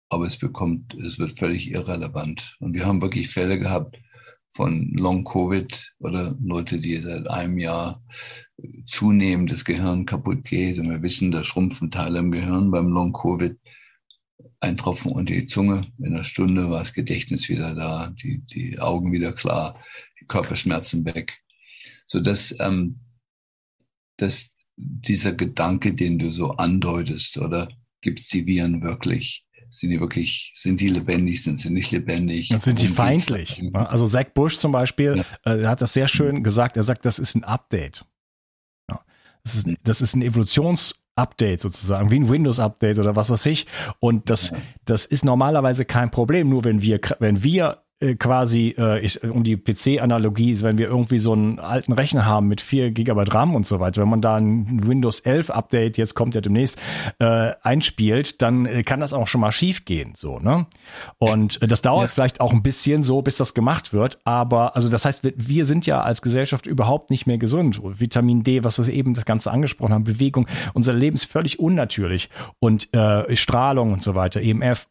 aber 0.09 0.25
es 0.25 0.37
bekommt, 0.37 0.93
es 0.95 1.19
wird 1.19 1.37
völlig 1.37 1.69
irrelevant. 1.69 2.57
Und 2.59 2.73
wir 2.73 2.85
haben 2.85 3.01
wirklich 3.01 3.29
Fälle 3.29 3.59
gehabt, 3.59 3.97
von 4.51 4.93
Long-Covid 4.95 5.93
oder 5.99 6.35
Leute, 6.43 6.79
die 6.79 6.97
seit 6.97 7.29
einem 7.29 7.57
Jahr 7.57 8.03
zunehmend 8.85 9.51
das 9.51 9.63
Gehirn 9.63 10.05
kaputt 10.05 10.43
geht. 10.43 10.77
Und 10.77 10.89
wir 10.89 11.01
wissen, 11.01 11.31
da 11.31 11.43
schrumpfen 11.43 11.89
Teile 11.89 12.19
im 12.19 12.31
Gehirn 12.31 12.69
beim 12.69 12.89
Long-Covid. 12.89 13.57
Ein 14.59 14.77
Tropfen 14.77 15.13
unter 15.13 15.33
die 15.33 15.47
Zunge. 15.47 15.87
In 15.99 16.13
einer 16.13 16.25
Stunde 16.25 16.69
war 16.69 16.79
das 16.79 16.93
Gedächtnis 16.93 17.47
wieder 17.47 17.73
da, 17.73 18.07
die, 18.07 18.39
die 18.39 18.77
Augen 18.79 19.11
wieder 19.11 19.31
klar, 19.31 19.79
die 20.19 20.25
Körperschmerzen 20.25 21.05
weg. 21.05 21.40
So 22.11 22.19
dass, 22.19 22.53
ähm, 22.59 22.99
dass 24.17 24.53
dieser 24.75 25.33
Gedanke, 25.33 25.93
den 25.93 26.19
du 26.19 26.29
so 26.31 26.51
andeutest, 26.51 27.37
oder 27.37 27.69
gibt 28.01 28.19
es 28.19 28.27
die 28.27 28.45
Viren 28.45 28.81
wirklich? 28.81 29.45
sind 29.73 29.91
die 29.91 30.01
wirklich, 30.01 30.51
sind 30.53 30.81
die 30.81 30.89
lebendig, 30.89 31.41
sind 31.43 31.57
sie 31.57 31.69
nicht 31.69 31.91
lebendig? 31.91 32.51
Und 32.51 32.61
sind 32.61 32.77
sie 32.77 32.89
feindlich? 32.89 33.63
Also 33.73 34.05
Zach 34.05 34.25
Bush 34.33 34.57
zum 34.57 34.73
Beispiel, 34.73 35.23
ja. 35.45 35.55
äh, 35.55 35.65
hat 35.65 35.81
das 35.81 35.93
sehr 35.93 36.09
schön 36.09 36.43
gesagt. 36.43 36.75
Er 36.75 36.83
sagt, 36.83 37.05
das 37.05 37.19
ist 37.19 37.35
ein 37.35 37.45
Update. 37.45 38.03
Ja. 38.89 38.99
Das, 39.45 39.55
ist, 39.55 39.69
das 39.83 40.01
ist 40.01 40.13
ein 40.13 40.23
Evolutions- 40.23 40.95
Update 41.15 41.61
sozusagen, 41.61 42.09
wie 42.09 42.15
ein 42.15 42.29
Windows-Update 42.29 42.97
oder 42.97 43.17
was 43.17 43.29
weiß 43.29 43.45
ich. 43.47 43.67
Und 43.99 44.29
das, 44.29 44.53
das 44.85 45.05
ist 45.05 45.25
normalerweise 45.25 45.83
kein 45.83 46.09
Problem. 46.09 46.47
Nur 46.47 46.63
wenn 46.63 46.81
wir, 46.81 47.01
wenn 47.19 47.43
wir 47.43 47.83
quasi, 48.15 48.75
äh, 48.77 48.99
ich, 48.99 49.23
um 49.23 49.43
die 49.43 49.57
PC-Analogie, 49.57 50.59
wenn 50.61 50.77
wir 50.77 50.87
irgendwie 50.87 51.19
so 51.19 51.33
einen 51.33 51.59
alten 51.59 51.93
Rechner 51.93 52.25
haben 52.25 52.47
mit 52.47 52.59
4 52.59 52.91
GB 52.91 53.23
RAM 53.29 53.55
und 53.55 53.65
so 53.65 53.79
weiter, 53.79 54.01
wenn 54.01 54.09
man 54.09 54.21
da 54.21 54.35
ein 54.35 54.87
Windows 54.87 55.19
11 55.19 55.51
Update, 55.51 55.97
jetzt 55.97 56.15
kommt 56.15 56.33
ja 56.33 56.41
demnächst, 56.41 56.81
äh, 57.19 57.51
einspielt, 57.61 58.41
dann 58.41 58.65
äh, 58.65 58.83
kann 58.83 58.99
das 58.99 59.13
auch 59.13 59.27
schon 59.27 59.41
mal 59.41 59.51
schief 59.51 59.85
gehen, 59.85 60.13
so, 60.17 60.39
ne? 60.39 60.65
Und 61.19 61.61
äh, 61.61 61.67
das 61.67 61.81
dauert 61.81 62.09
ja. 62.09 62.13
vielleicht 62.13 62.41
auch 62.41 62.53
ein 62.53 62.63
bisschen 62.63 63.03
so, 63.03 63.21
bis 63.21 63.35
das 63.35 63.53
gemacht 63.53 63.93
wird, 63.93 64.19
aber, 64.23 64.75
also 64.75 64.89
das 64.89 65.05
heißt, 65.05 65.23
wir, 65.23 65.33
wir 65.35 65.65
sind 65.65 65.85
ja 65.85 66.01
als 66.01 66.21
Gesellschaft 66.21 66.65
überhaupt 66.65 67.11
nicht 67.11 67.27
mehr 67.27 67.37
gesund. 67.37 67.81
Vitamin 67.83 68.43
D, 68.43 68.63
was 68.63 68.77
wir 68.77 68.93
eben 68.93 69.13
das 69.13 69.25
Ganze 69.25 69.51
angesprochen 69.51 69.93
haben, 69.93 70.03
Bewegung, 70.03 70.47
unser 70.73 70.93
Leben 70.93 71.15
ist 71.15 71.25
völlig 71.25 71.59
unnatürlich 71.59 72.29
und 72.59 72.93
äh, 72.93 73.35
Strahlung 73.35 73.93
und 73.93 74.01
so 74.01 74.15
weiter, 74.15 74.41
EMF 74.41 74.87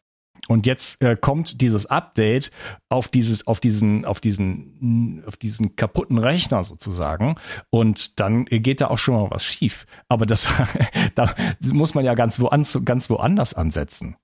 und 0.47 0.65
jetzt 0.65 1.01
äh, 1.01 1.15
kommt 1.15 1.61
dieses 1.61 1.85
Update 1.85 2.51
auf 2.89 3.07
dieses, 3.07 3.47
auf 3.47 3.59
diesen, 3.59 4.05
auf 4.05 4.19
diesen, 4.19 5.23
auf 5.25 5.37
diesen 5.37 5.75
kaputten 5.75 6.17
Rechner 6.17 6.63
sozusagen. 6.63 7.35
Und 7.69 8.19
dann 8.19 8.45
geht 8.45 8.81
da 8.81 8.87
auch 8.87 8.97
schon 8.97 9.15
mal 9.15 9.31
was 9.31 9.45
schief. 9.45 9.85
Aber 10.09 10.25
das, 10.25 10.47
da 11.15 11.33
muss 11.71 11.93
man 11.93 12.05
ja 12.05 12.13
ganz, 12.15 12.39
wo 12.39 12.47
an, 12.47 12.65
ganz 12.85 13.09
woanders 13.09 13.53
ansetzen. 13.53 14.17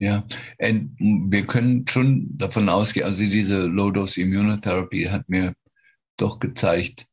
Ja, 0.00 0.24
wir 0.58 1.46
können 1.46 1.84
schon 1.88 2.38
davon 2.38 2.68
ausgehen, 2.68 3.04
also 3.04 3.20
diese 3.20 3.66
Low-Dose 3.66 4.20
Immunotherapy 4.20 5.04
hat 5.04 5.28
mir 5.28 5.54
doch 6.16 6.38
gezeigt, 6.38 7.08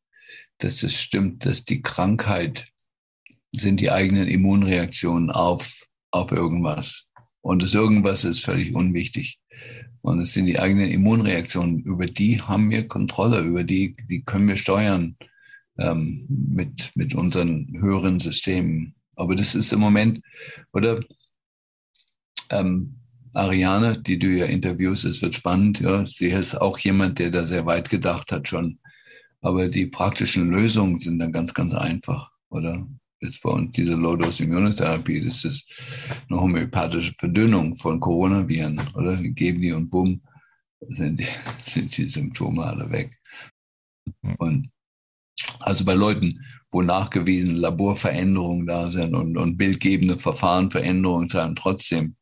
dass 0.58 0.84
es 0.84 0.94
stimmt, 0.94 1.44
dass 1.46 1.64
die 1.64 1.82
Krankheit 1.82 2.68
sind 3.50 3.80
die 3.80 3.90
eigenen 3.90 4.28
Immunreaktionen 4.28 5.32
auf, 5.32 5.88
auf 6.12 6.30
irgendwas. 6.30 7.05
Und 7.46 7.62
das 7.62 7.74
irgendwas 7.74 8.24
ist 8.24 8.44
völlig 8.44 8.74
unwichtig. 8.74 9.38
Und 10.02 10.18
es 10.18 10.32
sind 10.32 10.46
die 10.46 10.58
eigenen 10.58 10.90
Immunreaktionen, 10.90 11.78
über 11.84 12.06
die 12.06 12.42
haben 12.42 12.70
wir 12.70 12.88
Kontrolle, 12.88 13.38
über 13.42 13.62
die, 13.62 13.94
die 14.10 14.24
können 14.24 14.48
wir 14.48 14.56
steuern 14.56 15.16
ähm, 15.78 16.26
mit, 16.28 16.90
mit 16.96 17.14
unseren 17.14 17.68
höheren 17.80 18.18
Systemen. 18.18 18.96
Aber 19.14 19.36
das 19.36 19.54
ist 19.54 19.72
im 19.72 19.78
Moment, 19.78 20.24
oder 20.72 20.98
ähm, 22.50 22.96
Ariane, 23.32 23.96
die 23.96 24.18
du 24.18 24.26
ja 24.26 24.46
interviewst, 24.46 25.04
es 25.04 25.22
wird 25.22 25.36
spannend. 25.36 25.78
Ja, 25.78 26.04
sie 26.04 26.26
ist 26.26 26.60
auch 26.60 26.80
jemand, 26.80 27.20
der 27.20 27.30
da 27.30 27.46
sehr 27.46 27.64
weit 27.64 27.90
gedacht 27.90 28.32
hat 28.32 28.48
schon. 28.48 28.80
Aber 29.40 29.68
die 29.68 29.86
praktischen 29.86 30.50
Lösungen 30.50 30.98
sind 30.98 31.20
dann 31.20 31.30
ganz, 31.30 31.54
ganz 31.54 31.74
einfach, 31.74 32.32
oder? 32.48 32.88
Jetzt 33.20 33.42
bei 33.42 33.50
uns 33.50 33.72
diese 33.72 33.94
Low-Dose 33.94 34.44
Immunotherapie, 34.44 35.24
das 35.24 35.44
ist 35.44 35.66
eine 36.28 36.40
homöopathische 36.40 37.14
Verdünnung 37.14 37.74
von 37.74 38.00
Coronaviren, 38.00 38.80
oder? 38.94 39.22
Wir 39.22 39.30
geben 39.30 39.60
die 39.60 39.72
und 39.72 39.90
bumm, 39.90 40.22
sind 40.88 41.20
die, 41.20 41.26
sind 41.62 41.96
die 41.96 42.04
Symptome 42.04 42.64
alle 42.64 42.90
weg. 42.90 43.18
Und 44.38 44.70
also 45.60 45.84
bei 45.84 45.94
Leuten, 45.94 46.40
wo 46.70 46.82
nachgewiesen 46.82 47.56
Laborveränderungen 47.56 48.66
da 48.66 48.86
sind 48.86 49.14
und, 49.14 49.36
und 49.36 49.56
bildgebende 49.56 50.16
Verfahrenveränderungen 50.16 51.28
sein, 51.28 51.54
trotzdem 51.54 52.16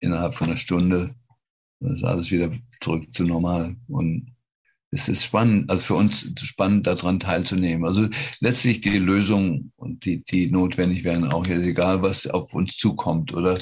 innerhalb 0.00 0.34
von 0.34 0.48
einer 0.48 0.56
Stunde 0.56 1.14
ist 1.80 2.04
alles 2.04 2.30
wieder 2.30 2.50
zurück 2.80 3.12
zu 3.12 3.24
normal. 3.24 3.76
Und 3.88 4.33
es 4.94 5.08
ist 5.08 5.24
spannend, 5.24 5.70
also 5.70 5.84
für 5.84 5.94
uns 5.94 6.30
spannend, 6.36 6.86
daran 6.86 7.18
teilzunehmen. 7.18 7.84
Also 7.84 8.08
letztlich 8.40 8.80
die 8.80 8.98
Lösungen 8.98 9.72
und 9.74 10.04
die, 10.04 10.22
die 10.22 10.50
notwendig 10.50 11.02
wären, 11.02 11.24
auch 11.24 11.46
jetzt 11.46 11.66
egal, 11.66 12.02
was 12.02 12.28
auf 12.28 12.54
uns 12.54 12.76
zukommt, 12.76 13.34
oder 13.34 13.58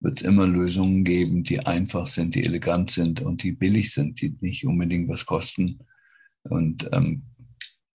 wird 0.00 0.20
es 0.20 0.26
immer 0.26 0.46
Lösungen 0.46 1.02
geben, 1.02 1.42
die 1.42 1.60
einfach 1.60 2.06
sind, 2.06 2.34
die 2.34 2.44
elegant 2.44 2.90
sind 2.90 3.22
und 3.22 3.42
die 3.42 3.52
billig 3.52 3.94
sind, 3.94 4.20
die 4.20 4.36
nicht 4.40 4.66
unbedingt 4.66 5.08
was 5.08 5.24
kosten. 5.24 5.78
Und 6.42 6.90
ähm, 6.92 7.22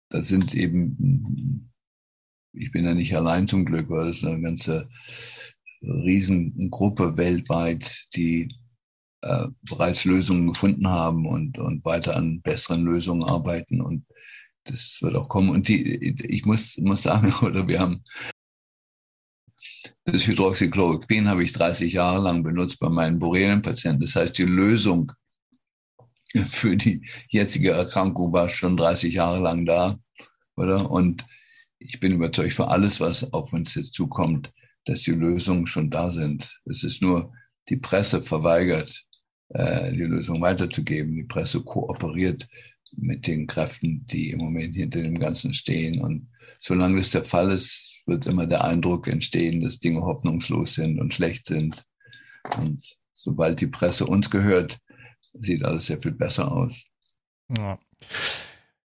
das 0.10 0.28
sind 0.28 0.56
eben, 0.56 1.72
ich 2.54 2.72
bin 2.72 2.86
ja 2.86 2.96
nicht 2.96 3.16
allein 3.16 3.48
zum 3.48 3.66
Glück, 3.66 3.92
weil 3.92 4.08
es 4.08 4.24
eine 4.24 4.42
ganze 4.42 4.90
Riesengruppe 5.84 7.18
weltweit, 7.18 8.08
die 8.16 8.52
äh, 9.22 9.48
bereits 9.70 10.06
Lösungen 10.06 10.48
gefunden 10.48 10.88
haben 10.88 11.28
und, 11.28 11.60
und 11.60 11.84
weiter 11.86 12.16
an 12.16 12.42
besseren 12.42 12.84
Lösungen 12.84 13.24
arbeiten. 13.24 13.82
Und 13.82 14.06
das 14.64 15.00
wird 15.02 15.16
auch 15.16 15.28
kommen. 15.28 15.50
Und 15.50 15.68
die, 15.68 16.16
ich 16.26 16.46
muss, 16.46 16.78
muss 16.78 17.04
sagen, 17.04 17.34
oder 17.42 17.68
wir 17.68 17.80
haben 17.80 18.04
das 20.06 20.26
Hydroxychloroquin 20.26 21.28
habe 21.28 21.44
ich 21.44 21.54
30 21.54 21.94
Jahre 21.94 22.22
lang 22.22 22.44
benutzt 22.44 22.80
bei 22.80 22.90
meinen 22.90 23.20
Borrelienpatienten. 23.20 24.02
Das 24.02 24.16
heißt, 24.16 24.38
die 24.38 24.44
Lösung 24.44 25.12
für 26.46 26.76
die 26.76 27.08
jetzige 27.30 27.72
Erkrankung 27.72 28.34
war 28.34 28.50
schon 28.50 28.78
30 28.78 29.14
Jahre 29.14 29.40
lang 29.40 29.66
da, 29.66 30.00
oder? 30.56 30.90
Und 30.90 31.26
ich 31.80 32.00
bin 32.00 32.14
überzeugt, 32.14 32.54
für 32.54 32.68
alles, 32.68 33.00
was 33.00 33.32
auf 33.34 33.54
uns 33.54 33.76
jetzt 33.76 33.94
zukommt, 33.94 34.52
dass 34.86 35.02
die 35.02 35.12
Lösungen 35.12 35.68
schon 35.68 35.90
da 35.90 36.12
sind. 36.12 36.60
Es 36.66 36.84
ist 36.84 37.02
nur, 37.02 37.32
die 37.70 37.78
Presse 37.78 38.22
verweigert, 38.22 39.06
äh, 39.50 39.92
die 39.92 40.04
Lösung 40.04 40.42
weiterzugeben. 40.42 41.16
Die 41.16 41.24
Presse 41.24 41.62
kooperiert 41.62 42.48
mit 42.96 43.28
den 43.28 43.48
Kräften, 43.48 44.06
die 44.06 44.32
im 44.32 44.40
Moment 44.40 44.76
hinter 44.76 45.02
dem 45.02 45.20
Ganzen 45.20 45.54
stehen. 45.54 46.02
Und 46.02 46.30
solange 46.60 46.98
das 46.98 47.12
der 47.12 47.24
Fall 47.24 47.52
ist, 47.52 48.04
wird 48.06 48.26
immer 48.26 48.48
der 48.48 48.64
Eindruck 48.64 49.08
entstehen, 49.08 49.62
dass 49.62 49.80
Dinge 49.80 50.02
hoffnungslos 50.02 50.74
sind 50.74 51.00
und 51.00 51.14
schlecht 51.14 51.48
sind. 51.48 51.86
Und 52.58 52.82
sobald 53.14 53.62
die 53.62 53.68
Presse 53.68 54.06
uns 54.06 54.30
gehört, 54.30 54.80
sieht 55.34 55.64
alles 55.64 55.88
sehr 55.88 56.00
viel 56.00 56.14
besser 56.14 56.52
aus. 56.52 56.86
Ja. 57.56 57.80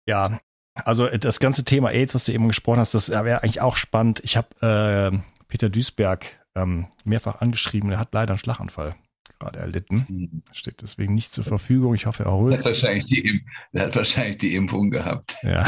ja. 0.06 0.40
Also 0.76 1.08
das 1.08 1.40
ganze 1.40 1.64
Thema 1.66 1.92
AIDS, 1.92 2.16
was 2.16 2.24
du 2.24 2.34
eben 2.34 2.48
gesprochen 2.48 2.80
hast, 2.80 2.96
das 2.96 3.10
wäre 3.10 3.44
eigentlich 3.44 3.62
auch 3.62 3.76
spannend. 3.76 4.22
Ich 4.24 4.36
habe 4.38 5.12
äh, 5.14 5.18
Peter 5.48 5.70
Duisberg 5.70 6.26
ähm, 6.56 6.88
mehrfach 7.04 7.42
angeschrieben, 7.42 7.92
er 7.92 8.00
hat 8.00 8.14
leider 8.14 8.34
einen 8.34 8.40
Schlaganfall 8.40 8.96
gerade 9.44 9.60
erlitten. 9.60 10.06
Mhm. 10.08 10.44
Steht 10.52 10.82
deswegen 10.82 11.14
nicht 11.14 11.34
zur 11.34 11.44
Verfügung. 11.44 11.94
Ich 11.94 12.06
hoffe, 12.06 12.24
er 12.24 12.28
erholt 12.28 12.56
sich. 12.56 12.66
Wahrscheinlich 12.66 13.06
die, 13.06 13.44
er 13.74 13.86
hat 13.86 13.96
wahrscheinlich 13.96 14.38
die 14.38 14.56
Impfung 14.56 14.90
gehabt. 14.90 15.36
Ja, 15.44 15.66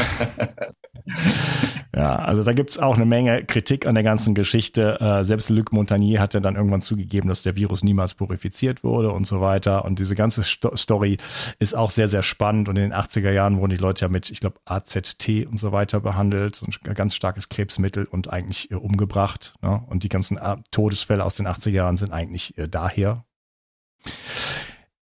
ja 1.94 2.16
also 2.16 2.42
da 2.42 2.52
gibt 2.52 2.70
es 2.70 2.78
auch 2.78 2.96
eine 2.96 3.04
Menge 3.04 3.44
Kritik 3.44 3.86
an 3.86 3.94
der 3.94 4.04
ganzen 4.04 4.34
Geschichte. 4.34 4.98
Äh, 5.00 5.24
selbst 5.24 5.50
Luc 5.50 5.72
Montagnier 5.72 6.20
hat 6.20 6.34
ja 6.34 6.40
dann 6.40 6.56
irgendwann 6.56 6.80
zugegeben, 6.80 7.28
dass 7.28 7.42
der 7.42 7.56
Virus 7.56 7.82
niemals 7.82 8.14
purifiziert 8.14 8.82
wurde 8.82 9.10
und 9.10 9.26
so 9.26 9.40
weiter. 9.40 9.84
Und 9.84 9.98
diese 9.98 10.14
ganze 10.14 10.42
Sto 10.42 10.74
Story 10.76 11.18
ist 11.58 11.74
auch 11.74 11.90
sehr, 11.90 12.08
sehr 12.08 12.22
spannend. 12.22 12.68
Und 12.68 12.76
in 12.76 12.90
den 12.90 12.94
80er 12.94 13.30
Jahren 13.30 13.58
wurden 13.58 13.70
die 13.70 13.76
Leute 13.76 14.06
ja 14.06 14.08
mit, 14.08 14.30
ich 14.30 14.40
glaube, 14.40 14.56
AZT 14.64 15.46
und 15.46 15.58
so 15.58 15.72
weiter 15.72 16.00
behandelt. 16.00 16.56
So 16.56 16.66
ein 16.66 16.94
ganz 16.94 17.14
starkes 17.14 17.48
Krebsmittel 17.48 18.06
und 18.06 18.32
eigentlich 18.32 18.70
äh, 18.70 18.74
umgebracht. 18.74 19.54
Ne? 19.62 19.82
Und 19.88 20.02
die 20.02 20.08
ganzen 20.08 20.38
äh, 20.38 20.56
Todesfälle 20.70 21.24
aus 21.24 21.36
den 21.36 21.46
80er 21.46 21.70
Jahren 21.70 21.96
sind 21.96 22.12
eigentlich 22.12 22.56
äh, 22.58 22.68
daher 22.68 23.24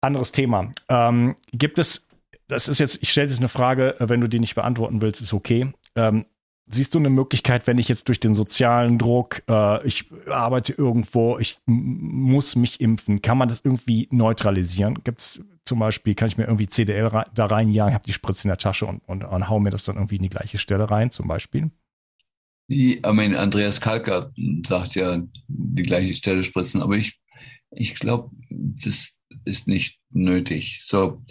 anderes 0.02 0.32
Thema. 0.32 0.72
Ähm, 0.89 1.36
gibt 1.52 1.80
es, 1.80 2.08
das 2.48 2.68
ist 2.68 2.80
jetzt, 2.80 3.00
ich 3.02 3.10
stelle 3.10 3.28
jetzt 3.28 3.39
eine 3.39 3.50
Frage, 3.50 3.96
wenn 4.00 4.22
du 4.22 4.30
die 4.30 4.39
nicht 4.39 4.56
beantworten 4.56 5.02
willst, 5.02 5.22
ist 5.22 5.34
okay. 5.34 5.74
Ähm, 5.96 6.26
siehst 6.68 6.96
du 6.96 7.00
eine 7.00 7.10
Möglichkeit, 7.10 7.68
wenn 7.68 7.78
ich 7.78 7.88
jetzt 7.88 8.08
durch 8.08 8.20
den 8.20 8.34
sozialen 8.34 8.98
Druck, 8.98 9.43
äh, 9.48 9.86
ich 9.86 10.10
arbeite 10.28 10.74
irgendwo, 10.74 11.38
ich 11.38 11.60
muss 11.66 12.56
mich 12.56 12.82
impfen, 12.82 13.22
kann 13.22 13.38
man 13.38 13.50
das 13.50 13.62
irgendwie 13.64 14.08
neutralisieren? 14.12 15.04
Gibt 15.04 15.22
es 15.22 15.41
zum 15.64 15.80
Beispiel, 15.80 16.16
kann 16.16 16.28
ich 16.28 16.38
mir 16.38 16.46
irgendwie 16.46 16.68
CDL 16.68 17.10
da 17.34 17.46
reinjagen, 17.46 17.93
habe 17.93 18.06
die 18.06 18.14
Spritze 18.14 18.43
in 18.43 18.50
der 18.50 18.58
Tasche 18.58 18.86
und, 18.86 19.02
und, 19.08 19.24
und 19.24 19.50
hau 19.50 19.60
mir 19.60 19.72
das 19.72 19.84
dann 19.84 19.96
irgendwie 19.96 20.18
in 20.18 20.24
die 20.24 20.30
gleiche 20.30 20.58
Stelle 20.58 20.89
rein, 20.89 21.12
zum 21.12 21.28
Beispiel? 21.28 21.72
Ich 22.68 23.00
meine, 23.04 23.38
Andreas 23.39 23.80
Kalker 23.80 24.32
sagt 24.66 24.96
ja, 24.96 25.22
die 25.48 25.84
gleiche 25.84 26.14
Stelle 26.14 26.43
spritzen, 26.43 26.82
aber 26.82 26.98
ich 26.98 27.20
ich 27.76 27.95
glaube, 27.95 28.32
das 28.49 29.13
ist 29.45 29.67
nicht 29.67 29.99
nötig. 30.09 30.84
So, 30.86 31.23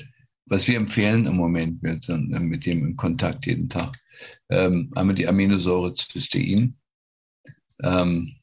was 0.46 0.68
wir 0.68 0.76
empfehlen 0.76 1.26
im 1.26 1.36
Moment, 1.36 1.82
mit, 1.82 2.08
mit 2.08 2.66
dem 2.66 2.86
in 2.86 2.96
Kontakt 2.96 3.46
jeden 3.46 3.68
Tag, 3.68 3.96
ähm, 4.50 4.92
einmal 4.94 5.14
die 5.14 5.26
Aminosäure 5.26 5.94
Cystein. 5.96 6.76
Ähm, 7.82 8.36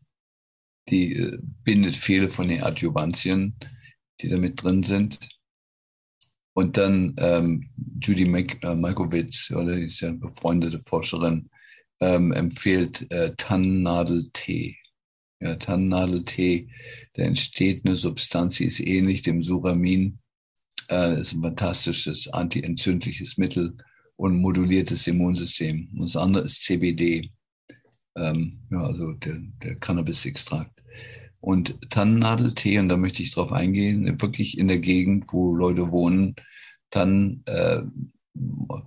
die 0.89 1.15
äh, 1.15 1.37
bindet 1.63 1.95
viele 1.95 2.29
von 2.29 2.47
den 2.47 2.63
Adjuvantien, 2.63 3.55
die 4.19 4.29
da 4.29 4.37
mit 4.37 4.61
drin 4.61 4.83
sind. 4.83 5.19
Und 6.53 6.75
dann 6.77 7.15
ähm, 7.17 7.69
Judy 8.01 8.25
Mik 8.25 8.61
äh, 8.63 8.75
oder 9.55 9.75
die 9.75 9.85
ist 9.85 10.01
ja 10.01 10.11
befreundete 10.11 10.81
Forscherin, 10.81 11.49
ähm, 12.01 12.33
empfiehlt 12.33 13.09
äh, 13.11 13.33
Tannennadel-Tee 13.37 14.75
ja, 15.41 15.55
Tannennadeltee, 15.55 16.69
da 17.13 17.23
entsteht 17.23 17.85
eine 17.85 17.95
Substanz, 17.95 18.57
die 18.57 18.65
ist 18.65 18.79
ähnlich 18.79 19.23
dem 19.23 19.41
Suramin, 19.41 20.19
äh, 20.89 21.19
ist 21.19 21.33
ein 21.33 21.41
fantastisches 21.41 22.27
antientzündliches 22.27 23.37
Mittel 23.37 23.75
und 24.15 24.37
moduliert 24.37 24.91
das 24.91 25.07
Immunsystem. 25.07 25.89
Und 25.93 26.03
das 26.03 26.15
andere 26.15 26.43
ist 26.43 26.63
CBD, 26.63 27.31
ähm, 28.15 28.59
ja, 28.69 28.81
also 28.81 29.13
der, 29.13 29.39
der 29.63 29.75
Cannabis-Extrakt. 29.75 30.81
Und 31.39 31.79
Tannennadeltee, 31.89 32.77
und 32.77 32.89
da 32.89 32.97
möchte 32.97 33.23
ich 33.23 33.33
drauf 33.33 33.51
eingehen, 33.51 34.21
wirklich 34.21 34.59
in 34.59 34.67
der 34.67 34.77
Gegend, 34.77 35.25
wo 35.33 35.55
Leute 35.55 35.91
wohnen, 35.91 36.35
dann 36.91 37.41
äh, 37.47 37.81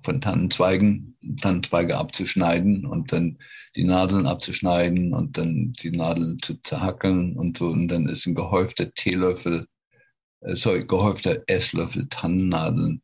von 0.03 0.21
Tannenzweigen, 0.21 1.17
Tannenzweige 1.41 1.99
abzuschneiden 1.99 2.87
und 2.87 3.13
dann 3.13 3.39
die 3.77 3.85
Nadeln 3.85 4.27
abzuschneiden 4.27 5.13
und 5.13 5.37
dann 5.37 5.73
die 5.75 5.91
Nadeln 5.91 6.39
zu 6.41 6.61
zerhackeln 6.63 7.37
und 7.37 7.59
so. 7.59 7.69
Und 7.69 7.89
dann 7.89 8.09
ist 8.09 8.27
ein 8.27 8.35
gehäufter 8.35 8.93
Teelöffel, 8.95 9.67
äh, 10.41 10.57
sorry, 10.57 10.87
gehäufter 10.87 11.43
Esslöffel 11.47 12.07
Tannennadeln 12.09 13.03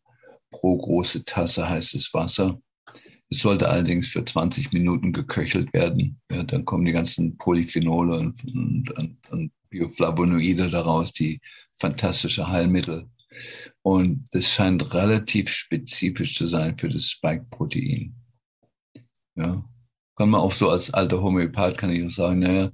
pro 0.51 0.77
große 0.79 1.25
Tasse 1.25 1.69
heißes 1.69 2.13
Wasser. 2.15 2.61
Es 3.29 3.41
sollte 3.41 3.69
allerdings 3.69 4.09
für 4.09 4.25
20 4.25 4.73
Minuten 4.73 5.13
geköchelt 5.13 5.73
werden. 5.73 6.21
Ja, 6.33 6.43
dann 6.43 6.65
kommen 6.65 6.85
die 6.85 6.93
ganzen 6.93 7.37
Polyphenole 7.37 8.19
und, 8.19 8.45
und, 8.45 9.31
und, 9.31 9.53
Bioflavonoide 9.71 10.69
daraus, 10.69 11.13
die 11.13 11.41
fantastische 11.71 12.49
Heilmittel 12.49 13.09
und 13.83 14.25
das 14.33 14.49
scheint 14.49 14.93
relativ 14.95 15.49
spezifisch 15.49 16.35
zu 16.35 16.47
sein 16.47 16.77
für 16.77 16.89
das 16.89 17.07
Spike-Protein. 17.07 18.15
Ja. 19.37 19.65
Kann 20.17 20.31
man 20.31 20.41
auch 20.41 20.53
so 20.53 20.69
als 20.69 20.93
alter 20.93 21.23
Homöopath 21.23 21.79
kann 21.79 21.91
ich 21.91 22.05
auch 22.05 22.11
sagen, 22.11 22.41
naja, 22.41 22.71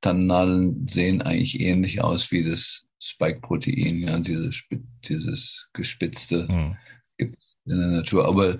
Tannennadeln 0.00 0.86
sehen 0.86 1.22
eigentlich 1.22 1.60
ähnlich 1.60 2.02
aus 2.02 2.30
wie 2.30 2.44
das 2.44 2.86
Spike-Protein, 3.02 4.00
ja, 4.00 4.18
dieses, 4.18 4.64
dieses 5.08 5.68
gespitzte 5.72 6.46
mhm. 6.48 6.76
gibt 7.18 7.38
es 7.38 7.56
in 7.66 7.78
der 7.78 7.88
Natur. 7.88 8.26
Aber 8.26 8.58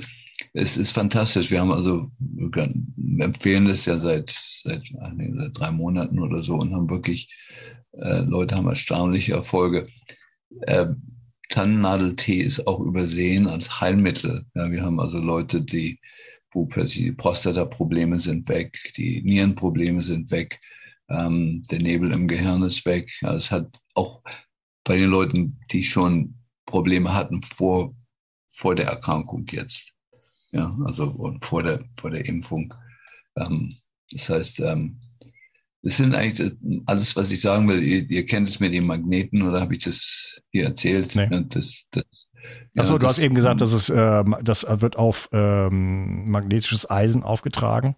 es 0.53 0.77
ist 0.77 0.93
fantastisch. 0.93 1.51
Wir 1.51 1.61
haben 1.61 1.73
also, 1.73 2.09
wir 2.19 3.25
empfehlen 3.25 3.69
das 3.69 3.87
ja 3.87 3.99
seit, 3.99 4.31
seit, 4.31 4.83
nee, 5.15 5.33
seit 5.37 5.59
drei 5.59 5.71
Monaten 5.71 6.19
oder 6.19 6.43
so 6.43 6.57
und 6.57 6.75
haben 6.75 6.91
wirklich, 6.91 7.33
äh, 7.93 8.21
Leute 8.23 8.57
haben 8.57 8.69
erstaunliche 8.69 9.33
Erfolge. 9.33 9.89
Äh, 10.63 10.87
Tannennadeltee 11.55 12.41
ist 12.41 12.67
auch 12.67 12.81
übersehen 12.81 13.47
als 13.47 13.81
Heilmittel. 13.81 14.45
Ja, 14.55 14.73
wir 14.73 14.83
haben 14.83 14.99
also 14.99 15.19
Leute, 15.19 15.63
die, 15.63 16.01
wo 16.51 16.67
plötzlich 16.67 17.05
die 17.05 17.13
Prostata-Probleme 17.13 18.19
sind 18.19 18.49
weg, 18.49 18.77
die 18.97 19.23
Nierenprobleme 19.23 20.03
sind 20.03 20.33
weg, 20.33 20.59
ähm, 21.09 21.63
der 21.71 21.79
Nebel 21.79 22.11
im 22.11 22.27
Gehirn 22.27 22.63
ist 22.63 22.85
weg. 22.87 23.13
Ja, 23.21 23.35
es 23.35 23.53
hat 23.53 23.69
auch 23.95 24.21
bei 24.83 24.97
den 24.97 25.11
Leuten, 25.11 25.61
die 25.71 25.85
schon 25.85 26.35
Probleme 26.67 27.15
hatten 27.15 27.41
vor, 27.43 27.95
vor 28.49 28.75
der 28.75 28.87
Erkrankung 28.87 29.47
jetzt. 29.53 29.95
Ja, 30.51 30.77
also 30.85 31.39
vor 31.41 31.63
der, 31.63 31.85
vor 31.97 32.11
der 32.11 32.27
Impfung. 32.27 32.75
Ähm, 33.37 33.69
das 34.11 34.29
heißt, 34.29 34.59
ähm, 34.59 34.99
das 35.85 35.99
sind 35.99 36.15
eigentlich 36.15 36.53
alles, 36.87 37.15
was 37.15 37.31
ich 37.31 37.43
sagen 37.43 37.69
will. 37.69 37.83
Ihr, 37.83 38.11
ihr 38.11 38.25
kennt 38.25 38.49
es 38.49 38.59
mit 38.59 38.73
den 38.73 38.87
Magneten 38.87 39.43
oder 39.43 39.61
habe 39.61 39.75
ich 39.75 39.85
das 39.85 40.41
hier 40.51 40.65
erzählt? 40.65 41.15
Nee. 41.15 41.29
Das, 41.51 41.85
das, 41.91 42.27
ja, 42.75 42.83
Achso, 42.83 42.97
du 42.97 43.07
hast 43.07 43.19
eben 43.19 43.35
gesagt, 43.35 43.61
dass 43.61 43.75
es, 43.75 43.91
äh, 43.91 44.25
das 44.43 44.67
wird 44.69 44.97
auf 44.97 45.29
ähm, 45.33 46.31
magnetisches 46.31 46.91
Eisen 46.91 47.23
aufgetragen. 47.23 47.97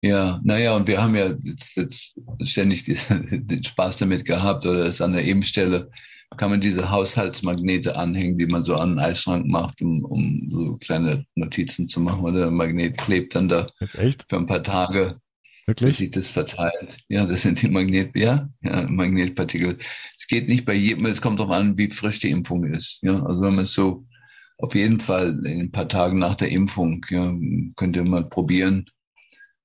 Ja, 0.00 0.40
naja, 0.42 0.76
und 0.76 0.88
wir 0.88 1.02
haben 1.02 1.14
ja 1.14 1.30
jetzt, 1.42 1.76
jetzt 1.76 2.20
ständig 2.42 2.84
den 3.10 3.64
Spaß 3.64 3.98
damit 3.98 4.24
gehabt 4.24 4.64
oder 4.64 4.86
es 4.86 5.02
an 5.02 5.12
der 5.12 5.24
Ebenstelle 5.24 5.90
kann 6.36 6.50
man 6.50 6.60
diese 6.60 6.90
Haushaltsmagnete 6.90 7.96
anhängen, 7.96 8.38
die 8.38 8.46
man 8.46 8.64
so 8.64 8.76
an 8.76 8.90
den 8.90 8.98
Eisschrank 8.98 9.46
macht, 9.46 9.80
um, 9.82 10.04
um 10.04 10.50
so 10.50 10.76
kleine 10.76 11.26
Notizen 11.34 11.88
zu 11.88 12.00
machen. 12.00 12.22
Oder 12.22 12.40
der 12.40 12.50
Magnet 12.50 12.98
klebt 12.98 13.34
dann 13.34 13.48
da 13.48 13.66
für 13.86 14.36
ein 14.36 14.46
paar 14.46 14.62
Tage. 14.62 15.20
Wirklich? 15.68 15.90
Dass 15.90 15.98
sich 15.98 16.10
das 16.10 16.30
verteilt. 16.30 16.96
Ja, 17.08 17.26
das 17.26 17.42
sind 17.42 17.60
die 17.60 17.68
Magnet, 17.68 18.16
ja, 18.16 18.48
ja, 18.62 18.88
Magnetpartikel. 18.88 19.76
Es 20.16 20.26
geht 20.26 20.48
nicht 20.48 20.64
bei 20.64 20.72
jedem, 20.72 21.04
es 21.04 21.20
kommt 21.20 21.40
darauf 21.40 21.52
an, 21.52 21.76
wie 21.76 21.90
frisch 21.90 22.20
die 22.20 22.30
Impfung 22.30 22.64
ist. 22.64 23.00
Ja, 23.02 23.22
also 23.22 23.42
wenn 23.42 23.54
man 23.54 23.64
es 23.64 23.74
so 23.74 24.06
auf 24.56 24.74
jeden 24.74 24.98
Fall 24.98 25.44
in 25.44 25.60
ein 25.60 25.70
paar 25.70 25.86
Tagen 25.86 26.18
nach 26.18 26.36
der 26.36 26.48
Impfung, 26.48 27.04
ja, 27.10 27.34
könnte 27.76 28.02
man 28.02 28.30
probieren. 28.30 28.86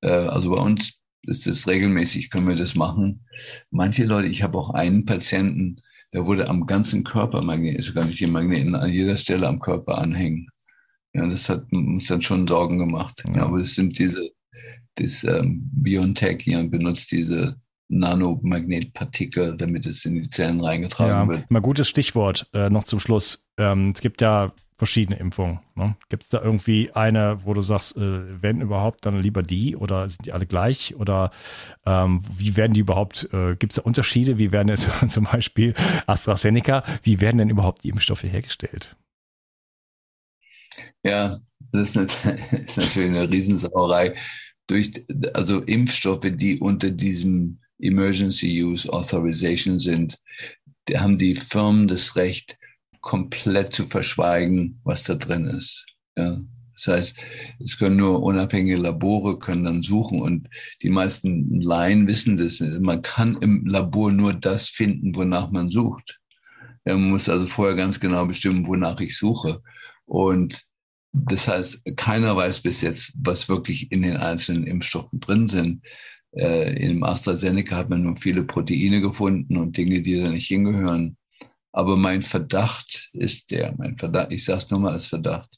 Äh, 0.02 0.10
also 0.10 0.52
bei 0.52 0.58
uns 0.58 1.00
ist 1.22 1.48
das 1.48 1.68
regelmäßig, 1.68 2.30
können 2.30 2.50
wir 2.50 2.58
das 2.58 2.76
machen. 2.76 3.26
Manche 3.72 4.04
Leute, 4.04 4.28
ich 4.28 4.44
habe 4.44 4.58
auch 4.58 4.72
einen 4.72 5.06
Patienten, 5.06 5.78
der 6.14 6.26
wurde 6.26 6.50
am 6.50 6.66
ganzen 6.68 7.06
Körper 7.06 7.42
Magnet, 7.42 7.82
sogar 7.82 8.04
nicht 8.04 8.20
die 8.20 8.28
Magneten 8.28 8.76
an 8.76 8.92
jeder 8.92 9.16
Stelle 9.16 9.48
am 9.48 9.60
Körper 9.60 10.00
anhängen. 10.00 10.50
Ja, 11.14 11.26
das 11.28 11.48
hat 11.48 11.72
uns 11.72 12.08
dann 12.08 12.22
schon 12.22 12.46
Sorgen 12.46 12.78
gemacht. 12.78 13.24
Ja, 13.34 13.44
aber 13.46 13.60
es 13.62 13.76
sind 13.76 13.98
diese 13.98 14.32
das 14.96 15.24
ähm, 15.24 15.70
BioNTech 15.74 16.42
hier 16.42 16.64
benutzt 16.64 17.12
diese 17.12 17.58
Nanomagnetpartikel, 17.90 19.58
damit 19.58 19.86
es 19.86 20.06
in 20.06 20.16
die 20.16 20.30
Zellen 20.30 20.62
reingetragen 20.62 21.30
ja, 21.30 21.36
wird. 21.36 21.52
Mal 21.52 21.62
gutes 21.62 21.88
Stichwort 21.88 22.48
äh, 22.54 22.70
noch 22.70 22.84
zum 22.84 23.00
Schluss. 23.00 23.46
Ähm, 23.58 23.92
es 23.96 24.02
gibt 24.02 24.22
ja 24.22 24.54
verschiedene 24.78 25.18
Impfungen. 25.18 25.60
Ne? 25.76 25.96
Gibt 26.10 26.24
es 26.24 26.30
da 26.30 26.42
irgendwie 26.42 26.92
eine, 26.92 27.46
wo 27.46 27.54
du 27.54 27.62
sagst, 27.62 27.96
äh, 27.96 28.42
wenn 28.42 28.62
überhaupt, 28.62 29.06
dann 29.06 29.22
lieber 29.22 29.44
die 29.44 29.76
oder 29.76 30.10
sind 30.10 30.26
die 30.26 30.34
alle 30.34 30.46
gleich? 30.46 30.96
Oder 30.96 31.32
ähm, 31.86 32.22
wie 32.36 32.58
werden 32.58 32.74
die 32.74 32.82
überhaupt, 32.82 33.30
äh, 33.32 33.56
gibt 33.56 33.74
es 33.74 33.78
da 33.78 33.84
Unterschiede? 33.84 34.38
Wie 34.38 34.52
werden 34.52 34.70
jetzt 34.70 34.90
zum 35.08 35.26
Beispiel 35.26 35.74
AstraZeneca, 36.08 36.84
wie 37.04 37.22
werden 37.22 37.38
denn 37.38 37.50
überhaupt 37.50 37.84
die 37.84 37.90
Impfstoffe 37.90 38.24
hergestellt? 38.24 38.96
Ja, 41.04 41.40
das 41.72 41.96
ist, 41.96 42.26
eine, 42.26 42.40
ist 42.66 42.78
natürlich 42.78 43.10
eine 43.10 43.30
Riesensauerei. 43.30 44.16
Durch, 44.68 44.92
also 45.34 45.62
Impfstoffe, 45.62 46.32
die 46.36 46.60
unter 46.60 46.90
diesem 46.90 47.60
Emergency 47.80 48.64
Use 48.64 48.92
Authorization 48.92 49.78
sind, 49.78 50.20
haben 50.96 51.18
die 51.18 51.36
Firmen 51.36 51.88
das 51.88 52.16
Recht, 52.16 52.58
komplett 53.02 53.74
zu 53.74 53.86
verschweigen, 53.86 54.80
was 54.84 55.04
da 55.04 55.16
drin 55.16 55.46
ist. 55.46 55.86
Ja. 56.18 56.42
Das 56.74 56.88
heißt, 56.88 57.18
es 57.60 57.78
können 57.78 57.98
nur 57.98 58.24
unabhängige 58.24 58.78
Labore 58.78 59.38
können 59.38 59.66
dann 59.66 59.84
suchen 59.84 60.22
und 60.22 60.50
die 60.82 60.90
meisten 60.90 61.62
Laien 61.62 62.08
wissen 62.08 62.36
das. 62.36 62.60
Man 62.62 63.02
kann 63.02 63.38
im 63.42 63.66
Labor 63.66 64.12
nur 64.12 64.34
das 64.34 64.70
finden, 64.70 65.16
wonach 65.16 65.52
man 65.52 65.70
sucht. 65.70 66.20
Man 66.84 67.10
muss 67.10 67.30
also 67.30 67.46
vorher 67.46 67.76
ganz 67.76 68.00
genau 68.00 68.26
bestimmen, 68.26 68.66
wonach 68.66 69.00
ich 69.00 69.18
suche. 69.18 69.62
Und 70.06 70.66
das 71.14 71.48
heißt, 71.48 71.96
keiner 71.96 72.36
weiß 72.36 72.62
bis 72.62 72.82
jetzt, 72.82 73.14
was 73.20 73.48
wirklich 73.48 73.92
in 73.92 74.02
den 74.02 74.18
einzelnen 74.18 74.66
Impfstoffen 74.66 75.20
drin 75.20 75.48
sind. 75.48 75.84
Äh, 76.36 76.84
Im 76.84 77.04
AstraZeneca 77.04 77.76
hat 77.76 77.90
man 77.90 78.02
nur 78.02 78.16
viele 78.16 78.44
Proteine 78.44 79.00
gefunden 79.00 79.58
und 79.58 79.78
Dinge, 79.78 80.02
die 80.02 80.20
da 80.20 80.30
nicht 80.30 80.48
hingehören. 80.48 81.18
Aber 81.72 81.98
mein 81.98 82.24
Verdacht 82.24 83.12
ist 83.14 83.52
der, 83.52 83.76
mein 83.78 83.98
Verdacht, 83.98 84.32
ich 84.32 84.44
sage 84.44 84.60
es 84.60 84.70
nur 84.72 84.80
mal 84.80 84.94
als 84.94 85.08
Verdacht. 85.08 85.50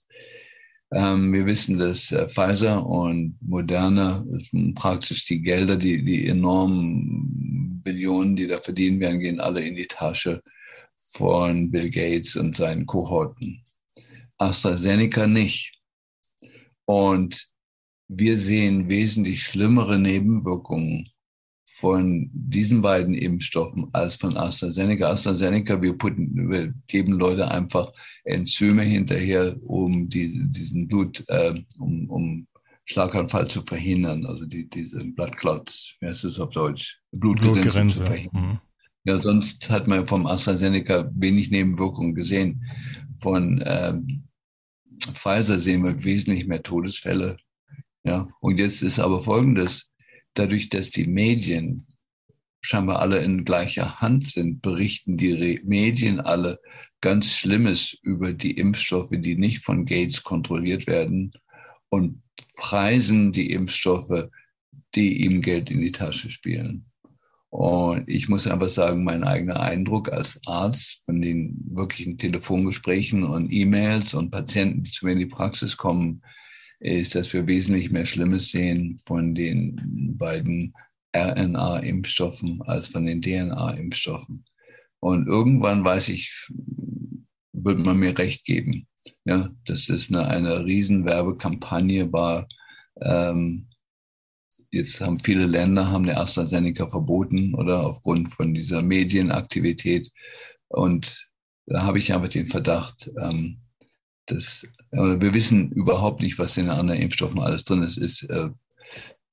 Ähm, 0.92 1.34
wir 1.34 1.46
wissen, 1.46 1.78
dass 1.78 2.12
äh, 2.12 2.28
Pfizer 2.28 2.86
und 2.86 3.38
Moderna 3.42 4.26
praktisch 4.76 5.26
die 5.26 5.42
Gelder, 5.42 5.78
die, 5.78 6.04
die 6.04 6.28
enormen 6.28 7.82
Billionen, 7.84 8.36
die 8.36 8.48
da 8.48 8.58
verdient 8.58 9.00
werden, 9.00 9.20
gehen 9.20 9.40
alle 9.40 9.62
in 9.62 9.76
die 9.76 9.88
Tasche 9.88 10.42
von 10.96 11.72
Bill 11.72 11.90
Gates 11.90 12.36
und 12.36 12.56
seinen 12.56 12.86
Kohorten. 12.86 13.65
AstraZeneca 14.38 15.28
nicht. 15.28 15.80
Und 16.86 17.48
wir 18.08 18.38
sehen 18.38 18.90
wesentlich 18.90 19.44
schlimmere 19.44 19.98
Nebenwirkungen 19.98 21.10
von 21.66 22.30
diesen 22.32 22.82
beiden 22.82 23.16
Impfstoffen 23.16 23.88
als 23.92 24.16
von 24.16 24.38
AstraZeneca. 24.38 25.10
AstraZeneca, 25.10 25.82
wir, 25.82 25.98
putten, 25.98 26.50
wir 26.50 26.74
geben 26.88 27.14
Leute 27.14 27.50
einfach 27.50 27.92
Enzyme 28.24 28.84
hinterher, 28.84 29.58
um 29.64 30.08
die, 30.08 30.48
diesen 30.50 30.88
Blut, 30.88 31.24
äh, 31.28 31.54
um, 31.80 32.10
um 32.10 32.48
Schlaganfall 32.86 33.48
zu 33.48 33.64
verhindern, 33.64 34.26
also 34.26 34.46
die, 34.46 34.70
diese 34.70 35.00
Blood 35.14 35.36
Clots, 35.36 35.96
wie 36.00 36.08
heißt 36.08 36.24
es 36.26 36.40
auf 36.40 36.54
Deutsch? 36.54 37.02
Blutgerinnsel 37.12 37.90
zu 37.90 38.06
verhindern. 38.06 38.52
Mhm. 38.52 38.60
Ja, 39.06 39.20
sonst 39.20 39.70
hat 39.70 39.88
man 39.88 40.08
vom 40.08 40.26
AstraZeneca 40.28 41.12
wenig 41.14 41.52
Nebenwirkungen 41.52 42.16
gesehen. 42.16 42.64
Von 43.20 43.64
ähm, 43.66 44.25
Pfizer 45.14 45.60
sehen 45.60 45.84
wir 45.84 46.04
wesentlich 46.04 46.48
mehr 46.48 46.64
Todesfälle. 46.64 47.38
Ja, 48.04 48.28
und 48.40 48.60
jetzt 48.60 48.82
ist 48.82 49.00
aber 49.00 49.22
Folgendes 49.22 49.92
dadurch, 50.34 50.70
dass 50.70 50.92
die 50.92 51.08
Medien 51.08 51.88
scheinbar 52.62 53.00
alle 53.00 53.20
in 53.20 53.46
gleicher 53.46 54.02
Hand 54.02 54.28
sind, 54.28 54.62
berichten 54.62 55.18
die 55.18 55.32
Re 55.32 55.60
Medien 55.64 56.20
alle 56.20 56.60
ganz 57.02 57.32
Schlimmes 57.32 57.98
über 58.02 58.34
die 58.34 58.58
Impfstoffe, 58.58 59.12
die 59.12 59.36
nicht 59.36 59.60
von 59.60 59.86
Gates 59.86 60.24
kontrolliert 60.24 60.88
werden 60.88 61.32
und 61.90 62.24
preisen 62.56 63.32
die 63.32 63.52
Impfstoffe, 63.52 64.28
die 64.96 65.24
ihm 65.24 65.42
Geld 65.42 65.70
in 65.70 65.82
die 65.82 65.92
Tasche 65.92 66.32
spielen. 66.32 66.86
Und 67.56 68.10
ich 68.10 68.28
muss 68.28 68.48
einfach 68.48 68.68
sagen, 68.68 69.06
mein 69.06 69.24
eigener 69.24 69.62
Eindruck 69.62 70.12
als 70.12 70.42
Arzt 70.46 71.06
von 71.06 71.22
den 71.22 71.56
wirklichen 71.70 72.18
Telefongesprächen 72.18 73.24
und 73.24 73.50
E-Mails 73.50 74.14
und 74.14 74.30
Patienten, 74.30 74.84
die 74.84 74.92
zu 74.92 75.06
mir 75.06 75.14
in 75.14 75.20
die 75.20 75.26
Praxis 75.26 75.78
kommen, 75.78 76.22
ist, 76.82 77.16
dass 77.16 77.32
wir 77.32 77.48
wesentlich 77.48 77.92
mehr 77.92 78.06
Schlimmes 78.06 78.52
sehen 78.52 79.00
von 79.06 79.34
den 79.34 79.78
beiden 80.18 80.74
RNA-Impfstoffen 81.16 82.62
als 82.64 82.90
von 82.90 83.06
den 83.06 83.22
DNA-Impfstoffen. 83.22 84.44
Und 85.00 85.28
irgendwann 85.28 85.86
weiß 85.86 86.10
ich, 86.10 86.50
wird 87.54 87.80
man 87.80 87.96
mir 87.96 88.18
recht 88.18 88.44
geben. 88.44 88.86
Ja, 89.24 89.50
dass 89.64 89.88
es 89.88 90.10
eine, 90.10 90.28
eine 90.28 90.66
riesen 90.66 91.06
Werbekampagne 91.06 92.12
war. 92.12 92.50
Ähm, 93.00 93.70
jetzt 94.76 95.02
haben 95.02 95.20
viele 95.20 95.46
Länder 95.46 95.90
haben 95.92 96.06
der 96.06 96.20
AstraZeneca 96.20 96.88
verboten 96.88 97.56
oder 97.56 97.86
aufgrund 97.86 98.30
von 98.30 98.54
dieser 98.54 98.82
Medienaktivität. 98.82 100.12
Und 100.68 101.28
da 101.66 101.84
habe 101.84 101.98
ich 101.98 102.14
einfach 102.14 102.30
den 102.30 102.48
Verdacht, 102.48 103.12
ähm, 103.20 103.62
das, 104.28 104.68
wir 104.92 105.34
wissen 105.34 105.72
überhaupt 105.72 106.22
nicht, 106.22 106.40
was 106.40 106.58
in 106.58 106.66
den 106.66 106.76
anderen 106.76 107.02
Impfstoffen 107.02 107.40
alles 107.40 107.64
drin 107.64 107.84
ist. 107.84 107.98
ist 107.98 108.24
äh, 108.24 108.50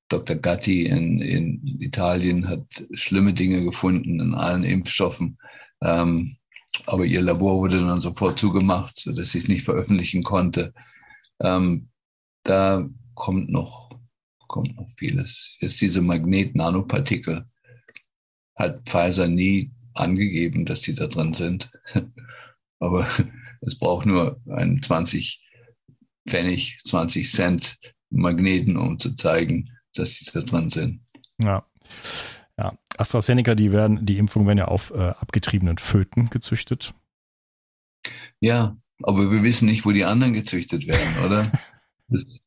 Dr. 0.09 0.35
Gatti 0.35 0.85
in, 0.85 1.19
in 1.21 1.79
Italien 1.79 2.47
hat 2.47 2.65
schlimme 2.93 3.33
Dinge 3.33 3.61
gefunden 3.61 4.19
in 4.19 4.35
allen 4.35 4.63
Impfstoffen. 4.63 5.37
Ähm, 5.81 6.37
aber 6.85 7.05
ihr 7.05 7.21
Labor 7.21 7.57
wurde 7.57 7.79
dann 7.79 8.01
sofort 8.01 8.37
zugemacht, 8.37 8.95
sodass 8.95 9.29
sie 9.29 9.39
es 9.39 9.47
nicht 9.47 9.63
veröffentlichen 9.63 10.23
konnte. 10.23 10.73
Ähm, 11.39 11.89
da 12.43 12.87
kommt 13.15 13.49
noch, 13.49 13.91
kommt 14.53 14.75
noch 14.75 14.87
vieles. 14.97 15.57
Jetzt 15.61 15.81
diese 15.81 15.99
Magnet-Nanopartikel 16.01 17.43
hat 18.55 18.87
Pfizer 18.87 19.27
nie 19.27 19.71
angegeben, 19.95 20.63
dass 20.67 20.81
die 20.81 20.93
da 20.93 21.07
drin 21.07 21.33
sind. 21.33 21.71
aber 22.79 23.07
es 23.61 23.79
braucht 23.79 24.05
nur 24.05 24.39
einen 24.47 24.79
20 24.79 25.41
Pfennig, 26.29 26.79
20 26.85 27.31
Cent 27.31 27.79
Magneten, 28.11 28.77
um 28.77 28.99
zu 28.99 29.15
zeigen, 29.15 29.71
dass 29.95 30.19
sie 30.19 30.31
da 30.31 30.41
drin 30.41 30.69
sind. 30.69 31.01
Ja. 31.41 31.65
Ja, 32.55 32.77
AstraZeneca, 32.97 33.55
die 33.55 33.71
werden, 33.71 34.05
die 34.05 34.19
Impfungen 34.19 34.47
werden 34.47 34.59
ja 34.59 34.67
auf 34.67 34.91
äh, 34.91 34.99
abgetriebenen 34.99 35.79
Föten 35.79 36.29
gezüchtet. 36.29 36.93
Ja, 38.39 38.77
aber 39.01 39.31
wir 39.31 39.41
wissen 39.41 39.65
nicht, 39.65 39.83
wo 39.83 39.91
die 39.91 40.05
anderen 40.05 40.33
gezüchtet 40.33 40.85
werden, 40.85 41.25
oder? 41.25 41.51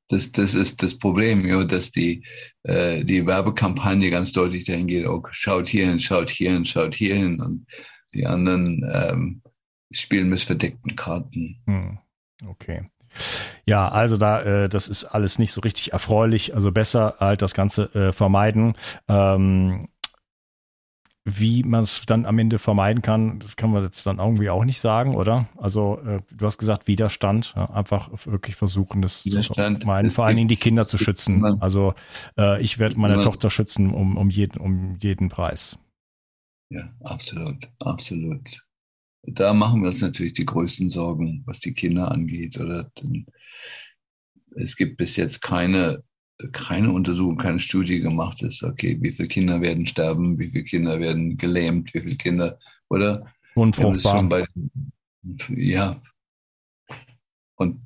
das, 0.09 0.33
das, 0.33 0.55
ist 0.55 0.83
das 0.83 0.97
Problem, 0.99 1.47
ja, 1.47 1.65
dass 1.65 1.91
die, 1.91 2.25
äh, 2.63 3.05
die 3.05 3.27
Werbekampagne 3.27 4.11
ganz 4.11 4.33
deutlich 4.33 4.65
dahin 4.65 4.87
geht, 4.87 5.07
oh, 5.07 5.23
schaut 5.31 5.69
hier 5.69 5.87
hin, 5.87 5.99
schaut 6.01 6.31
hier 6.31 6.53
hin, 6.53 6.65
schaut 6.65 6.95
hier 6.95 7.17
hin 7.17 7.41
und 7.41 7.67
die 8.15 8.27
anderen 8.27 8.89
ähm, 8.93 9.43
spielen 9.91 10.29
mit 10.29 10.43
verdeckten 10.43 10.97
Karten. 10.97 11.61
Hm. 11.67 11.99
Okay. 12.47 12.89
Ja, 13.65 13.89
also 13.89 14.17
da, 14.17 14.43
äh, 14.43 14.69
das 14.69 14.89
ist 14.89 15.05
alles 15.05 15.39
nicht 15.39 15.51
so 15.51 15.61
richtig 15.61 15.93
erfreulich. 15.93 16.55
Also 16.55 16.71
besser 16.71 17.17
halt 17.19 17.43
das 17.43 17.55
Ganze 17.55 17.95
äh, 17.95 18.13
vermeiden. 18.13 18.75
Ähm, 19.09 19.89
wie 21.29 21.63
man 21.65 21.83
es 21.83 22.03
dann 22.07 22.25
am 22.25 22.39
Ende 22.39 22.59
vermeiden 22.59 23.03
kann, 23.03 23.41
das 23.41 23.57
kann 23.57 23.71
man 23.71 23.83
jetzt 23.83 24.07
dann 24.07 24.19
irgendwie 24.19 24.49
auch 24.49 24.65
nicht 24.65 24.81
sagen, 24.81 25.15
oder? 25.15 25.49
Also 25.57 25.99
äh, 26.07 26.21
du 26.33 26.47
hast 26.47 26.57
gesagt 26.57 26.87
Widerstand, 26.87 27.53
ja, 27.57 27.69
einfach 27.71 28.11
wirklich 28.25 28.57
versuchen, 28.57 29.03
das 29.03 29.27
Widerstand, 29.27 29.79
zu 29.79 29.81
vermeiden, 29.81 30.11
vor 30.11 30.25
allen 30.25 30.37
Dingen 30.37 30.49
die 30.49 30.57
Kinder 30.57 30.87
zu 30.87 30.99
schützen. 30.99 31.45
Also 31.61 31.95
äh, 32.39 32.63
ich 32.63 32.79
werde 32.79 32.99
meine 32.99 33.21
Tochter 33.21 33.51
schützen 33.51 33.93
um, 33.93 34.17
um, 34.17 34.31
jeden, 34.31 34.59
um 34.61 34.97
jeden 35.03 35.29
Preis. 35.29 35.79
Ja, 36.71 36.89
absolut, 37.01 37.71
absolut 37.81 38.67
da 39.27 39.53
machen 39.53 39.83
wir 39.83 39.89
uns 39.89 40.01
natürlich 40.01 40.35
die 40.35 40.47
größten 40.47 40.89
Sorgen, 40.89 41.43
was 41.47 41.61
die 41.61 41.73
Kinder 41.73 42.11
angeht. 42.11 42.59
Oder 42.59 42.91
es 44.55 44.77
gibt 44.77 44.97
bis 44.97 45.17
jetzt 45.17 45.43
keine, 45.43 46.03
keine 46.53 46.93
Untersuchung, 46.93 47.39
keine 47.39 47.59
Studie 47.59 48.01
gemacht 48.01 48.43
ist, 48.43 48.63
okay, 48.63 48.99
wie 49.01 49.13
viele 49.13 49.29
Kinder 49.29 49.61
werden 49.61 49.87
sterben, 49.87 50.39
wie 50.39 50.51
viele 50.51 50.65
Kinder 50.65 51.01
werden 51.01 51.37
gelähmt, 51.37 51.95
wie 51.95 52.01
viele 52.01 52.17
Kinder, 52.17 52.59
oder? 52.89 53.33
Unfruchtbar. 53.55 54.23
Bei, 54.25 54.47
ja. 55.49 56.01
Und 57.57 57.81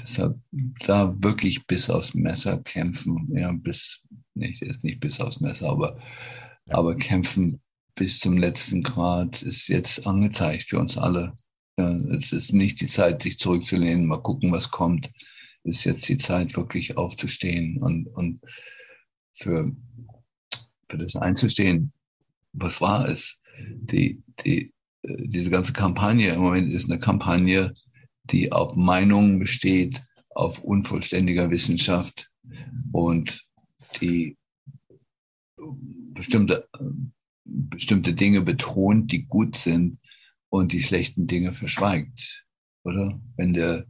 deshalb 0.00 0.38
da 0.86 1.14
wirklich 1.22 1.66
bis 1.66 1.90
aufs 1.90 2.14
Messer 2.14 2.58
kämpfen, 2.62 3.28
ja, 3.32 3.52
bis, 3.52 4.02
nicht, 4.34 4.62
nicht 4.82 5.00
bis 5.00 5.20
aufs 5.20 5.40
Messer, 5.40 5.68
aber, 5.68 5.98
ja. 6.66 6.76
aber 6.76 6.96
kämpfen 6.96 7.60
bis 7.94 8.18
zum 8.18 8.38
letzten 8.38 8.82
Grad 8.82 9.42
ist 9.42 9.68
jetzt 9.68 10.06
angezeigt 10.06 10.64
für 10.64 10.78
uns 10.78 10.96
alle. 10.96 11.34
Ja, 11.76 11.90
es 11.90 12.32
ist 12.32 12.52
nicht 12.52 12.80
die 12.80 12.88
Zeit, 12.88 13.22
sich 13.22 13.38
zurückzulehnen, 13.38 14.06
mal 14.06 14.22
gucken, 14.22 14.52
was 14.52 14.70
kommt. 14.70 15.10
Es 15.64 15.78
ist 15.78 15.84
jetzt 15.84 16.08
die 16.08 16.18
Zeit, 16.18 16.56
wirklich 16.56 16.96
aufzustehen 16.96 17.82
und, 17.82 18.06
und 18.08 18.40
für, 19.32 19.74
für 20.88 20.98
das 20.98 21.16
einzustehen, 21.16 21.92
was 22.52 22.80
wahr 22.80 23.08
ist. 23.08 23.40
Die, 23.58 24.22
die, 24.44 24.72
äh, 25.02 25.28
diese 25.28 25.50
ganze 25.50 25.72
Kampagne 25.72 26.32
im 26.32 26.40
Moment 26.40 26.70
ist 26.72 26.90
eine 26.90 27.00
Kampagne, 27.00 27.74
die 28.24 28.52
auf 28.52 28.76
Meinungen 28.76 29.38
besteht, 29.38 30.02
auf 30.30 30.62
unvollständiger 30.62 31.50
Wissenschaft 31.50 32.30
und 32.92 33.44
die 34.00 34.36
bestimmte, 36.14 36.68
bestimmte 37.44 38.14
Dinge 38.14 38.42
betont, 38.42 39.12
die 39.12 39.24
gut 39.24 39.56
sind 39.56 39.98
und 40.48 40.72
die 40.72 40.82
schlechten 40.82 41.26
Dinge 41.26 41.52
verschweigt. 41.52 42.44
Oder? 42.84 43.20
Wenn 43.36 43.52
der 43.54 43.86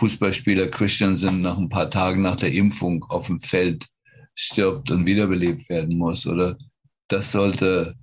Fußballspieler 0.00 0.68
Christiansen 0.68 1.42
nach 1.42 1.58
ein 1.58 1.68
paar 1.68 1.90
Tagen 1.90 2.22
nach 2.22 2.36
der 2.36 2.52
Impfung 2.54 3.04
auf 3.10 3.26
dem 3.26 3.38
Feld 3.38 3.86
stirbt 4.34 4.90
und 4.90 5.04
wiederbelebt 5.04 5.68
werden 5.68 5.98
muss, 5.98 6.26
oder? 6.26 6.56
Das 7.08 7.32
sollte, 7.32 7.96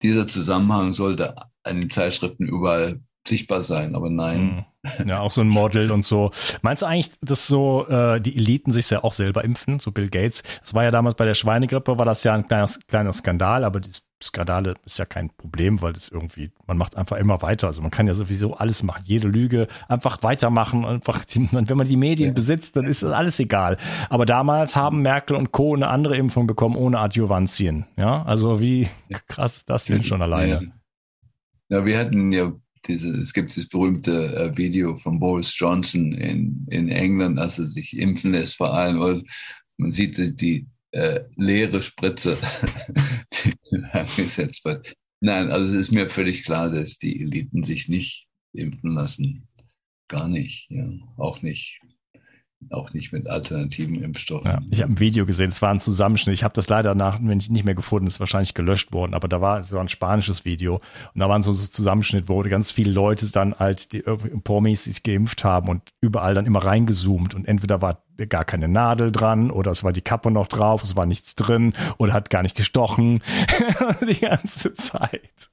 dieser 0.00 0.28
Zusammenhang 0.28 0.92
sollte 0.92 1.34
an 1.64 1.80
den 1.80 1.90
Zeitschriften 1.90 2.46
überall 2.46 3.00
sichtbar 3.26 3.62
sein, 3.62 3.96
aber 3.96 4.10
nein. 4.10 4.64
Hm. 4.84 5.08
Ja, 5.08 5.20
auch 5.20 5.32
so 5.32 5.40
ein 5.40 5.48
Model 5.48 5.90
und 5.90 6.06
so. 6.06 6.30
Meinst 6.62 6.82
du 6.82 6.86
eigentlich, 6.86 7.10
dass 7.20 7.48
so 7.48 7.86
äh, 7.88 8.20
die 8.20 8.36
Eliten 8.36 8.70
sich 8.70 8.88
ja 8.88 9.02
auch 9.02 9.12
selber 9.12 9.42
impfen, 9.42 9.80
so 9.80 9.90
Bill 9.90 10.08
Gates? 10.08 10.44
Das 10.60 10.72
war 10.72 10.84
ja 10.84 10.92
damals 10.92 11.16
bei 11.16 11.24
der 11.24 11.34
Schweinegrippe, 11.34 11.98
war 11.98 12.06
das 12.06 12.22
ja 12.22 12.32
ein 12.32 12.46
kleiner, 12.46 12.70
kleiner 12.86 13.12
Skandal, 13.12 13.64
aber 13.64 13.80
die 13.80 13.90
Skandale 14.22 14.74
ist 14.84 14.98
ja 14.98 15.04
kein 15.04 15.30
Problem, 15.30 15.80
weil 15.80 15.92
das 15.92 16.08
irgendwie, 16.08 16.50
man 16.66 16.76
macht 16.76 16.96
einfach 16.96 17.16
immer 17.16 17.40
weiter. 17.42 17.68
Also 17.68 17.82
man 17.82 17.90
kann 17.90 18.06
ja 18.06 18.14
sowieso 18.14 18.54
alles 18.54 18.82
machen, 18.82 19.02
jede 19.06 19.28
Lüge 19.28 19.68
einfach 19.88 20.22
weitermachen. 20.22 20.84
Einfach, 20.84 21.24
wenn 21.34 21.76
man 21.76 21.86
die 21.86 21.96
Medien 21.96 22.30
ja. 22.30 22.34
besitzt, 22.34 22.76
dann 22.76 22.86
ist 22.86 23.04
alles 23.04 23.38
egal. 23.38 23.76
Aber 24.10 24.26
damals 24.26 24.76
haben 24.76 25.02
Merkel 25.02 25.36
und 25.36 25.52
Co. 25.52 25.74
eine 25.74 25.88
andere 25.88 26.16
Impfung 26.16 26.46
bekommen 26.46 26.76
ohne 26.76 26.98
Adjuvantien. 26.98 27.86
Ja, 27.96 28.22
also 28.24 28.60
wie 28.60 28.88
krass 29.28 29.58
ist 29.58 29.70
das 29.70 29.84
denn 29.84 30.02
schon 30.02 30.22
alleine? 30.22 30.72
Ja, 31.68 31.84
wir 31.84 31.98
hatten 31.98 32.32
ja 32.32 32.52
diese, 32.86 33.08
es 33.10 33.32
gibt 33.32 33.50
dieses 33.50 33.68
berühmte 33.68 34.34
äh, 34.34 34.56
Video 34.56 34.96
von 34.96 35.20
Boris 35.20 35.56
Johnson 35.56 36.12
in, 36.12 36.66
in 36.70 36.88
England, 36.88 37.38
als 37.38 37.58
er 37.58 37.66
sich 37.66 37.96
impfen 37.96 38.32
lässt, 38.32 38.56
vor 38.56 38.74
allem. 38.74 39.00
Und 39.00 39.28
man 39.76 39.92
sieht 39.92 40.40
die 40.40 40.66
äh, 40.92 41.20
leere 41.36 41.82
Spritze, 41.82 42.38
angesetzt 43.92 44.64
wird. 44.64 44.94
Nein, 45.20 45.50
also 45.50 45.66
es 45.66 45.72
ist 45.72 45.92
mir 45.92 46.08
völlig 46.08 46.44
klar, 46.44 46.70
dass 46.70 46.98
die 46.98 47.20
Eliten 47.20 47.62
sich 47.62 47.88
nicht 47.88 48.28
impfen 48.52 48.94
lassen. 48.94 49.48
Gar 50.08 50.28
nicht, 50.28 50.66
ja. 50.70 50.88
Auch 51.16 51.42
nicht 51.42 51.80
auch 52.70 52.92
nicht 52.92 53.12
mit 53.12 53.28
alternativen 53.28 54.02
Impfstoffen. 54.02 54.50
Ja, 54.50 54.60
ich 54.70 54.82
habe 54.82 54.92
ein 54.92 55.00
Video 55.00 55.24
gesehen, 55.24 55.48
es 55.48 55.62
war 55.62 55.70
ein 55.70 55.80
Zusammenschnitt. 55.80 56.34
Ich 56.34 56.44
habe 56.44 56.54
das 56.54 56.68
leider 56.68 56.94
nach, 56.94 57.18
wenn 57.22 57.38
ich 57.38 57.50
nicht 57.50 57.64
mehr 57.64 57.74
gefunden, 57.74 58.06
ist 58.06 58.20
wahrscheinlich 58.20 58.54
gelöscht 58.54 58.92
worden, 58.92 59.14
aber 59.14 59.28
da 59.28 59.40
war 59.40 59.62
so 59.62 59.78
ein 59.78 59.88
spanisches 59.88 60.44
Video 60.44 60.80
und 61.14 61.20
da 61.20 61.28
waren 61.28 61.42
so, 61.42 61.52
so 61.52 61.66
Zusammenschnitt, 61.66 62.28
wo 62.28 62.42
ganz 62.42 62.72
viele 62.72 62.90
Leute 62.92 63.30
dann 63.30 63.54
halt 63.54 63.92
die 63.92 64.00
Promis 64.00 64.84
sich 64.84 65.02
geimpft 65.02 65.44
haben 65.44 65.68
und 65.68 65.82
überall 66.00 66.34
dann 66.34 66.46
immer 66.46 66.64
reingezoomt 66.64 67.34
und 67.34 67.46
entweder 67.46 67.80
war 67.80 68.02
gar 68.28 68.44
keine 68.44 68.68
Nadel 68.68 69.12
dran 69.12 69.50
oder 69.50 69.70
es 69.70 69.84
war 69.84 69.92
die 69.92 70.02
Kappe 70.02 70.30
noch 70.30 70.48
drauf, 70.48 70.82
es 70.82 70.96
war 70.96 71.06
nichts 71.06 71.36
drin 71.36 71.74
oder 71.98 72.12
hat 72.12 72.30
gar 72.30 72.42
nicht 72.42 72.56
gestochen 72.56 73.22
die 74.08 74.18
ganze 74.18 74.74
Zeit. 74.74 75.50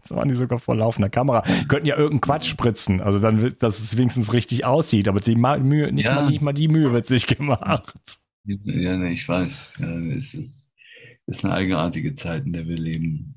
Jetzt 0.00 0.10
waren 0.12 0.28
die 0.28 0.34
sogar 0.34 0.58
vor 0.58 0.74
laufender 0.74 1.10
Kamera. 1.10 1.42
Die 1.42 1.68
könnten 1.68 1.86
ja 1.86 1.94
irgendeinen 1.94 2.22
Quatsch 2.22 2.48
spritzen, 2.48 3.02
also 3.02 3.18
dann, 3.18 3.54
dass 3.58 3.80
es 3.80 3.98
wenigstens 3.98 4.32
richtig 4.32 4.64
aussieht. 4.64 5.08
Aber 5.08 5.20
die 5.20 5.36
Mühe, 5.36 5.92
nicht, 5.92 6.06
ja. 6.06 6.14
mal, 6.14 6.28
nicht 6.28 6.40
mal 6.40 6.54
die 6.54 6.68
Mühe 6.68 6.92
wird 6.92 7.06
sich 7.06 7.26
gemacht. 7.26 8.18
Ja, 8.44 8.96
nee, 8.96 9.12
ich 9.12 9.28
weiß. 9.28 9.74
Ja, 9.80 9.98
es 10.16 10.32
ist, 10.32 10.70
ist 11.26 11.44
eine 11.44 11.52
eigenartige 11.52 12.14
Zeit, 12.14 12.46
in 12.46 12.54
der 12.54 12.66
wir 12.66 12.78
leben. 12.78 13.34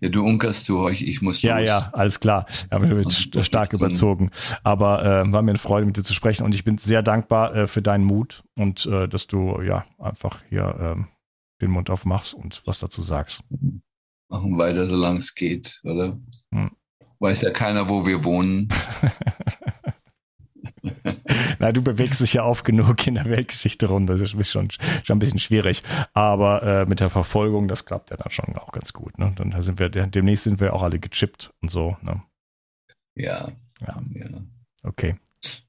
Ja, 0.00 0.10
du 0.10 0.22
unkerst 0.24 0.68
du 0.68 0.78
euch, 0.80 1.02
ich 1.02 1.22
muss 1.22 1.40
Ja, 1.40 1.58
los. 1.58 1.68
ja, 1.68 1.90
alles 1.94 2.20
klar. 2.20 2.46
Ja, 2.70 2.80
wir 2.80 2.90
haben 2.90 3.00
jetzt 3.00 3.44
stark 3.44 3.72
überzogen. 3.72 4.30
Aber 4.62 5.02
äh, 5.02 5.32
war 5.32 5.42
mir 5.42 5.52
eine 5.52 5.58
Freude, 5.58 5.86
mit 5.86 5.96
dir 5.96 6.04
zu 6.04 6.14
sprechen 6.14 6.44
und 6.44 6.54
ich 6.54 6.64
bin 6.64 6.76
sehr 6.78 7.02
dankbar 7.02 7.56
äh, 7.56 7.66
für 7.66 7.82
deinen 7.82 8.04
Mut 8.04 8.44
und 8.56 8.86
äh, 8.86 9.08
dass 9.08 9.26
du 9.26 9.60
ja 9.62 9.84
einfach 9.98 10.42
hier 10.50 10.96
äh, 10.98 11.02
den 11.62 11.70
Mund 11.70 11.88
aufmachst 11.90 12.34
und 12.34 12.62
was 12.66 12.78
dazu 12.78 13.02
sagst. 13.02 13.42
Machen 14.28 14.58
weiter, 14.58 14.86
solange 14.86 15.18
es 15.18 15.34
geht, 15.34 15.80
oder? 15.84 16.18
Hm. 16.52 16.70
Weiß 17.18 17.40
ja 17.42 17.50
keiner, 17.50 17.88
wo 17.88 18.06
wir 18.06 18.24
wohnen. 18.24 18.68
Na, 21.58 21.72
du 21.72 21.82
bewegst 21.82 22.20
dich 22.20 22.34
ja 22.34 22.44
oft 22.44 22.64
genug 22.64 23.06
in 23.06 23.14
der 23.14 23.24
Weltgeschichte 23.24 23.86
rum. 23.86 24.06
Das 24.06 24.20
ist 24.20 24.50
schon, 24.50 24.70
schon 24.70 25.16
ein 25.16 25.18
bisschen 25.18 25.38
schwierig. 25.38 25.82
Aber 26.12 26.62
äh, 26.62 26.86
mit 26.86 27.00
der 27.00 27.10
Verfolgung, 27.10 27.68
das 27.68 27.84
klappt 27.84 28.10
ja 28.10 28.16
dann 28.16 28.30
schon 28.30 28.56
auch 28.56 28.72
ganz 28.72 28.92
gut. 28.92 29.18
Ne? 29.18 29.34
Dann 29.36 29.60
sind 29.62 29.78
wir, 29.78 29.88
demnächst 29.88 30.44
sind 30.44 30.60
wir 30.60 30.72
auch 30.74 30.82
alle 30.82 30.98
gechippt 30.98 31.52
und 31.62 31.70
so. 31.70 31.96
Ne? 32.02 32.22
Ja. 33.14 33.48
ja. 33.80 34.02
Ja. 34.14 34.28
Okay. 34.82 35.16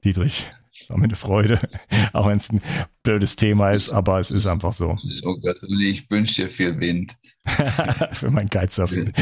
Dietrich, 0.03 0.51
war 0.88 0.97
mir 0.97 1.05
eine 1.05 1.15
Freude, 1.15 1.59
auch 2.13 2.28
wenn 2.28 2.38
es 2.38 2.51
ein 2.51 2.61
blödes 3.03 3.36
Thema 3.36 3.71
ist, 3.71 3.89
aber 3.89 4.19
es 4.19 4.32
ist 4.32 4.45
einfach 4.45 4.73
so. 4.73 4.97
Oh 5.23 5.38
Gott, 5.39 5.57
ich 5.82 6.09
wünsche 6.11 6.43
dir 6.43 6.49
viel 6.49 6.80
Wind. 6.80 7.15
Für 8.13 8.30
meinen 8.30 8.49
Kitesurfen. 8.49 9.13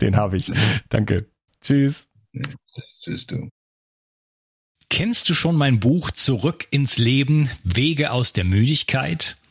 Den 0.00 0.16
habe 0.16 0.36
ich. 0.36 0.52
Danke. 0.88 1.26
Tschüss. 1.60 2.08
Tschüss, 3.02 3.26
du. 3.26 3.48
Kennst 4.90 5.28
du 5.28 5.34
schon 5.34 5.56
mein 5.56 5.80
Buch 5.80 6.10
Zurück 6.10 6.66
ins 6.70 6.98
Leben, 6.98 7.50
Wege 7.62 8.10
aus 8.10 8.32
der 8.32 8.44
Müdigkeit? 8.44 9.36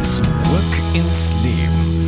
Zurück 0.00 0.72
ins 0.94 1.32
Leben. 1.42 2.05